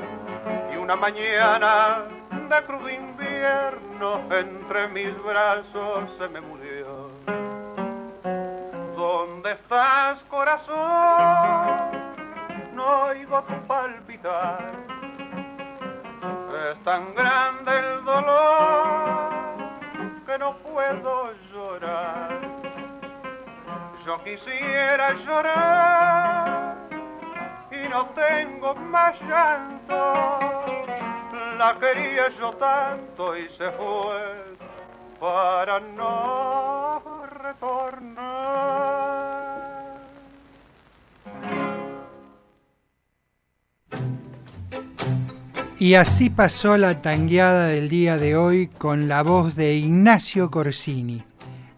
y 0.73 0.77
una 0.77 0.95
mañana 0.95 2.03
de 2.29 2.65
crudo 2.65 2.89
invierno 2.89 4.21
entre 4.31 4.87
mis 4.89 5.23
brazos 5.23 6.09
se 6.17 6.27
me 6.29 6.41
murió. 6.41 7.09
¿Dónde 8.95 9.51
estás, 9.51 10.19
corazón? 10.29 10.77
No 12.73 13.03
oigo 13.05 13.41
tu 13.43 13.67
palpitar 13.67 14.96
es 16.57 16.84
tan 16.84 17.13
grande 17.13 17.71
el 17.77 18.03
dolor 18.03 19.29
que 20.25 20.38
no 20.39 20.57
puedo 20.57 21.31
llorar. 21.51 22.39
Yo 24.05 24.23
quisiera 24.23 25.13
llorar 25.13 26.77
y 27.71 27.88
no 27.89 28.05
tengo 28.07 28.75
más 28.75 29.19
llanto. 29.21 30.39
La 31.57 31.75
quería 31.79 32.29
yo 32.39 32.53
tanto 32.53 33.35
y 33.38 33.47
se 33.57 33.71
fue 33.71 34.55
para 35.19 35.79
no 35.79 37.01
retornar. 37.41 39.36
Y 45.79 45.93
así 45.93 46.31
pasó 46.31 46.75
la 46.75 47.03
tangueada 47.03 47.67
del 47.67 47.87
día 47.87 48.17
de 48.17 48.35
hoy 48.35 48.65
con 48.65 49.07
la 49.07 49.21
voz 49.21 49.55
de 49.55 49.75
Ignacio 49.75 50.49
Corsini. 50.49 51.23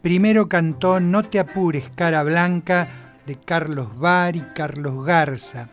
Primero 0.01 0.47
cantó 0.47 1.01
No 1.01 1.23
te 1.23 1.37
apures, 1.37 1.89
cara 1.95 2.23
blanca, 2.23 2.87
de 3.25 3.37
Carlos 3.37 3.99
Bar 3.99 4.37
y 4.37 4.41
Carlos 4.55 5.05
Garza. 5.05 5.67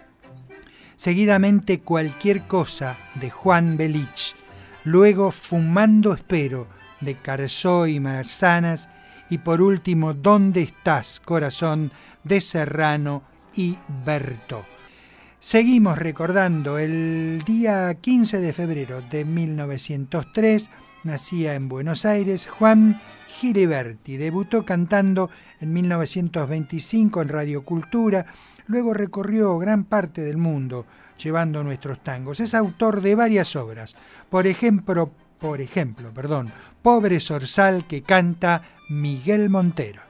Seguidamente 0.96 1.82
Cualquier 1.82 2.48
cosa, 2.48 2.96
de 3.14 3.30
Juan 3.30 3.76
Belich. 3.76 4.34
Luego 4.82 5.30
Fumando 5.30 6.12
Espero, 6.12 6.66
de 7.00 7.14
Carzó 7.14 7.86
y 7.86 8.00
Marzanas. 8.00 8.88
Y 9.30 9.38
por 9.38 9.62
último 9.62 10.14
¿Dónde 10.14 10.62
estás, 10.62 11.20
corazón?, 11.24 11.92
de 12.24 12.40
Serrano 12.40 13.22
y 13.54 13.76
Berto. 14.04 14.64
Seguimos 15.46 15.96
recordando 15.96 16.76
el 16.76 17.40
día 17.46 17.94
15 17.94 18.40
de 18.40 18.52
febrero 18.52 19.00
de 19.00 19.24
1903, 19.24 20.70
nacía 21.04 21.54
en 21.54 21.68
Buenos 21.68 22.04
Aires 22.04 22.48
Juan 22.48 23.00
Giriberti. 23.28 24.16
Debutó 24.16 24.64
cantando 24.64 25.30
en 25.60 25.72
1925 25.72 27.22
en 27.22 27.28
Radio 27.28 27.64
Cultura, 27.64 28.26
luego 28.66 28.92
recorrió 28.92 29.56
gran 29.58 29.84
parte 29.84 30.22
del 30.22 30.36
mundo 30.36 30.84
llevando 31.16 31.62
nuestros 31.62 32.02
tangos. 32.02 32.40
Es 32.40 32.52
autor 32.52 33.00
de 33.00 33.14
varias 33.14 33.54
obras, 33.54 33.94
por 34.28 34.48
ejemplo, 34.48 35.12
por 35.38 35.60
ejemplo, 35.60 36.12
perdón, 36.12 36.50
Pobre 36.82 37.20
Sorsal 37.20 37.86
que 37.86 38.02
canta 38.02 38.62
Miguel 38.88 39.48
Montero. 39.48 40.05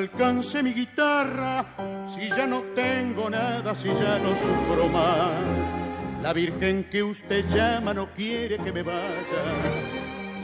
Alcance 0.00 0.62
mi 0.62 0.72
guitarra, 0.72 2.06
si 2.08 2.26
ya 2.30 2.46
no 2.46 2.62
tengo 2.74 3.28
nada, 3.28 3.74
si 3.74 3.88
ya 3.88 4.18
no 4.18 4.30
sufro 4.34 4.88
más. 4.88 6.22
La 6.22 6.32
Virgen 6.32 6.84
que 6.84 7.02
usted 7.02 7.44
llama 7.50 7.92
no 7.92 8.08
quiere 8.14 8.56
que 8.56 8.72
me 8.72 8.82
vaya. 8.82 9.42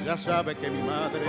Ya 0.04 0.14
sabe 0.18 0.56
que 0.56 0.68
mi 0.68 0.82
madre 0.82 1.24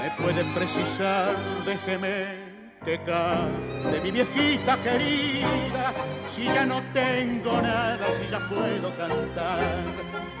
me 0.00 0.10
puede 0.22 0.42
precisar, 0.54 1.36
déjeme 1.66 2.54
que 2.82 2.98
cante 3.00 4.00
mi 4.02 4.10
viejita 4.10 4.78
querida, 4.82 5.92
si 6.28 6.44
ya 6.44 6.64
no 6.64 6.80
tengo 6.94 7.60
nada, 7.60 8.06
si 8.16 8.30
ya 8.30 8.38
puedo 8.48 8.88
cantar. 8.96 9.60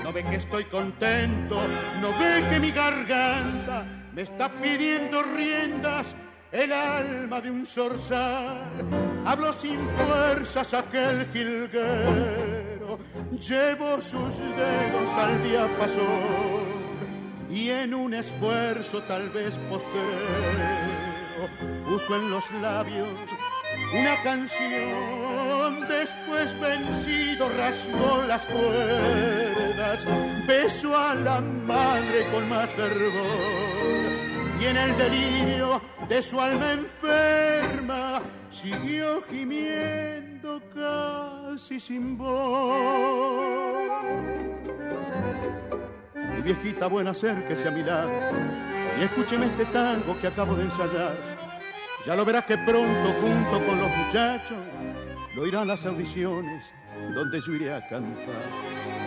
No 0.02 0.10
ve 0.10 0.24
que 0.24 0.36
estoy 0.36 0.64
contento, 0.64 1.60
no 2.00 2.08
ve 2.18 2.48
que 2.48 2.60
mi 2.60 2.70
garganta 2.70 3.84
me 4.14 4.22
está 4.22 4.48
pidiendo 4.48 5.22
riendas 5.22 6.14
el 6.54 6.72
alma 6.72 7.40
de 7.40 7.50
un 7.50 7.66
zorzal. 7.66 8.70
Hablo 9.26 9.52
sin 9.52 9.78
fuerzas 9.88 10.72
aquel 10.72 11.26
jilguero, 11.32 12.98
llevo 13.32 14.00
sus 14.00 14.38
dedos 14.38 15.12
al 15.16 15.42
diapasón. 15.42 16.84
Y 17.50 17.70
en 17.70 17.94
un 17.94 18.14
esfuerzo 18.14 19.02
tal 19.02 19.28
vez 19.30 19.56
postrero 19.68 20.04
puso 21.84 22.16
en 22.16 22.30
los 22.30 22.50
labios 22.62 23.08
una 23.92 24.22
canción, 24.22 25.88
después 25.88 26.58
vencido 26.60 27.48
rasgó 27.56 28.22
las 28.26 28.44
cuerdas, 28.46 30.06
besó 30.46 30.96
a 30.96 31.14
la 31.14 31.40
madre 31.40 32.26
con 32.32 32.48
más 32.48 32.70
fervor 32.70 34.13
y 34.64 34.66
en 34.66 34.76
el 34.78 34.96
delirio 34.96 35.80
de 36.08 36.22
su 36.22 36.40
alma 36.40 36.72
enferma 36.72 38.22
siguió 38.50 39.22
gimiendo 39.30 40.62
casi 40.74 41.78
sin 41.78 42.16
voz. 42.16 43.92
Mi 46.14 46.42
viejita 46.42 46.86
buena, 46.86 47.10
acérquese 47.10 47.68
a 47.68 47.70
mi 47.72 47.82
lado 47.82 48.10
y 48.98 49.04
escúcheme 49.04 49.46
este 49.46 49.66
tango 49.66 50.18
que 50.18 50.28
acabo 50.28 50.54
de 50.54 50.64
ensayar. 50.64 51.14
Ya 52.06 52.16
lo 52.16 52.24
verás 52.24 52.44
que 52.44 52.56
pronto, 52.56 53.12
junto 53.20 53.66
con 53.66 53.78
los 53.78 53.96
muchachos, 53.96 54.58
lo 55.36 55.46
irán 55.46 55.68
las 55.68 55.84
audiciones 55.84 56.64
donde 57.14 57.40
yo 57.40 57.52
iré 57.52 57.74
a 57.74 57.80
cantar. 57.86 59.03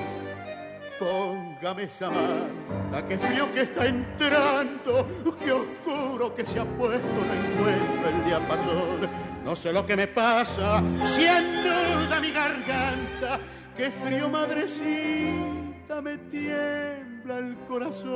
Póngame 0.99 1.84
esa 1.84 2.10
manta, 2.10 3.06
que 3.07 3.18
frío 3.18 3.52
que 3.53 3.61
está 3.61 3.86
entrando, 3.86 5.06
que 5.44 5.52
oscuro 5.52 6.36
que 6.36 6.44
se 6.45 6.60
ha 6.60 6.65
puesto, 6.65 7.07
no 7.07 7.34
encuentro 7.34 8.10
el 8.10 8.26
diapasón. 8.26 9.10
No 9.45 9.56
sé 9.56 9.72
lo 9.72 9.86
que 9.86 9.95
me 9.95 10.07
pasa, 10.07 10.82
si 11.06 11.26
duda 11.26 12.19
mi 12.19 12.32
garganta, 12.32 13.40
que 13.76 13.91
frío 13.91 14.28
madrecita 14.28 16.02
me 16.02 16.18
tiembla 16.18 17.38
el 17.38 17.56
corazón. 17.68 18.07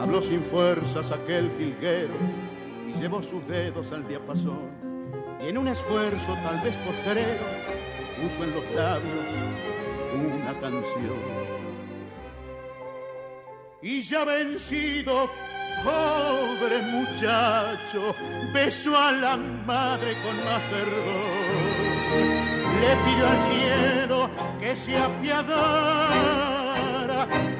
Habló 0.00 0.20
sin 0.22 0.42
fuerzas 0.42 1.10
aquel 1.12 1.50
jilguero 1.56 2.14
y 2.88 3.00
llevó 3.00 3.22
sus 3.22 3.46
dedos 3.46 3.92
al 3.92 4.06
diapasón. 4.08 4.70
Y 5.40 5.50
en 5.50 5.58
un 5.58 5.68
esfuerzo 5.68 6.34
tal 6.42 6.60
vez 6.62 6.76
posterero 6.78 7.77
puso 8.20 8.44
en 8.44 8.54
los 8.54 8.64
labios 8.74 9.26
una 10.14 10.52
canción. 10.60 11.48
Y 13.80 14.02
ya 14.02 14.24
vencido, 14.24 15.30
pobre 15.84 16.82
muchacho, 16.82 18.14
besó 18.52 18.98
a 18.98 19.12
la 19.12 19.36
madre 19.36 20.14
con 20.22 20.44
más 20.44 20.62
fervor. 20.64 21.78
Le 22.80 22.96
pidió 23.04 23.26
al 23.28 23.38
cielo 23.50 24.30
que 24.60 24.76
se 24.76 24.96
apiadara 24.98 26.00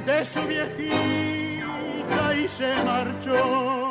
de 0.07 0.25
su 0.25 0.41
viejito 0.43 1.69
y 2.37 2.49
se 2.49 2.83
marchó. 2.85 3.91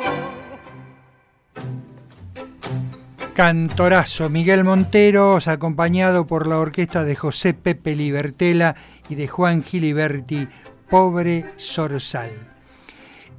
Cantorazo 3.38 4.28
Miguel 4.28 4.64
Monteros, 4.64 5.46
acompañado 5.46 6.26
por 6.26 6.48
la 6.48 6.58
orquesta 6.58 7.04
de 7.04 7.14
José 7.14 7.54
Pepe 7.54 7.94
Libertela 7.94 8.74
y 9.08 9.14
de 9.14 9.28
Juan 9.28 9.62
Giliberti, 9.62 10.48
Pobre 10.90 11.52
Sorsal. 11.56 12.32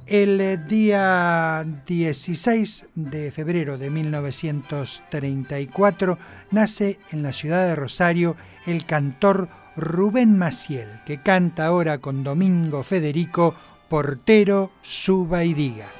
El 0.06 0.66
día 0.66 1.66
16 1.86 2.88
de 2.94 3.30
febrero 3.30 3.76
de 3.76 3.90
1934 3.90 6.18
nace 6.50 6.98
en 7.10 7.22
la 7.22 7.34
ciudad 7.34 7.66
de 7.66 7.76
Rosario 7.76 8.36
el 8.64 8.86
cantor 8.86 9.50
Rubén 9.76 10.38
Maciel, 10.38 10.88
que 11.04 11.20
canta 11.20 11.66
ahora 11.66 11.98
con 11.98 12.24
Domingo 12.24 12.82
Federico 12.82 13.54
portero 13.90 14.70
suba 14.80 15.44
y 15.44 15.52
diga. 15.52 15.99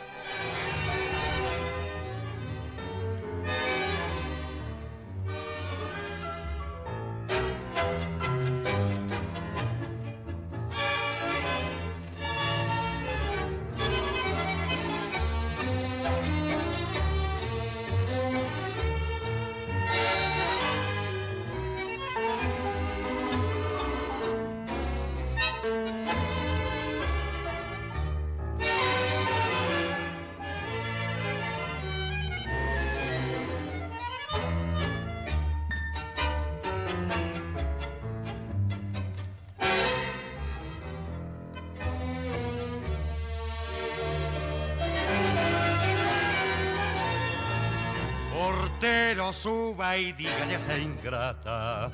Suba 49.32 49.96
y 49.96 50.12
dígale 50.12 50.54
a 50.54 50.58
esa 50.58 50.78
ingrata 50.78 51.90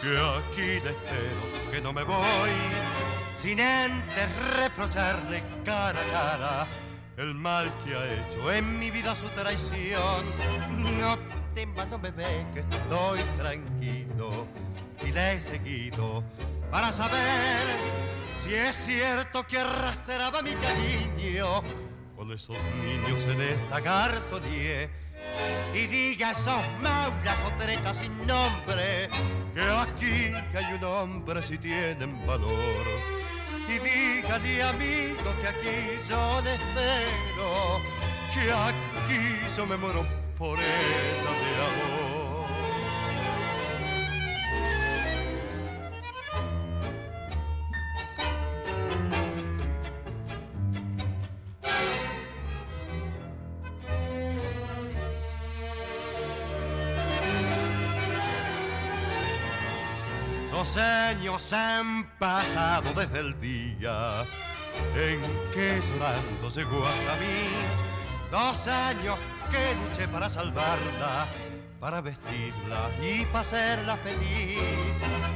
que 0.00 0.16
aquí 0.16 0.80
le 0.84 0.90
espero, 0.90 1.72
que 1.72 1.80
no 1.80 1.92
me 1.92 2.02
voy, 2.02 2.50
sin 3.44 3.60
antes 3.60 4.26
reprocharle 4.56 5.42
cara 5.66 6.00
a 6.00 6.12
cara 6.12 6.66
el 7.18 7.34
mal 7.34 7.70
que 7.84 7.94
ha 7.94 8.04
hecho 8.14 8.50
en 8.50 8.78
mi 8.78 8.90
vida 8.90 9.14
su 9.14 9.28
traición. 9.28 10.24
No 10.98 11.18
temas, 11.54 11.86
no 11.88 11.98
me 11.98 12.10
ve 12.10 12.46
que 12.54 12.60
estoy 12.60 13.20
tranquilo 13.38 14.46
y 15.06 15.12
le 15.12 15.34
he 15.34 15.40
seguido 15.42 16.24
para 16.70 16.90
saber 16.90 17.66
si 18.42 18.54
es 18.54 18.76
cierto 18.76 19.46
que 19.46 19.58
arrastraba 19.58 20.40
mi 20.40 20.54
cariño 20.54 21.62
con 22.16 22.32
esos 22.32 22.56
niños 22.82 23.26
en 23.26 23.42
esta 23.42 23.78
garzonía 23.80 24.88
y 25.74 25.86
diga 25.86 26.30
esos 26.30 26.64
maulas 26.80 27.38
o 27.46 27.52
tretas 27.62 27.98
sin 27.98 28.26
nombre 28.26 29.10
que 29.54 29.60
aquí 29.60 30.32
hay 30.56 30.78
un 30.78 30.84
hombre 30.84 31.42
si 31.42 31.58
tienen 31.58 32.26
valor. 32.26 33.13
Y 33.68 33.78
dígale 33.78 34.62
amigo 34.62 35.34
que 35.40 35.48
aquí 35.48 35.98
yo 36.08 36.40
le 36.42 36.54
espero, 36.54 37.80
que 38.32 38.52
aquí 38.52 39.54
yo 39.56 39.66
me 39.66 39.76
muero 39.76 40.04
por 40.38 40.58
ella 40.58 41.32
de 41.42 41.54
amor. 41.66 42.23
Dos 60.64 60.78
años 60.78 61.52
han 61.52 62.04
pasado 62.18 62.94
desde 62.94 63.18
el 63.18 63.38
día 63.38 64.24
en 64.96 65.20
que 65.52 65.78
llorando 65.78 66.48
llegó 66.48 66.86
hasta 66.86 67.16
mí. 67.16 68.30
Dos 68.30 68.66
años 68.68 69.18
que 69.50 69.74
luché 69.74 70.08
para 70.08 70.30
salvarla, 70.30 71.26
para 71.78 72.00
vestirla 72.00 72.90
y 73.02 73.26
para 73.26 73.40
hacerla 73.40 73.98
feliz. 73.98 74.58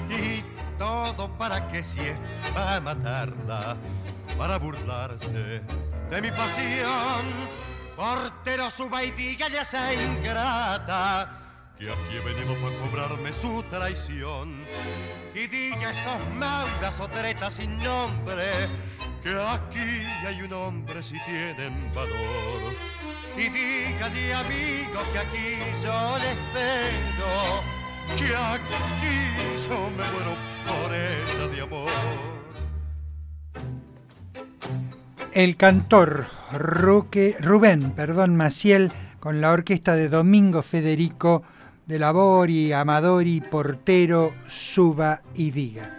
Y 0.09 0.42
todo 0.78 1.28
para 1.36 1.68
que 1.68 1.82
si 1.82 2.00
es 2.00 2.16
para 2.55 2.80
matarla, 2.80 3.76
para 4.38 4.56
burlarse 4.56 5.62
de 6.10 6.22
mi 6.22 6.30
pasión. 6.30 7.26
Portero 7.94 8.70
suba 8.70 9.05
y 9.05 9.10
dígale 9.10 9.59
a 9.59 9.62
esa 9.62 9.92
ingrata 9.92 11.38
que 11.78 11.88
aquí 11.88 12.16
he 12.16 12.20
venido 12.20 12.56
para 12.60 12.76
cobrarme 12.78 13.32
su 13.32 13.62
traición. 13.64 14.64
Y 15.39 15.47
diga 15.47 15.93
esos 15.93 16.35
maulas 16.35 16.98
o 16.98 17.06
tretas 17.06 17.55
sin 17.55 17.78
nombre 17.78 18.43
que 19.23 19.31
aquí 19.31 20.02
hay 20.27 20.43
un 20.43 20.52
hombre 20.52 21.01
si 21.01 21.15
tienen 21.20 21.73
valor. 21.94 22.74
Y 23.36 23.48
dígale 23.48 24.35
amigo 24.35 25.01
que 25.12 25.19
aquí 25.20 25.59
yo 25.85 26.19
les 26.19 26.32
espero, 26.32 27.62
que 28.16 28.35
aquí 28.35 29.69
yo 29.69 29.90
me 29.90 30.05
muero 30.10 30.35
por 30.66 30.93
ella 30.93 31.48
de 31.55 31.60
amor. 31.60 31.90
El 35.32 35.56
cantor 35.56 36.27
Roque, 36.51 37.36
Rubén 37.39 37.93
perdón, 37.93 38.35
Maciel 38.35 38.90
con 39.20 39.40
la 39.40 39.52
orquesta 39.52 39.94
de 39.94 40.09
Domingo 40.09 40.62
Federico 40.62 41.44
de 41.89 41.98
Labori, 41.98 42.70
Amadori, 42.70 43.40
Portero, 43.40 44.35
Suba 44.47 45.23
y 45.35 45.51
Diga. 45.52 45.90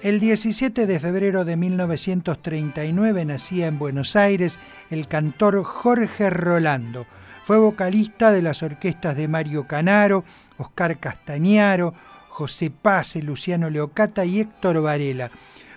El 0.00 0.20
17 0.20 0.86
de 0.86 1.00
febrero 1.00 1.44
de 1.44 1.56
1939 1.56 3.24
nacía 3.24 3.66
en 3.66 3.76
Buenos 3.76 4.14
Aires 4.14 4.60
el 4.88 5.08
cantor 5.08 5.64
Jorge 5.64 6.30
Rolando. 6.30 7.06
Fue 7.42 7.56
vocalista 7.58 8.30
de 8.30 8.40
las 8.40 8.62
orquestas 8.62 9.16
de 9.16 9.26
Mario 9.26 9.66
Canaro, 9.66 10.24
Oscar 10.58 10.96
Castañaro, 10.98 11.92
José 12.28 12.70
Paz, 12.70 13.16
Luciano 13.16 13.68
Leocata 13.68 14.24
y 14.24 14.38
Héctor 14.38 14.80
Varela. 14.80 15.32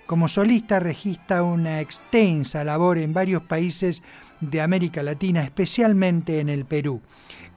Como 0.05 0.27
solista 0.27 0.79
registra 0.79 1.41
una 1.41 1.81
extensa 1.81 2.63
labor 2.63 2.99
en 2.99 3.13
varios 3.13 3.41
países 3.41 4.03
de 4.41 4.61
América 4.61 5.01
Latina, 5.01 5.43
especialmente 5.43 6.39
en 6.39 6.49
el 6.49 6.65
Perú. 6.65 7.01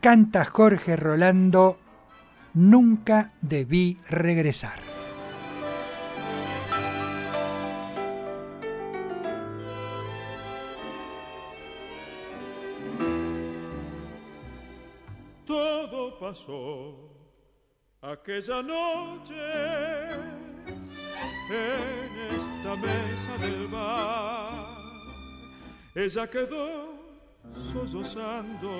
Canta 0.00 0.44
Jorge 0.44 0.96
Rolando, 0.96 1.78
Nunca 2.54 3.32
debí 3.40 3.98
regresar. 4.10 4.78
Todo 15.46 16.18
pasó 16.18 17.12
aquella 18.02 18.62
noche 18.62 19.34
en 21.48 22.10
esta 22.36 22.76
mesa 22.76 23.38
del 23.40 23.66
bar. 23.68 24.66
Ella 25.94 26.28
quedó 26.28 26.92
sollozando 27.72 28.70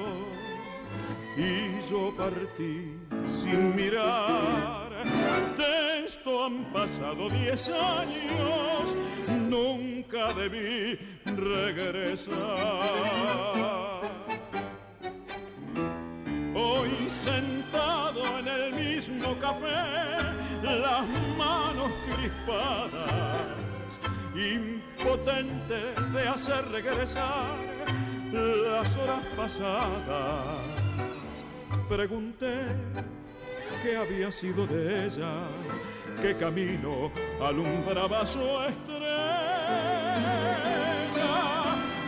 y 1.37 1.91
yo 1.91 2.15
partí 2.17 2.97
sin 3.41 3.75
mirar. 3.75 4.91
De 5.57 6.07
esto 6.07 6.45
han 6.45 6.65
pasado 6.73 7.29
diez 7.31 7.69
años, 7.69 8.97
nunca 9.49 10.33
debí 10.35 10.99
regresar. 11.25 12.33
Hoy 16.55 16.91
sentado 17.09 18.39
en 18.39 18.49
el 18.49 18.75
mismo 18.75 19.35
café, 19.41 19.83
las 20.63 21.07
manos 21.37 21.91
crispadas, 22.15 23.47
impotente 24.35 25.81
de 26.13 26.29
hacer 26.29 26.65
regresar 26.71 27.57
las 28.33 28.97
horas 28.97 29.25
pasadas. 29.37 30.72
Pregunté 31.95 32.55
qué 33.83 33.99
había 33.99 34.33
sido 34.33 34.67
de 34.67 35.05
ella, 35.05 35.47
qué 36.23 36.35
camino 36.39 37.13
alumbraba 37.39 38.27
su 38.27 38.41
estrella. 38.41 39.37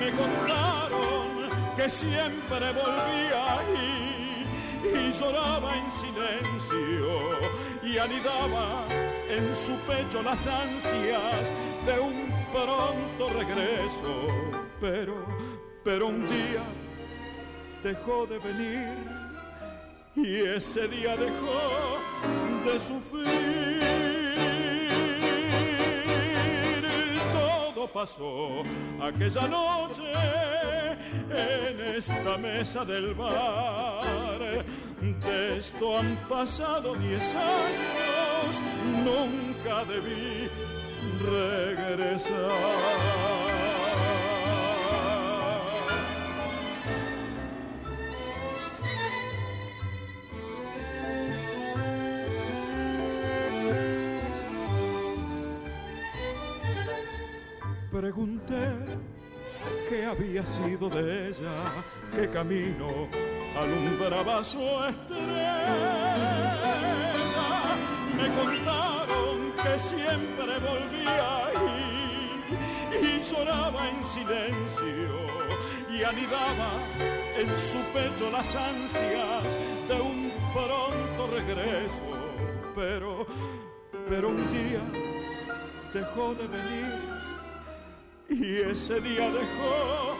Me 0.01 0.11
contaron 0.11 1.77
que 1.77 1.91
siempre 1.91 2.73
volvía 2.73 3.59
ahí 3.59 4.47
y 4.85 5.13
lloraba 5.13 5.77
en 5.77 5.91
silencio 5.91 7.39
y 7.83 7.99
anidaba 7.99 8.87
en 9.29 9.55
su 9.55 9.77
pecho 9.81 10.23
las 10.23 10.47
ansias 10.47 11.53
de 11.85 12.01
un 12.01 12.33
pronto 12.55 13.39
regreso. 13.39 14.29
Pero, 14.81 15.27
pero 15.85 16.07
un 16.07 16.23
día 16.23 16.63
dejó 17.83 18.25
de 18.27 18.39
venir 18.39 19.14
y 20.17 20.37
ese 20.37 20.89
día 20.89 21.17
dejó 21.17 21.99
de 22.65 22.81
sufrir. 22.81 23.83
Todo 27.33 27.89
pasó 27.93 28.63
aquella 29.03 29.49
noche 29.49 30.13
en 31.31 31.81
esta 31.97 32.39
mesa 32.39 32.85
del 32.85 33.15
bar. 33.15 34.65
De 35.01 35.59
esto 35.59 35.99
han 35.99 36.17
pasado 36.29 36.95
diez 36.95 37.23
años, 37.35 38.63
nunca 39.05 39.85
debí 39.85 40.49
regresar. 41.23 42.55
Pregunté 58.05 58.61
qué 59.89 60.05
había 60.05 60.45
sido 60.45 60.91
de 60.91 61.31
ella, 61.31 61.57
qué 62.15 62.29
camino 62.29 63.09
alumbraba 63.57 64.45
su 64.45 64.61
estrella. 64.61 65.65
Me 68.15 68.29
contaron 68.43 69.53
que 69.63 69.79
siempre 69.79 70.53
volvía 70.69 71.47
ahí 71.47 72.43
y 72.93 73.23
lloraba 73.23 73.89
en 73.89 74.05
silencio 74.05 75.17
y 75.91 76.05
anidaba 76.05 76.73
en 77.39 77.59
su 77.59 77.79
pecho 77.95 78.31
las 78.31 78.55
ansias 78.55 79.45
de 79.89 79.99
un 79.99 80.31
pronto 80.53 81.35
regreso. 81.35 82.13
Pero, 82.75 83.27
pero 84.11 84.29
un 84.29 84.53
día 84.53 84.83
dejó 85.95 86.35
de 86.35 86.47
venir 86.49 87.14
y 88.29 88.57
ese 88.61 89.01
día 89.01 89.31
dejó 89.31 90.17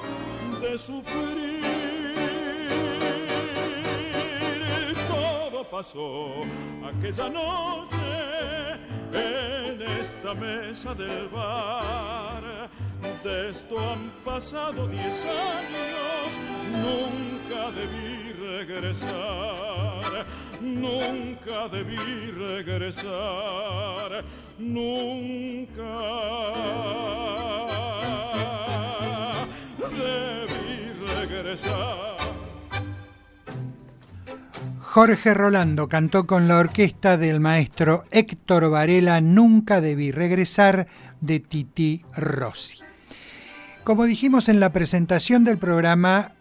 de 0.61 0.79
sufrir. 0.79 1.65
Todo 5.09 5.71
pasó 5.71 6.43
aquella 6.85 7.29
noche 7.29 7.97
en 9.13 9.83
esta 9.83 10.35
mesa 10.35 10.95
del 10.95 11.29
bar. 11.29 12.71
De 13.23 13.51
esto 13.51 13.79
han 13.79 14.11
pasado 14.25 14.87
diez 14.89 15.21
años, 15.21 16.39
nunca 16.73 17.71
debí 17.71 18.24
regresar, 18.45 20.27
nunca 20.61 21.69
debí 21.69 22.31
regresar, 22.31 24.25
nunca 24.59 25.95
debí 29.91 30.93
regresar. 31.17 32.15
Jorge 34.81 35.35
Rolando 35.35 35.89
cantó 35.89 36.25
con 36.27 36.47
la 36.47 36.59
orquesta 36.59 37.17
del 37.17 37.41
maestro 37.41 38.05
Héctor 38.13 38.71
Varela 38.71 39.21
Nunca 39.21 39.81
debí 39.81 40.13
regresar 40.13 40.87
de 41.21 41.41
Titi 41.41 42.05
Rossi. 42.15 42.79
Como 43.83 44.05
dijimos 44.05 44.49
en 44.49 44.61
la 44.61 44.71
presentación 44.71 45.43
del 45.43 45.59
programa, 45.59 46.33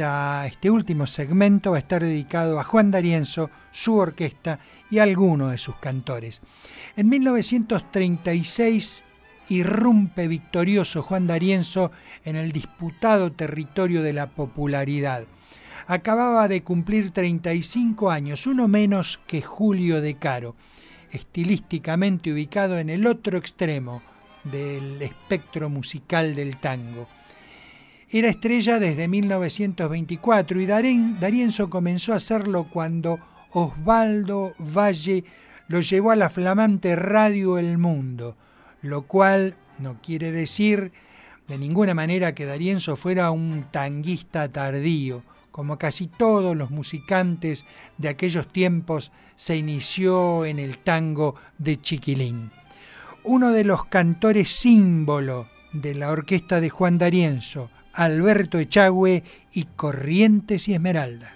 este 0.00 0.70
último 0.70 1.06
segmento 1.06 1.72
va 1.72 1.76
a 1.76 1.80
estar 1.80 2.02
dedicado 2.02 2.58
a 2.58 2.64
Juan 2.64 2.90
D'Arienzo, 2.90 3.50
su 3.70 3.96
orquesta 3.96 4.58
y 4.90 4.98
algunos 4.98 5.50
de 5.50 5.58
sus 5.58 5.76
cantores. 5.76 6.40
En 6.96 7.08
1936 7.08 9.04
irrumpe 9.50 10.28
victorioso 10.28 11.02
Juan 11.02 11.26
D'Arienzo 11.26 11.90
en 12.24 12.36
el 12.36 12.52
disputado 12.52 13.32
territorio 13.32 14.02
de 14.02 14.12
la 14.12 14.30
popularidad. 14.30 15.24
Acababa 15.86 16.48
de 16.48 16.62
cumplir 16.62 17.10
35 17.10 18.10
años, 18.10 18.46
uno 18.46 18.68
menos 18.68 19.20
que 19.26 19.42
Julio 19.42 20.00
De 20.00 20.14
Caro, 20.14 20.56
estilísticamente 21.10 22.32
ubicado 22.32 22.78
en 22.78 22.88
el 22.88 23.06
otro 23.06 23.36
extremo 23.36 24.02
del 24.44 25.02
espectro 25.02 25.68
musical 25.68 26.34
del 26.34 26.58
tango. 26.58 27.08
Era 28.12 28.28
estrella 28.28 28.80
desde 28.80 29.06
1924 29.06 30.60
y 30.60 30.66
Darienzo 30.66 31.70
comenzó 31.70 32.12
a 32.12 32.16
hacerlo 32.16 32.64
cuando 32.64 33.20
Osvaldo 33.52 34.52
Valle 34.58 35.22
lo 35.68 35.80
llevó 35.80 36.10
a 36.10 36.16
la 36.16 36.28
flamante 36.28 36.96
radio 36.96 37.56
El 37.56 37.78
Mundo, 37.78 38.36
lo 38.82 39.02
cual 39.02 39.54
no 39.78 40.02
quiere 40.02 40.32
decir 40.32 40.90
de 41.46 41.56
ninguna 41.56 41.94
manera 41.94 42.34
que 42.34 42.46
Darienzo 42.46 42.96
fuera 42.96 43.30
un 43.30 43.66
tanguista 43.70 44.50
tardío. 44.50 45.22
Como 45.52 45.78
casi 45.78 46.08
todos 46.08 46.56
los 46.56 46.72
musicantes 46.72 47.64
de 47.96 48.08
aquellos 48.08 48.52
tiempos, 48.52 49.12
se 49.36 49.56
inició 49.56 50.44
en 50.46 50.58
el 50.58 50.78
tango 50.78 51.36
de 51.58 51.80
Chiquilín. 51.80 52.50
Uno 53.22 53.52
de 53.52 53.62
los 53.62 53.84
cantores 53.84 54.48
símbolo 54.48 55.46
de 55.72 55.94
la 55.94 56.10
orquesta 56.10 56.60
de 56.60 56.70
Juan 56.70 56.98
Darienzo, 56.98 57.70
Alberto 57.92 58.58
Echagüe 58.58 59.24
y 59.52 59.64
Corrientes 59.76 60.68
y 60.68 60.74
Esmeralda. 60.74 61.34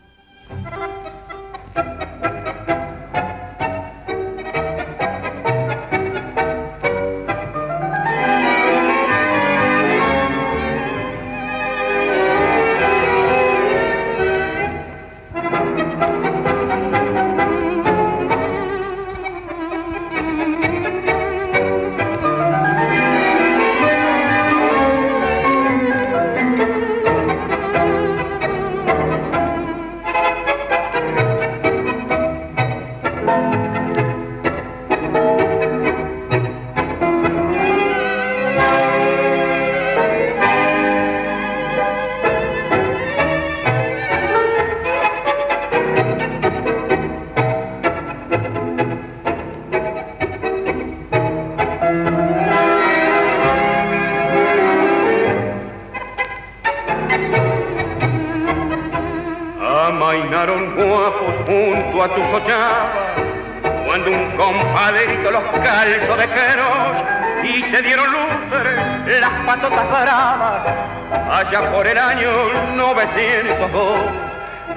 Allá 71.31 71.70
por 71.72 71.86
el 71.86 71.98
año 71.98 72.31
902. 72.76 74.01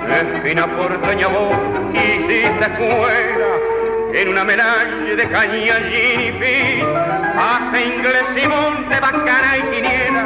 Espina 0.08 0.68
porteña 0.68 1.28
vos 1.28 1.56
hiciste 1.94 2.62
escuela 2.62 3.48
en 4.14 4.30
una 4.30 4.44
melange 4.44 5.16
de 5.16 5.30
caña, 5.30 5.80
y 5.80 6.32
pis, 6.32 6.84
hace 7.38 7.86
inglés 7.86 8.24
y 8.44 8.48
monte, 8.48 9.00
bacana 9.00 9.58
y 9.58 9.62
quiniela, 9.74 10.24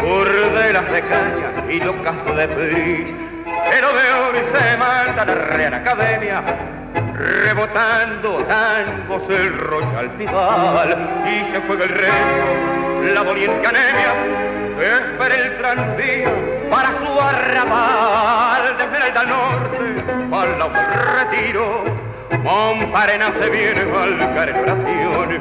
burdelas 0.00 0.90
de 0.90 1.02
caña 1.02 1.64
y 1.68 1.80
locas 1.80 2.36
de 2.36 2.48
pris, 2.48 3.14
pero 3.70 3.88
de 3.92 4.12
hoy 4.12 4.38
se 4.54 4.76
manda 4.76 5.24
la 5.24 5.34
Real 5.34 5.74
Academia, 5.74 6.42
rebotando 7.14 8.44
tangos 8.44 9.22
el 9.28 9.58
Royal 9.58 10.10
Pidal, 10.16 11.24
y 11.26 11.52
se 11.52 11.60
juega 11.66 11.84
el 11.84 11.90
resto, 11.90 13.14
la 13.14 13.24
doliente 13.24 13.66
anemia, 13.68 14.14
espera 14.80 15.34
el 15.34 15.58
tranvía 15.58 16.30
para 16.70 16.88
su 16.98 17.20
arrabal 17.20 18.76
desde 18.78 19.08
el 19.08 19.28
norte 19.28 19.98
para 20.30 20.52
el 20.52 20.60
retiro 21.18 21.84
Monparena 22.42 23.32
se 23.40 23.50
viene 23.50 23.80
al 23.80 24.18
cargación 24.34 25.32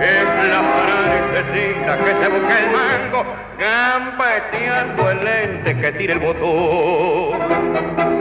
es 0.00 0.26
la 0.50 0.62
francesita 0.84 1.98
que 1.98 2.10
se 2.10 2.28
busca 2.28 2.58
el 2.58 2.66
mango 2.70 3.24
gambeteando 3.58 5.10
el 5.10 5.24
lente 5.24 5.76
que 5.80 5.92
tira 5.92 6.12
el 6.14 6.20
botón 6.20 8.15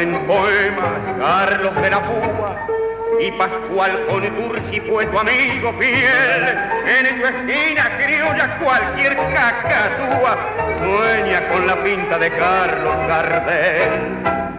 en 0.00 0.26
poemas 0.26 1.18
Carlos 1.18 1.74
de 1.74 1.90
la 1.90 2.00
Púa 2.02 2.66
y 3.20 3.30
Pascual 3.32 4.06
con 4.06 4.22
Turci 4.22 4.80
fue 4.80 5.04
tu 5.06 5.18
amigo 5.18 5.74
fiel. 5.78 6.42
En 6.86 7.20
tu 7.20 7.26
esquina 7.26 7.98
criolla 7.98 8.58
cualquier 8.58 9.16
cacatúa 9.34 10.38
sueña 10.78 11.48
con 11.50 11.66
la 11.66 11.84
pinta 11.84 12.18
de 12.18 12.30
Carlos 12.30 12.96
Gardel. 13.08 14.50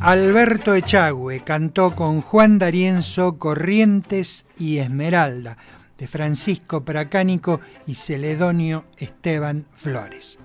Alberto 0.00 0.74
Echagüe 0.74 1.40
cantó 1.44 1.94
con 1.94 2.20
Juan 2.20 2.58
D'Arienzo 2.58 3.38
Corrientes 3.38 4.44
y 4.58 4.78
Esmeralda, 4.78 5.56
de 5.98 6.06
Francisco 6.06 6.84
Pracánico 6.84 7.60
y 7.86 7.94
Celedonio 7.94 8.84
Esteban 8.98 9.66
Flores. 9.72 10.38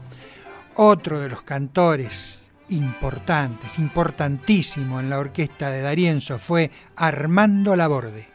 Otro 0.84 1.20
de 1.20 1.30
los 1.30 1.44
cantores 1.44 2.50
importantes, 2.70 3.78
importantísimo 3.78 5.00
en 5.00 5.12
la 5.12 5.20
orquesta 5.20 5.70
de 5.70 5.82
Darienzo 5.82 6.40
fue 6.40 6.72
Armando 6.96 7.76
Laborde. 7.76 8.31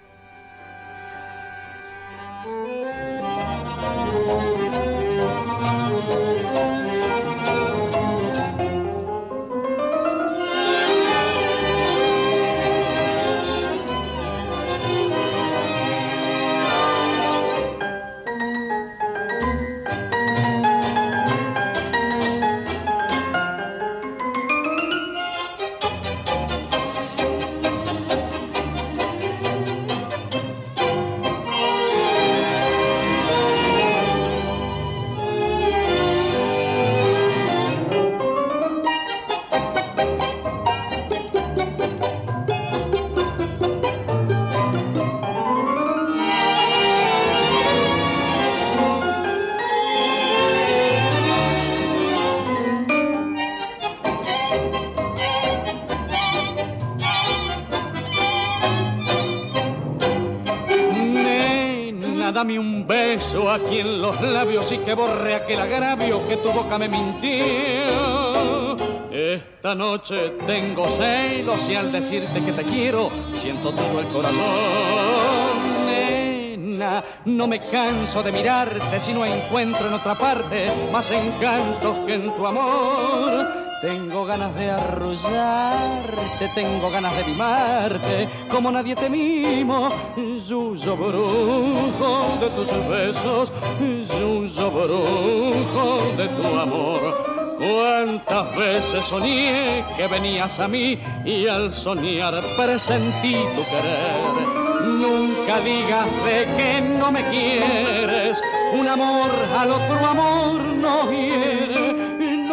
Aquí 63.57 63.81
en 63.81 64.01
los 64.03 64.21
labios 64.21 64.71
y 64.73 64.79
que 64.79 64.95
borre 64.95 65.35
aquel 65.35 65.61
agravio 65.61 66.27
que 66.29 66.37
tu 66.37 66.53
boca 66.53 66.79
me 66.79 66.89
mintió. 66.89 68.77
Esta 69.11 69.75
noche 69.75 70.35
tengo 70.47 70.87
celos 70.89 71.69
y 71.69 71.75
al 71.75 71.91
decirte 71.91 72.45
que 72.45 72.53
te 72.53 72.65
quiero, 72.65 73.11
siento 73.35 73.73
tuyo 73.73 74.01
el 74.01 74.09
corazón. 74.09 75.87
Nena, 75.87 77.03
no 77.25 77.47
me 77.47 77.67
canso 77.67 78.23
de 78.23 78.33
mirarte 78.33 79.01
si 79.01 79.15
no 79.15 79.25
encuentro 79.25 79.89
en 79.89 79.95
otra 79.95 80.15
parte 80.15 80.71
más 80.93 81.11
encantos 81.11 81.97
que 82.07 82.15
en 82.15 82.37
tu 82.37 82.47
amor 82.47 83.66
Tengo 83.81 84.25
ganas 84.25 84.55
de 84.55 84.71
arrullarte, 84.71 86.49
tengo 86.55 86.91
ganas 86.91 87.15
de 87.15 87.25
mimarte, 87.25 88.29
como 88.51 88.73
nadie 88.73 88.97
te 88.97 89.11
mimo. 89.11 89.91
Yuyo 90.17 90.97
brujo 90.97 92.39
de 92.41 92.49
tus 92.51 92.71
besos, 92.89 93.53
yuyo 93.79 94.71
brujo 94.71 96.01
de 96.17 96.27
tu 96.27 96.47
amor. 96.59 97.57
Cuántas 97.59 98.57
veces 98.57 99.05
soñé 99.05 99.85
que 99.97 100.07
venías 100.07 100.59
a 100.59 100.69
mí 100.69 100.99
y 101.27 101.47
al 101.47 101.71
soñar 101.71 102.43
presentí 102.57 103.35
tu 103.55 103.63
querer. 103.65 104.87
Nunca 104.87 105.61
digas 105.61 106.07
de 106.25 106.47
que 106.57 106.81
no 106.81 107.13
me 107.13 107.29
quieres, 107.29 108.41
un 108.73 108.89
amor 108.89 109.31
al 109.59 109.71
otro 109.71 110.07
amor 110.07 110.63
no 110.63 111.11
hiere 111.11 111.96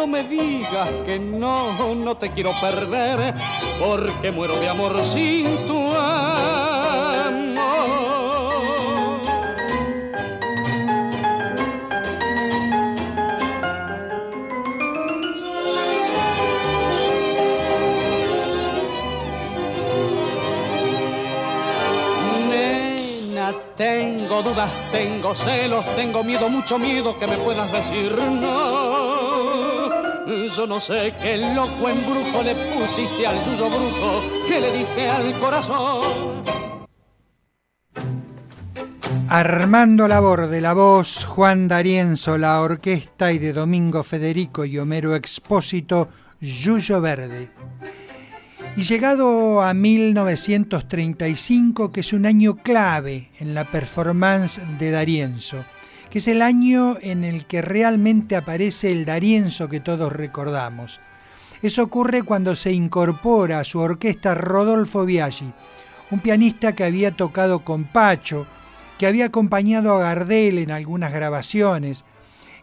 no 0.04 0.10
me 0.10 0.22
digas 0.24 0.90
que 1.06 1.18
no, 1.18 1.94
no 1.94 2.14
te 2.14 2.30
quiero 2.30 2.52
perder, 2.60 3.32
porque 3.80 4.30
muero 4.30 4.60
de 4.60 4.68
amor 4.68 5.02
sin 5.02 5.66
tu 5.66 5.78
amor. 5.96 6.44
Tengo 23.76 24.40
dudas, 24.40 24.70
tengo 24.92 25.34
celos, 25.34 25.84
tengo 25.96 26.22
miedo, 26.22 26.48
mucho 26.48 26.78
miedo 26.78 27.18
que 27.18 27.26
me 27.26 27.36
puedas 27.38 27.72
decir 27.72 28.12
no. 28.12 29.03
Yo 30.48 30.66
no 30.66 30.78
sé 30.78 31.14
qué 31.22 31.38
loco 31.38 31.88
embrujo 31.88 32.42
le 32.42 32.54
pusiste 32.54 33.26
al 33.26 33.42
suyo 33.42 33.70
brujo 33.70 34.20
que 34.46 34.60
le 34.60 34.72
dije 34.72 35.08
al 35.08 35.32
corazón. 35.38 36.44
Armando 39.28 40.06
Labor 40.06 40.48
de 40.48 40.60
la 40.60 40.74
voz, 40.74 41.24
Juan 41.24 41.66
D'Arienzo, 41.66 42.36
la 42.36 42.60
orquesta 42.60 43.32
y 43.32 43.38
de 43.38 43.54
Domingo 43.54 44.02
Federico 44.02 44.66
y 44.66 44.78
Homero 44.78 45.16
Expósito, 45.16 46.10
Yuyo 46.40 47.00
Verde. 47.00 47.48
Y 48.76 48.82
llegado 48.82 49.62
a 49.62 49.72
1935, 49.72 51.90
que 51.90 52.00
es 52.00 52.12
un 52.12 52.26
año 52.26 52.56
clave 52.56 53.30
en 53.40 53.54
la 53.54 53.64
performance 53.64 54.60
de 54.78 54.90
D'Arienzo 54.90 55.64
que 56.14 56.20
es 56.20 56.28
el 56.28 56.42
año 56.42 56.96
en 57.00 57.24
el 57.24 57.44
que 57.44 57.60
realmente 57.60 58.36
aparece 58.36 58.92
el 58.92 59.04
Darienzo 59.04 59.68
que 59.68 59.80
todos 59.80 60.12
recordamos. 60.12 61.00
Eso 61.60 61.82
ocurre 61.82 62.22
cuando 62.22 62.54
se 62.54 62.72
incorpora 62.72 63.58
a 63.58 63.64
su 63.64 63.80
orquesta 63.80 64.32
Rodolfo 64.32 65.04
Biaggi, 65.04 65.52
un 66.12 66.20
pianista 66.20 66.76
que 66.76 66.84
había 66.84 67.10
tocado 67.10 67.64
con 67.64 67.82
Pacho, 67.82 68.46
que 68.96 69.08
había 69.08 69.24
acompañado 69.24 69.92
a 69.92 69.98
Gardel 69.98 70.58
en 70.58 70.70
algunas 70.70 71.12
grabaciones, 71.12 72.04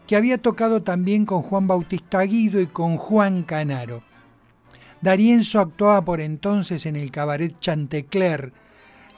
que 0.06 0.16
había 0.16 0.38
tocado 0.38 0.82
también 0.82 1.26
con 1.26 1.42
Juan 1.42 1.66
Bautista 1.66 2.22
Guido 2.22 2.58
y 2.58 2.68
con 2.68 2.96
Juan 2.96 3.42
Canaro. 3.42 4.02
Darienzo 5.02 5.60
actuaba 5.60 6.02
por 6.02 6.22
entonces 6.22 6.86
en 6.86 6.96
el 6.96 7.10
cabaret 7.10 7.54
Chantecler. 7.60 8.54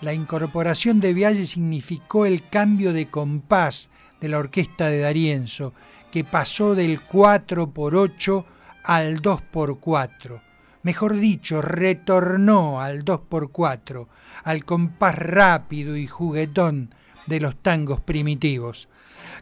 La 0.01 0.12
incorporación 0.12 0.98
de 0.98 1.15
Biaggi 1.15 1.47
significó 1.47 2.27
el 2.27 2.48
cambio 2.48 2.93
de 2.93 3.06
compás 3.06 3.90
de 4.24 4.30
la 4.30 4.38
orquesta 4.38 4.86
de 4.86 5.01
Darienzo, 5.01 5.74
que 6.10 6.24
pasó 6.24 6.74
del 6.74 7.02
4 7.02 7.72
por 7.72 7.94
8 7.94 8.46
al 8.84 9.20
2 9.20 9.42
por 9.42 9.78
4. 9.80 10.40
Mejor 10.82 11.16
dicho, 11.16 11.60
retornó 11.60 12.80
al 12.80 13.05
2 13.05 13.20
por 13.28 13.51
4, 13.51 14.09
al 14.44 14.64
compás 14.64 15.18
rápido 15.18 15.94
y 15.98 16.06
juguetón 16.06 16.94
de 17.26 17.40
los 17.40 17.55
tangos 17.56 18.01
primitivos. 18.01 18.88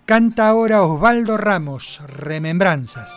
Canta 0.04 0.48
ahora 0.48 0.82
Osvaldo 0.82 1.36
Ramos, 1.36 2.00
Remembranzas. 2.04 3.12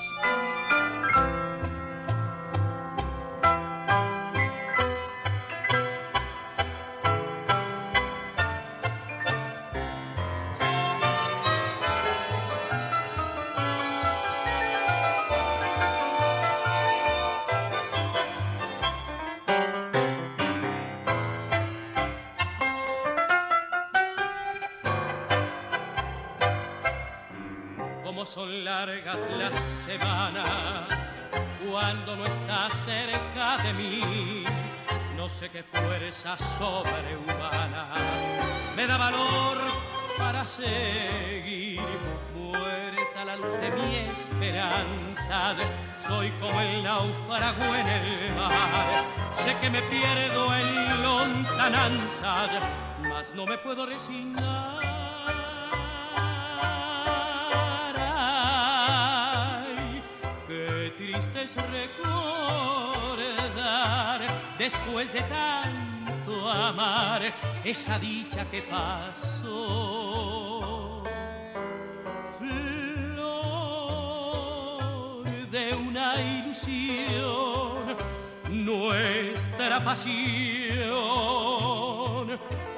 Sobrehumana 36.60 37.84
me 38.76 38.86
da 38.88 38.98
valor 38.98 39.58
para 40.18 40.46
seguir. 40.46 41.82
Muerta 42.36 43.26
la 43.26 43.36
luz 43.38 43.54
de 43.62 43.70
mi 43.72 43.96
esperanza, 43.96 45.56
soy 46.06 46.30
como 46.42 46.60
el 46.60 46.84
náufrago 46.84 47.76
en 47.76 47.88
el 47.88 48.36
mar. 48.36 49.06
Sé 49.44 49.56
que 49.62 49.70
me 49.70 49.82
pierdo 49.84 50.54
en 50.54 51.04
lontananza, 51.04 52.48
mas 53.02 53.26
no 53.34 53.46
me 53.46 53.58
puedo 53.58 53.86
resignar. 53.86 54.75
Recordar 61.54 62.02
después 64.58 65.14
de 65.14 65.22
tan 65.22 65.86
amar 66.52 67.22
esa 67.64 67.98
dicha 68.00 68.44
que 68.50 68.64
pasó. 68.64 69.54
Flor 72.38 72.56
de 75.50 75.74
una 75.76 76.22
ilusión, 76.22 77.96
nuestra 78.50 79.82
pasión 79.84 80.66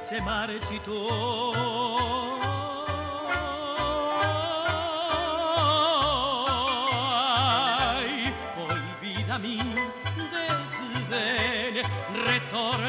se 0.08 0.22
marchitó. 0.22 2.37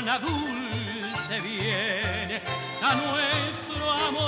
Retorna 0.09 0.19
dulce 0.19 1.41
viene 1.41 2.41
a 2.81 2.95
nuestro 2.95 3.91
amor 3.91 4.27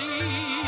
y 0.00 0.62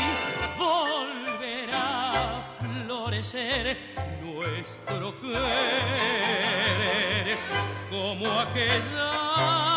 volverá 0.57 2.11
a 2.11 2.43
florecer 2.59 3.77
nuestro 4.21 5.17
querer 5.21 6.57
como 7.89 8.39
aquella 8.39 9.74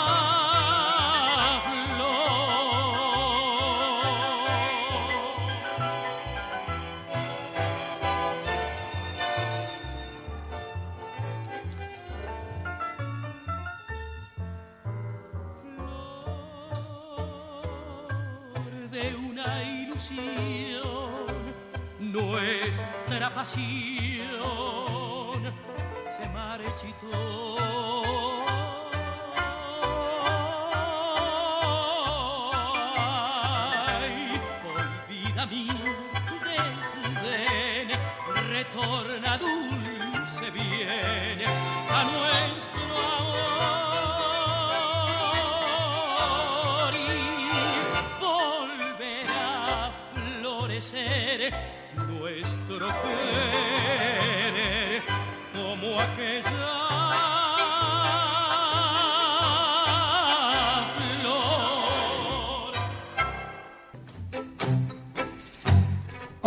pasión 23.38 23.87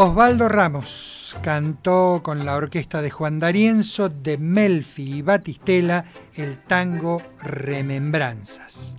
Osvaldo 0.03 0.49
Ramos 0.49 1.37
cantó 1.43 2.21
con 2.23 2.43
la 2.43 2.55
orquesta 2.55 3.03
de 3.03 3.11
Juan 3.11 3.37
D'Arienzo, 3.37 4.09
de 4.09 4.39
Melfi 4.39 5.17
y 5.17 5.21
Batistela 5.21 6.05
el 6.33 6.57
tango 6.57 7.21
Remembranzas. 7.43 8.97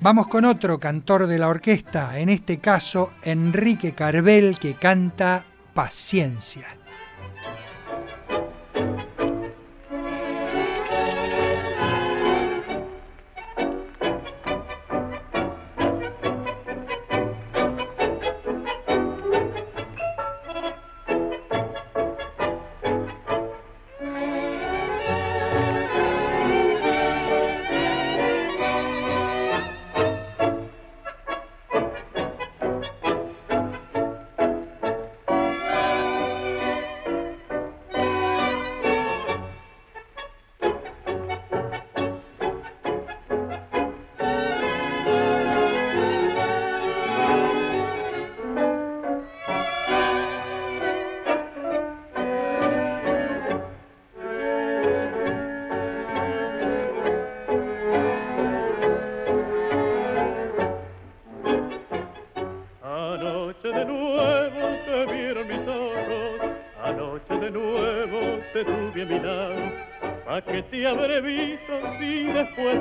Vamos 0.00 0.26
con 0.26 0.46
otro 0.46 0.80
cantor 0.80 1.28
de 1.28 1.38
la 1.38 1.46
orquesta, 1.46 2.18
en 2.18 2.28
este 2.28 2.58
caso 2.58 3.12
Enrique 3.22 3.92
Carvel, 3.92 4.58
que 4.58 4.74
canta 4.74 5.44
Paciencia. 5.72 6.66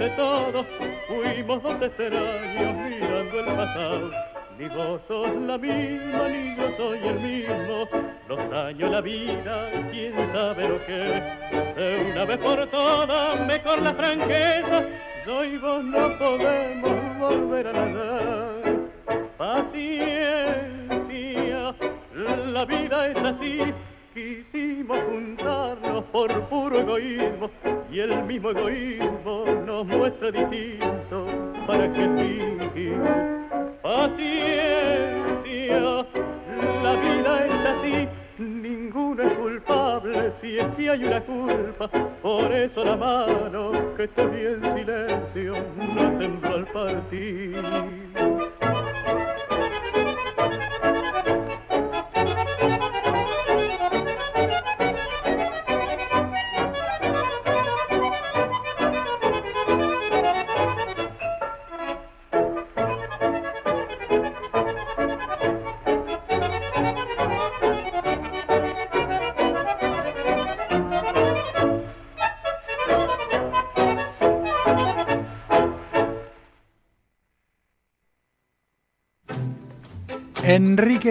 sobre 0.04 0.10
todo 0.18 0.66
fuimos 1.08 1.64
dos 1.64 1.82
extraños 1.82 2.76
mirando 2.76 3.40
el 3.40 3.46
pasado. 3.46 4.12
Ni 4.58 4.68
vos 4.68 5.02
sos 5.08 5.36
la 5.48 5.58
misma, 5.58 6.28
ni 6.28 6.56
yo 6.58 6.78
soy 6.78 7.00
el 7.00 7.20
mismo. 7.20 7.88
Los 8.28 8.40
años, 8.54 8.92
la 8.92 9.02
vida, 9.02 9.70
quién 9.92 10.14
sabe 10.34 10.68
lo 10.68 10.86
que. 10.86 11.24
De 11.76 12.12
una 12.12 12.26
vez 12.26 12.38
por 12.38 12.68
todas, 12.68 13.48
me 13.48 13.62
con 13.62 13.84
la 13.84 13.94
franqueza, 13.94 14.84
yo 15.26 15.44
y 15.46 15.58
vos 15.58 15.84
no 15.84 16.18
podemos 16.18 17.20
volver 17.20 17.68
a 17.68 17.74
nadar. 17.74 18.13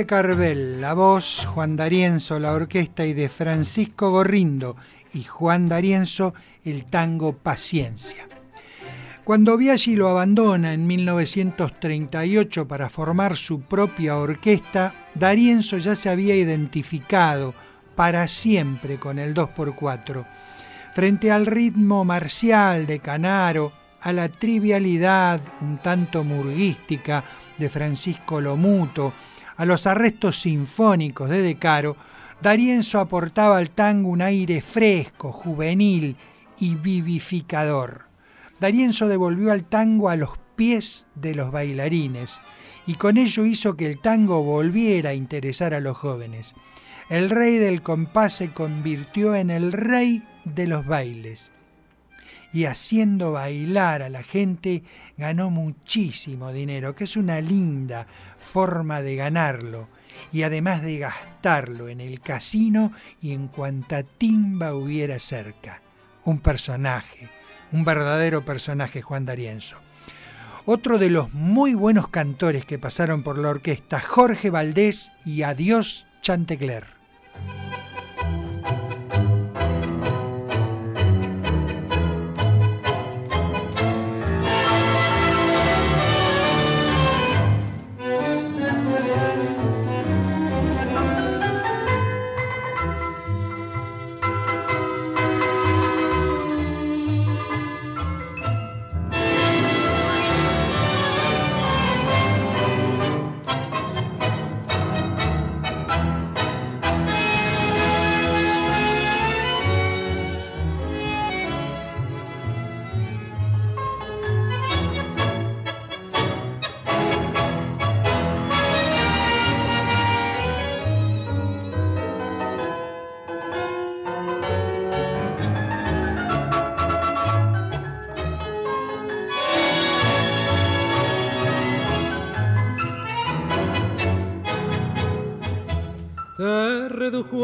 Carvel, 0.07 0.81
la 0.81 0.95
voz, 0.95 1.47
Juan 1.47 1.77
D'Arienzo, 1.77 2.39
la 2.39 2.53
orquesta 2.53 3.07
y 3.07 3.13
de 3.13 3.29
Francisco 3.29 4.11
Gorrindo 4.11 4.77
y 5.13 5.25
Juan 5.25 5.69
D'Arienzo, 5.69 6.35
el 6.65 6.85
tango 6.87 7.33
Paciencia. 7.33 8.27
Cuando 9.25 9.57
Biaggi 9.57 9.95
lo 9.95 10.09
abandona 10.09 10.73
en 10.73 10.87
1938 10.87 12.67
para 12.67 12.89
formar 12.89 13.37
su 13.37 13.61
propia 13.61 14.17
orquesta, 14.17 14.93
D'Arienzo 15.15 15.79
ya 15.79 15.95
se 15.95 16.09
había 16.09 16.35
identificado 16.35 17.55
para 17.95 18.27
siempre 18.27 18.97
con 18.97 19.19
el 19.19 19.35
2x4. 19.35 20.25
Frente 20.95 21.31
al 21.31 21.47
ritmo 21.47 22.05
marcial 22.05 22.87
de 22.87 22.99
Canaro, 22.99 23.73
a 24.01 24.13
la 24.13 24.29
trivialidad 24.29 25.41
un 25.61 25.79
tanto 25.79 26.25
murguística 26.25 27.23
de 27.57 27.69
Francisco 27.71 28.41
Lomuto, 28.41 29.13
a 29.63 29.65
los 29.65 29.87
arrestos 29.87 30.41
sinfónicos 30.41 31.31
de 31.31 31.41
De 31.41 31.55
Caro, 31.55 31.97
D'Arienzo 32.41 32.99
aportaba 32.99 33.59
al 33.59 33.71
tango 33.71 34.09
un 34.09 34.21
aire 34.21 34.61
fresco, 34.61 35.31
juvenil 35.31 36.17
y 36.59 36.75
vivificador. 36.75 38.07
D'Arienzo 38.59 39.07
devolvió 39.07 39.53
al 39.53 39.63
tango 39.63 40.09
a 40.09 40.17
los 40.17 40.31
pies 40.57 41.07
de 41.15 41.37
los 41.37 41.53
bailarines 41.53 42.41
y 42.89 42.95
con 42.95 43.19
ello 43.19 43.47
hizo 43.47 43.77
que 43.77 43.87
el 43.87 44.01
tango 44.01 44.43
volviera 44.43 45.11
a 45.11 45.15
interesar 45.15 45.75
a 45.75 45.81
los 45.81 45.97
jóvenes. 45.97 46.57
El 47.09 47.31
rey 47.31 47.59
del 47.59 47.83
compás 47.83 48.33
se 48.33 48.51
convirtió 48.51 49.37
en 49.37 49.49
el 49.51 49.71
rey 49.71 50.25
de 50.45 50.67
los 50.67 50.85
bailes 50.85 51.53
y 52.53 52.67
haciendo 52.67 53.33
bailar 53.33 54.03
a 54.03 54.09
la 54.09 54.23
gente 54.23 54.83
ganó 55.17 55.51
muchísimo 55.51 56.53
dinero, 56.53 56.95
que 56.95 57.05
es 57.05 57.17
una 57.17 57.41
linda 57.41 58.07
forma 58.43 59.01
de 59.01 59.17
ganarlo 59.17 59.89
y 60.33 60.43
además 60.43 60.83
de 60.83 60.99
gastarlo 60.99 61.89
en 61.89 62.01
el 62.01 62.21
casino 62.21 62.93
y 63.21 63.33
en 63.33 63.49
cuanta 63.49 64.03
timba 64.03 64.75
hubiera 64.75 65.19
cerca. 65.19 65.81
Un 66.25 66.41
personaje, 66.41 67.29
un 67.73 67.85
verdadero 67.85 68.45
personaje 68.45 69.03
Juan 69.03 69.25
D'Arienzo. 69.25 69.77
Otro 70.65 70.99
de 70.99 71.11
los 71.11 71.33
muy 71.35 71.75
buenos 71.75 72.09
cantores 72.09 72.65
que 72.65 72.79
pasaron 72.79 73.25
por 73.25 73.39
la 73.39 73.49
orquesta, 73.49 73.99
Jorge 74.01 74.51
Valdés 74.51 75.11
y 75.25 75.43
Adiós 75.43 76.07
Chantecler. 76.23 76.87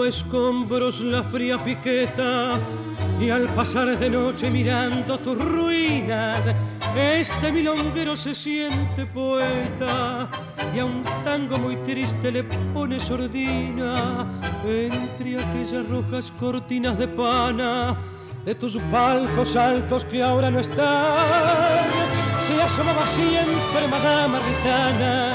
Escombros 0.08 1.02
la 1.02 1.22
fría 1.22 1.62
piqueta 1.62 2.58
y 3.20 3.30
al 3.30 3.46
pasar 3.48 3.96
de 3.98 4.08
noche 4.08 4.50
mirando 4.50 5.18
tus 5.18 5.36
ruinas, 5.38 6.40
este 6.96 7.52
milonguero 7.52 8.16
se 8.16 8.34
siente 8.34 9.04
poeta 9.06 10.30
y 10.74 10.78
a 10.78 10.84
un 10.84 11.02
tango 11.24 11.58
muy 11.58 11.76
triste 11.76 12.32
le 12.32 12.44
pone 12.44 12.98
sordina 12.98 14.26
entre 14.66 15.36
aquellas 15.36 15.86
rojas 15.88 16.32
cortinas 16.38 16.98
de 16.98 17.08
pana 17.08 17.96
de 18.44 18.54
tus 18.54 18.78
palcos 18.90 19.56
altos 19.56 20.04
que 20.06 20.22
ahora 20.22 20.50
no 20.50 20.60
están. 20.60 21.86
Se 22.40 22.60
asomaba 22.62 23.06
siempre 23.06 23.88
Madama 23.90 24.38
Ritana, 24.38 25.34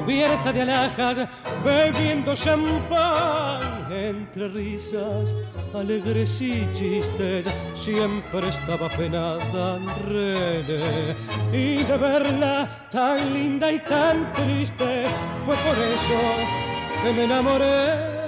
cubierta 0.00 0.50
de 0.52 0.62
alhajas, 0.62 1.28
bebiendo 1.62 2.34
champán. 2.34 3.77
Entre 3.90 4.48
risas, 4.48 5.34
alegres 5.74 6.40
y 6.40 6.70
chistes, 6.72 7.46
siempre 7.74 8.48
estaba 8.48 8.88
penada 8.88 9.78
René. 10.06 11.16
Y 11.52 11.82
de 11.82 11.96
verla 11.96 12.88
tan 12.90 13.32
linda 13.32 13.72
y 13.72 13.78
tan 13.80 14.32
triste, 14.32 15.04
fue 15.44 15.54
por 15.56 15.78
eso 15.78 17.02
que 17.02 17.12
me 17.12 17.24
enamoré 17.24 18.18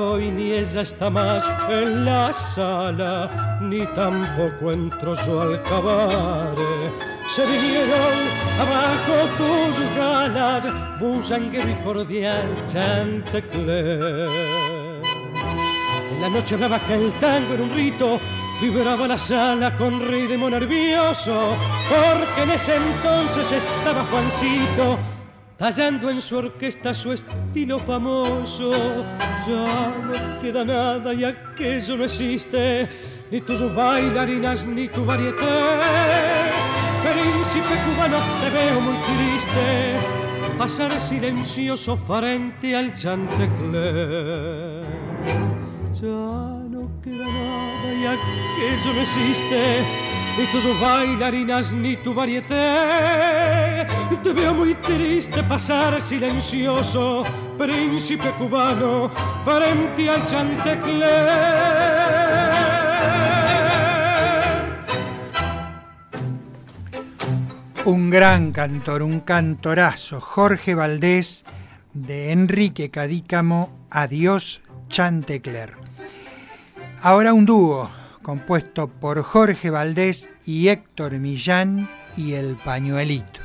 hoy 0.00 0.30
ni 0.30 0.52
ella 0.52 0.80
está 0.82 1.10
más 1.10 1.48
en 1.68 2.04
la 2.04 2.32
sala, 2.32 3.58
ni 3.60 3.86
tampoco 3.86 4.72
entró 4.72 5.14
su 5.14 5.38
alcabare. 5.38 6.92
Se 7.30 7.46
vinieron 7.46 8.16
abajo 8.58 9.14
tus 9.38 9.96
ganas, 9.96 10.66
busanguero 10.98 11.70
y 11.70 11.74
cordial 11.84 12.48
Chantecler. 12.66 14.28
En 16.12 16.20
la 16.20 16.28
noche 16.28 16.56
hablaba 16.56 16.80
que 16.80 16.94
el 16.94 17.12
tango 17.12 17.54
era 17.54 17.62
un 17.62 17.70
rito, 17.70 18.18
vibraba 18.60 19.06
la 19.06 19.16
sala 19.16 19.76
con 19.76 20.00
ritmo 20.00 20.50
nervioso, 20.50 21.56
porque 21.88 22.42
en 22.42 22.50
ese 22.50 22.74
entonces 22.74 23.52
estaba 23.52 24.02
Juancito 24.10 24.98
tallando 25.56 26.10
en 26.10 26.20
su 26.20 26.36
orquesta 26.36 26.92
su 26.92 27.12
estilo 27.12 27.78
famoso. 27.78 28.72
Ya 29.46 29.94
no 30.02 30.40
queda 30.42 30.64
nada 30.64 31.14
y 31.14 31.22
aquello 31.22 31.96
no 31.96 32.04
existe, 32.04 32.88
ni 33.30 33.40
tus 33.40 33.72
bailarinas 33.72 34.66
ni 34.66 34.88
tu 34.88 35.04
varieté. 35.04 36.69
Príncipe 37.02 37.74
cubano, 37.84 38.18
te 38.40 38.48
veo 38.50 38.80
muy 38.80 38.96
triste, 39.08 39.66
pasar 40.58 41.00
silencioso 41.00 41.96
frente 41.96 42.76
al 42.76 42.94
chantecler. 42.94 44.84
Ya 45.94 46.60
no 46.70 46.82
queda 47.02 47.26
nada 47.26 47.88
y 48.00 48.06
aquello 48.06 48.92
no 48.94 49.00
existe 49.00 49.60
ni 50.38 50.44
tus 50.46 50.80
bailarinas 50.80 51.74
ni 51.74 51.96
tu 51.96 52.14
varieté. 52.14 53.86
Te 54.22 54.32
veo 54.32 54.54
muy 54.54 54.74
triste 54.74 55.42
pasar 55.42 56.00
silencioso, 56.00 57.24
príncipe 57.58 58.30
cubano, 58.38 59.10
frente 59.44 60.08
al 60.08 60.24
chantecler. 60.26 62.29
Un 67.86 68.10
gran 68.10 68.52
cantor, 68.52 69.02
un 69.02 69.20
cantorazo, 69.20 70.20
Jorge 70.20 70.74
Valdés, 70.74 71.46
de 71.94 72.30
Enrique 72.30 72.90
Cadícamo, 72.90 73.86
Adiós 73.90 74.60
Chantecler. 74.88 75.72
Ahora 77.00 77.32
un 77.32 77.46
dúo 77.46 77.90
compuesto 78.22 78.88
por 78.88 79.22
Jorge 79.22 79.70
Valdés 79.70 80.28
y 80.44 80.68
Héctor 80.68 81.12
Millán 81.12 81.88
y 82.18 82.34
El 82.34 82.56
Pañuelito. 82.56 83.40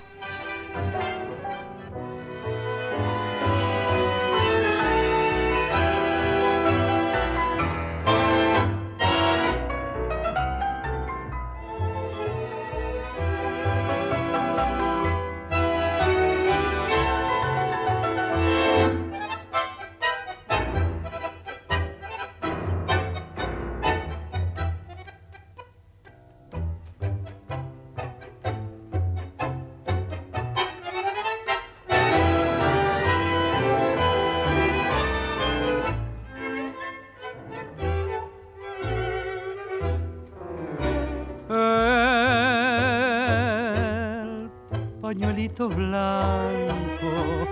Pañuelito 45.05 45.69
blanco 45.69 47.47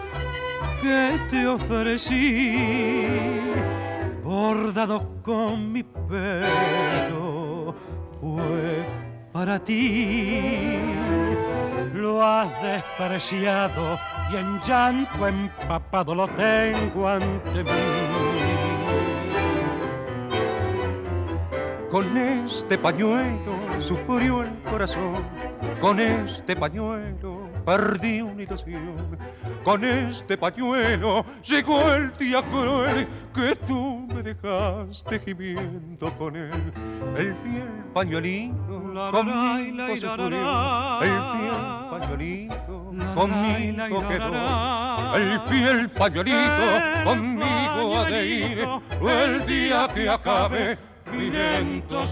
que 0.81 1.19
te 1.29 1.45
ofrecí, 1.45 2.57
bordado 4.23 5.21
con 5.21 5.71
mi 5.71 5.83
pelo, 5.83 7.75
fue 8.19 8.83
para 9.31 9.59
ti. 9.59 10.79
Lo 11.93 12.23
has 12.23 12.49
despreciado 12.63 13.99
y 14.31 14.37
en 14.37 14.59
llanto 14.61 15.27
empapado 15.27 16.15
lo 16.15 16.27
tengo 16.29 17.07
ante 17.07 17.63
mí. 17.63 18.22
Con 21.93 22.17
este 22.17 22.75
pañuelo 22.75 23.53
sufrió 23.77 24.41
el 24.41 24.51
corazón, 24.63 25.13
con 25.79 25.99
este 25.99 26.55
pañuelo 26.55 27.47
perdí 27.63 28.19
una 28.19 28.41
ilusión, 28.41 29.15
con 29.63 29.83
este 29.85 30.35
pañuelo 30.35 31.23
llegó 31.43 31.93
el 31.93 32.11
día 32.17 32.41
cruel 32.49 33.07
que 33.31 33.55
tú 33.67 34.07
me 34.11 34.23
dejaste 34.23 35.19
gimiendo 35.19 36.11
con 36.17 36.35
él. 36.35 36.73
El 37.15 37.35
fiel 37.35 37.85
pañuelito 37.93 39.11
conmigo 39.11 39.95
se 39.95 40.07
murió, 40.17 41.01
el 41.03 41.21
fiel 41.37 41.91
pañuelito 41.91 42.91
conmigo 43.13 44.07
quedó, 44.09 45.15
el 45.15 45.39
fiel 45.41 45.89
pañuelito 45.91 46.63
conmigo 47.03 47.99
ha 47.99 48.05
de 48.05 48.25
ir, 48.25 48.67
el 48.99 49.45
día 49.45 49.87
que 49.93 50.09
acabe 50.09 50.92
mi 51.13 51.29
lento. 51.29 52.03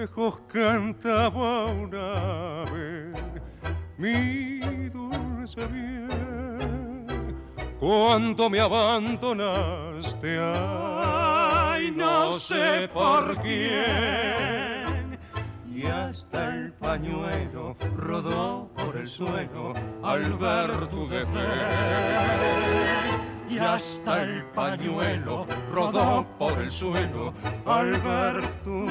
Lejos 0.00 0.40
cantaba 0.52 1.66
una 1.66 2.62
ave 2.62 3.12
mi 3.98 4.88
dulce 4.88 5.66
bien 5.66 6.29
cuando 7.80 8.50
me 8.50 8.60
abandonaste. 8.60 10.38
Ay, 10.38 11.90
no 11.90 12.32
sé 12.32 12.88
por 12.92 13.36
quién. 13.40 15.18
Y 15.74 15.86
hasta 15.86 16.54
el 16.54 16.72
pañuelo 16.74 17.74
rodó 17.96 18.70
por 18.76 18.96
el 18.98 19.06
suelo 19.06 19.72
al 20.02 20.34
ver 20.34 20.88
tu 20.88 21.08
y 23.50 23.58
hasta 23.58 24.22
el 24.22 24.44
pañuelo 24.54 25.46
rodó 25.72 26.24
por 26.38 26.60
el 26.60 26.70
suelo 26.70 27.34
al 27.66 27.90
ver 28.00 28.46
tu 28.62 28.86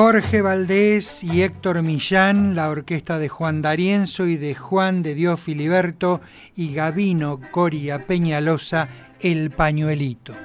Jorge 0.00 0.42
Valdés 0.42 1.24
y 1.24 1.42
Héctor 1.42 1.82
Millán, 1.82 2.54
la 2.54 2.68
orquesta 2.68 3.18
de 3.18 3.28
Juan 3.28 3.62
D'Arienzo 3.62 4.28
y 4.28 4.36
de 4.36 4.54
Juan 4.54 5.02
de 5.02 5.16
Dios 5.16 5.40
Filiberto 5.40 6.20
y 6.54 6.72
Gavino 6.72 7.40
Coria 7.50 8.06
Peñalosa, 8.06 8.86
El 9.18 9.50
Pañuelito. 9.50 10.36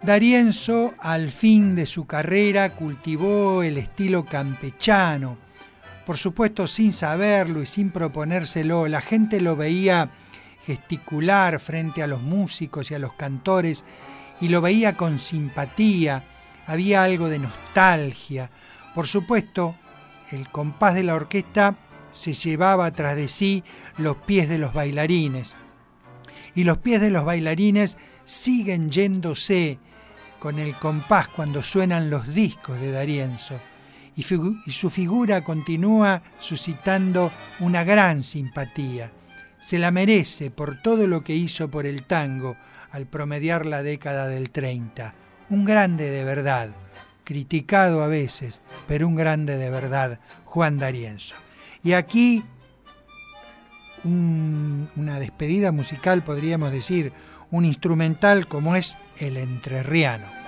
Darienzo, 0.00 0.94
al 1.00 1.32
fin 1.32 1.74
de 1.74 1.86
su 1.86 2.06
carrera, 2.06 2.70
cultivó 2.70 3.64
el 3.64 3.78
estilo 3.78 4.24
campechano. 4.24 5.38
Por 6.06 6.16
supuesto, 6.16 6.68
sin 6.68 6.92
saberlo 6.92 7.62
y 7.62 7.66
sin 7.66 7.90
proponérselo, 7.90 8.86
la 8.86 9.00
gente 9.00 9.40
lo 9.40 9.56
veía 9.56 10.08
gesticular 10.64 11.58
frente 11.58 12.00
a 12.00 12.06
los 12.06 12.22
músicos 12.22 12.92
y 12.92 12.94
a 12.94 13.00
los 13.00 13.14
cantores 13.14 13.84
y 14.40 14.46
lo 14.46 14.60
veía 14.60 14.96
con 14.96 15.18
simpatía, 15.18 16.22
había 16.66 17.02
algo 17.02 17.28
de 17.28 17.38
nostalgia. 17.38 18.50
Por 18.94 19.06
supuesto, 19.06 19.74
el 20.30 20.48
compás 20.48 20.94
de 20.94 21.02
la 21.02 21.14
orquesta 21.14 21.76
se 22.10 22.34
llevaba 22.34 22.90
tras 22.90 23.16
de 23.16 23.28
sí 23.28 23.64
los 23.98 24.16
pies 24.16 24.48
de 24.48 24.58
los 24.58 24.72
bailarines. 24.72 25.56
Y 26.54 26.64
los 26.64 26.78
pies 26.78 27.00
de 27.00 27.10
los 27.10 27.24
bailarines 27.24 27.96
siguen 28.24 28.90
yéndose 28.90 29.78
con 30.38 30.58
el 30.58 30.74
compás 30.74 31.28
cuando 31.28 31.62
suenan 31.62 32.10
los 32.10 32.34
discos 32.34 32.80
de 32.80 32.90
Darienzo. 32.90 33.58
Y, 34.14 34.22
su 34.24 34.90
figura 34.90 35.42
continúa 35.42 36.22
suscitando 36.38 37.32
una 37.60 37.82
gran 37.82 38.22
simpatía. 38.22 39.10
Se 39.58 39.78
la 39.78 39.90
merece 39.90 40.50
por 40.50 40.82
todo 40.82 41.06
lo 41.06 41.22
que 41.22 41.34
hizo 41.34 41.70
por 41.70 41.86
el 41.86 42.04
tango 42.04 42.56
al 42.90 43.06
promediar 43.06 43.64
la 43.64 43.82
década 43.82 44.26
del 44.26 44.50
30. 44.50 45.14
Un 45.52 45.66
grande 45.66 46.08
de 46.08 46.24
verdad, 46.24 46.70
criticado 47.24 48.02
a 48.02 48.06
veces, 48.06 48.62
pero 48.88 49.06
un 49.06 49.14
grande 49.14 49.58
de 49.58 49.68
verdad, 49.68 50.18
Juan 50.46 50.78
D'Arienzo. 50.78 51.34
Y 51.84 51.92
aquí 51.92 52.42
una 54.02 55.20
despedida 55.20 55.70
musical, 55.70 56.22
podríamos 56.22 56.72
decir, 56.72 57.12
un 57.50 57.66
instrumental 57.66 58.48
como 58.48 58.76
es 58.76 58.96
el 59.18 59.36
entrerriano. 59.36 60.41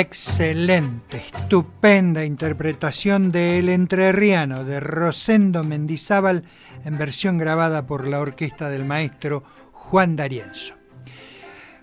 Excelente, 0.00 1.24
estupenda 1.34 2.24
interpretación 2.24 3.32
de 3.32 3.58
El 3.58 3.68
Entrerriano 3.68 4.64
de 4.64 4.78
Rosendo 4.80 5.64
Mendizábal 5.64 6.44
en 6.84 6.98
versión 6.98 7.38
grabada 7.38 7.86
por 7.86 8.06
la 8.06 8.20
orquesta 8.20 8.70
del 8.70 8.84
maestro 8.84 9.42
Juan 9.72 10.14
D'Arienzo. 10.14 10.74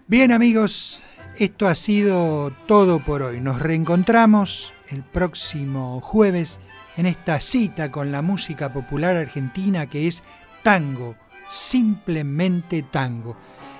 Bien 0.07 0.31
amigos, 0.31 1.03
esto 1.37 1.67
ha 1.67 1.75
sido 1.75 2.51
todo 2.67 2.99
por 2.99 3.21
hoy. 3.21 3.41
Nos 3.41 3.59
reencontramos 3.59 4.71
el 4.89 5.03
próximo 5.03 5.99
jueves 5.99 6.59
en 6.95 7.07
esta 7.07 7.41
cita 7.41 7.91
con 7.91 8.11
la 8.11 8.21
música 8.21 8.71
popular 8.71 9.17
argentina 9.17 9.89
que 9.89 10.07
es 10.07 10.23
tango, 10.63 11.15
simplemente 11.49 12.83
tango. 12.83 13.35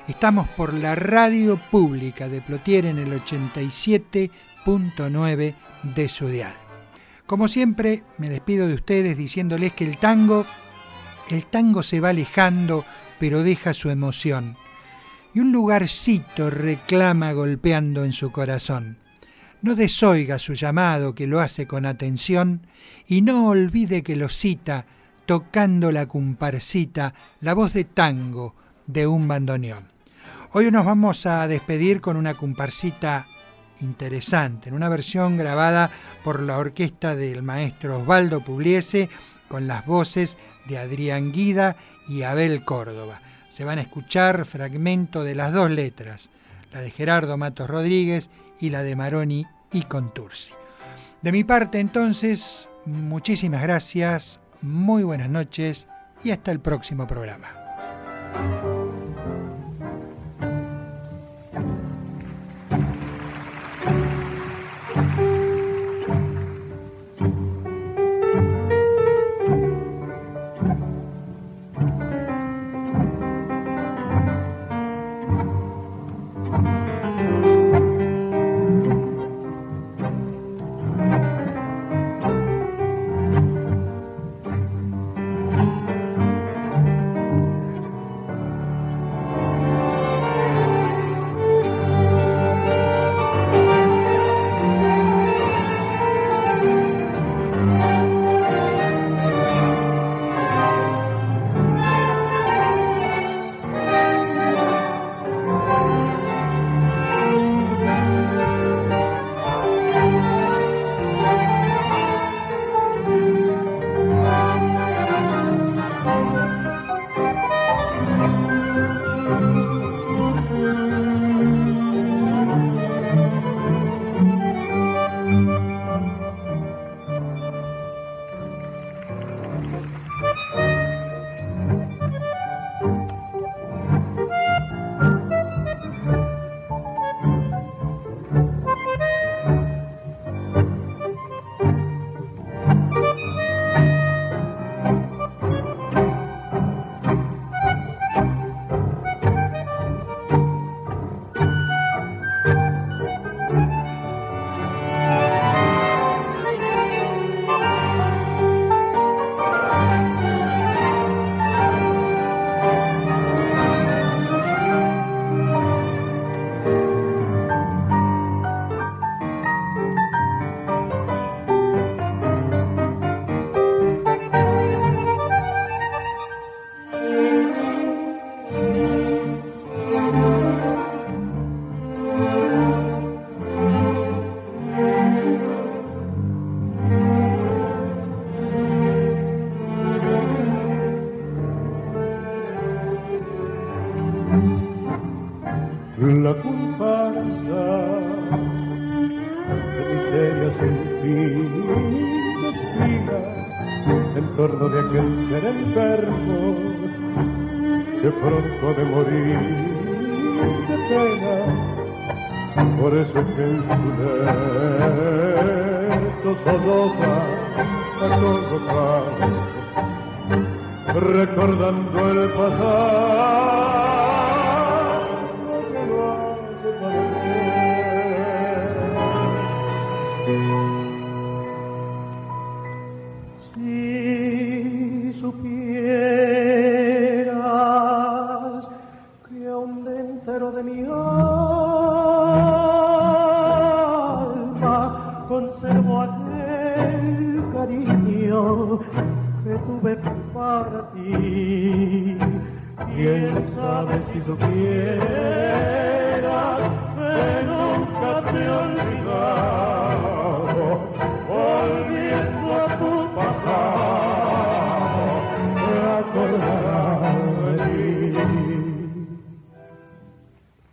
Estamos 0.08 0.48
por 0.50 0.76
la 0.76 0.94
radio 0.94 1.58
pública 1.58 2.30
de 2.30 2.40
Plotier 2.40 2.86
en 2.86 3.00
el 3.00 3.12
87.9 3.12 5.56
de 5.96 6.10
su 6.10 6.32
Como 7.26 7.48
siempre, 7.48 8.04
me 8.20 8.30
despido 8.30 8.68
de 8.68 8.76
ustedes 8.76 9.18
diciéndoles 9.18 9.74
que 9.74 9.84
el 9.84 9.98
tango, 9.98 10.46
el 11.32 11.48
tango 11.48 11.82
se 11.82 12.02
va 12.02 12.10
alejando, 12.10 12.86
pero 13.20 13.42
deja 13.42 13.74
su 13.74 13.90
emoción. 13.90 14.58
Y 15.34 15.40
un 15.40 15.52
lugarcito 15.52 16.52
reclama 16.52 17.32
golpeando 17.32 18.06
en 18.06 18.12
su 18.12 18.32
corazón. 18.32 19.00
No 19.64 19.74
desoiga 19.74 20.38
su 20.38 20.54
llamado 20.54 21.16
que 21.16 21.26
lo 21.26 21.40
hace 21.40 21.66
con 21.66 21.88
atención 21.88 22.68
y 23.08 23.24
no 23.24 23.48
olvide 23.48 24.04
que 24.04 24.16
lo 24.16 24.30
cita 24.30 24.86
tocando 25.26 25.92
la 25.92 26.06
comparsita, 26.06 27.16
la 27.42 27.56
voz 27.56 27.74
de 27.74 27.86
tango 27.86 28.54
de 28.86 29.08
un 29.08 29.28
bandoneón. 29.28 29.95
Hoy 30.58 30.72
nos 30.72 30.86
vamos 30.86 31.26
a 31.26 31.50
despedir 31.50 32.00
con 32.00 32.16
una 32.16 32.34
comparsita 32.34 33.28
interesante, 33.82 34.70
en 34.70 34.76
una 34.76 34.88
versión 34.88 35.36
grabada 35.36 35.92
por 36.24 36.42
la 36.42 36.58
orquesta 36.58 37.14
del 37.14 37.44
maestro 37.44 38.00
Osvaldo 38.00 38.40
Pugliese 38.40 39.10
con 39.50 39.68
las 39.68 39.86
voces 39.86 40.38
de 40.70 40.78
Adrián 40.78 41.34
Guida 41.34 41.76
y 42.08 42.22
Abel 42.22 42.64
Córdoba. 42.64 43.20
Se 43.50 43.66
van 43.66 43.80
a 43.80 43.82
escuchar 43.82 44.46
fragmentos 44.46 45.26
de 45.26 45.36
las 45.36 45.52
dos 45.52 45.70
letras, 45.70 46.30
la 46.72 46.80
de 46.80 46.90
Gerardo 46.90 47.36
Matos 47.36 47.70
Rodríguez 47.70 48.30
y 48.58 48.70
la 48.70 48.82
de 48.82 48.96
Maroni 48.96 49.46
y 49.74 49.82
Contursi. 49.82 50.54
De 51.22 51.34
mi 51.34 51.44
parte 51.44 51.82
entonces, 51.82 52.70
muchísimas 52.86 53.62
gracias, 53.62 54.40
muy 54.62 55.04
buenas 55.04 55.30
noches 55.30 55.90
y 56.24 56.32
hasta 56.32 56.52
el 56.52 56.62
próximo 56.62 57.06
programa. 57.08 58.75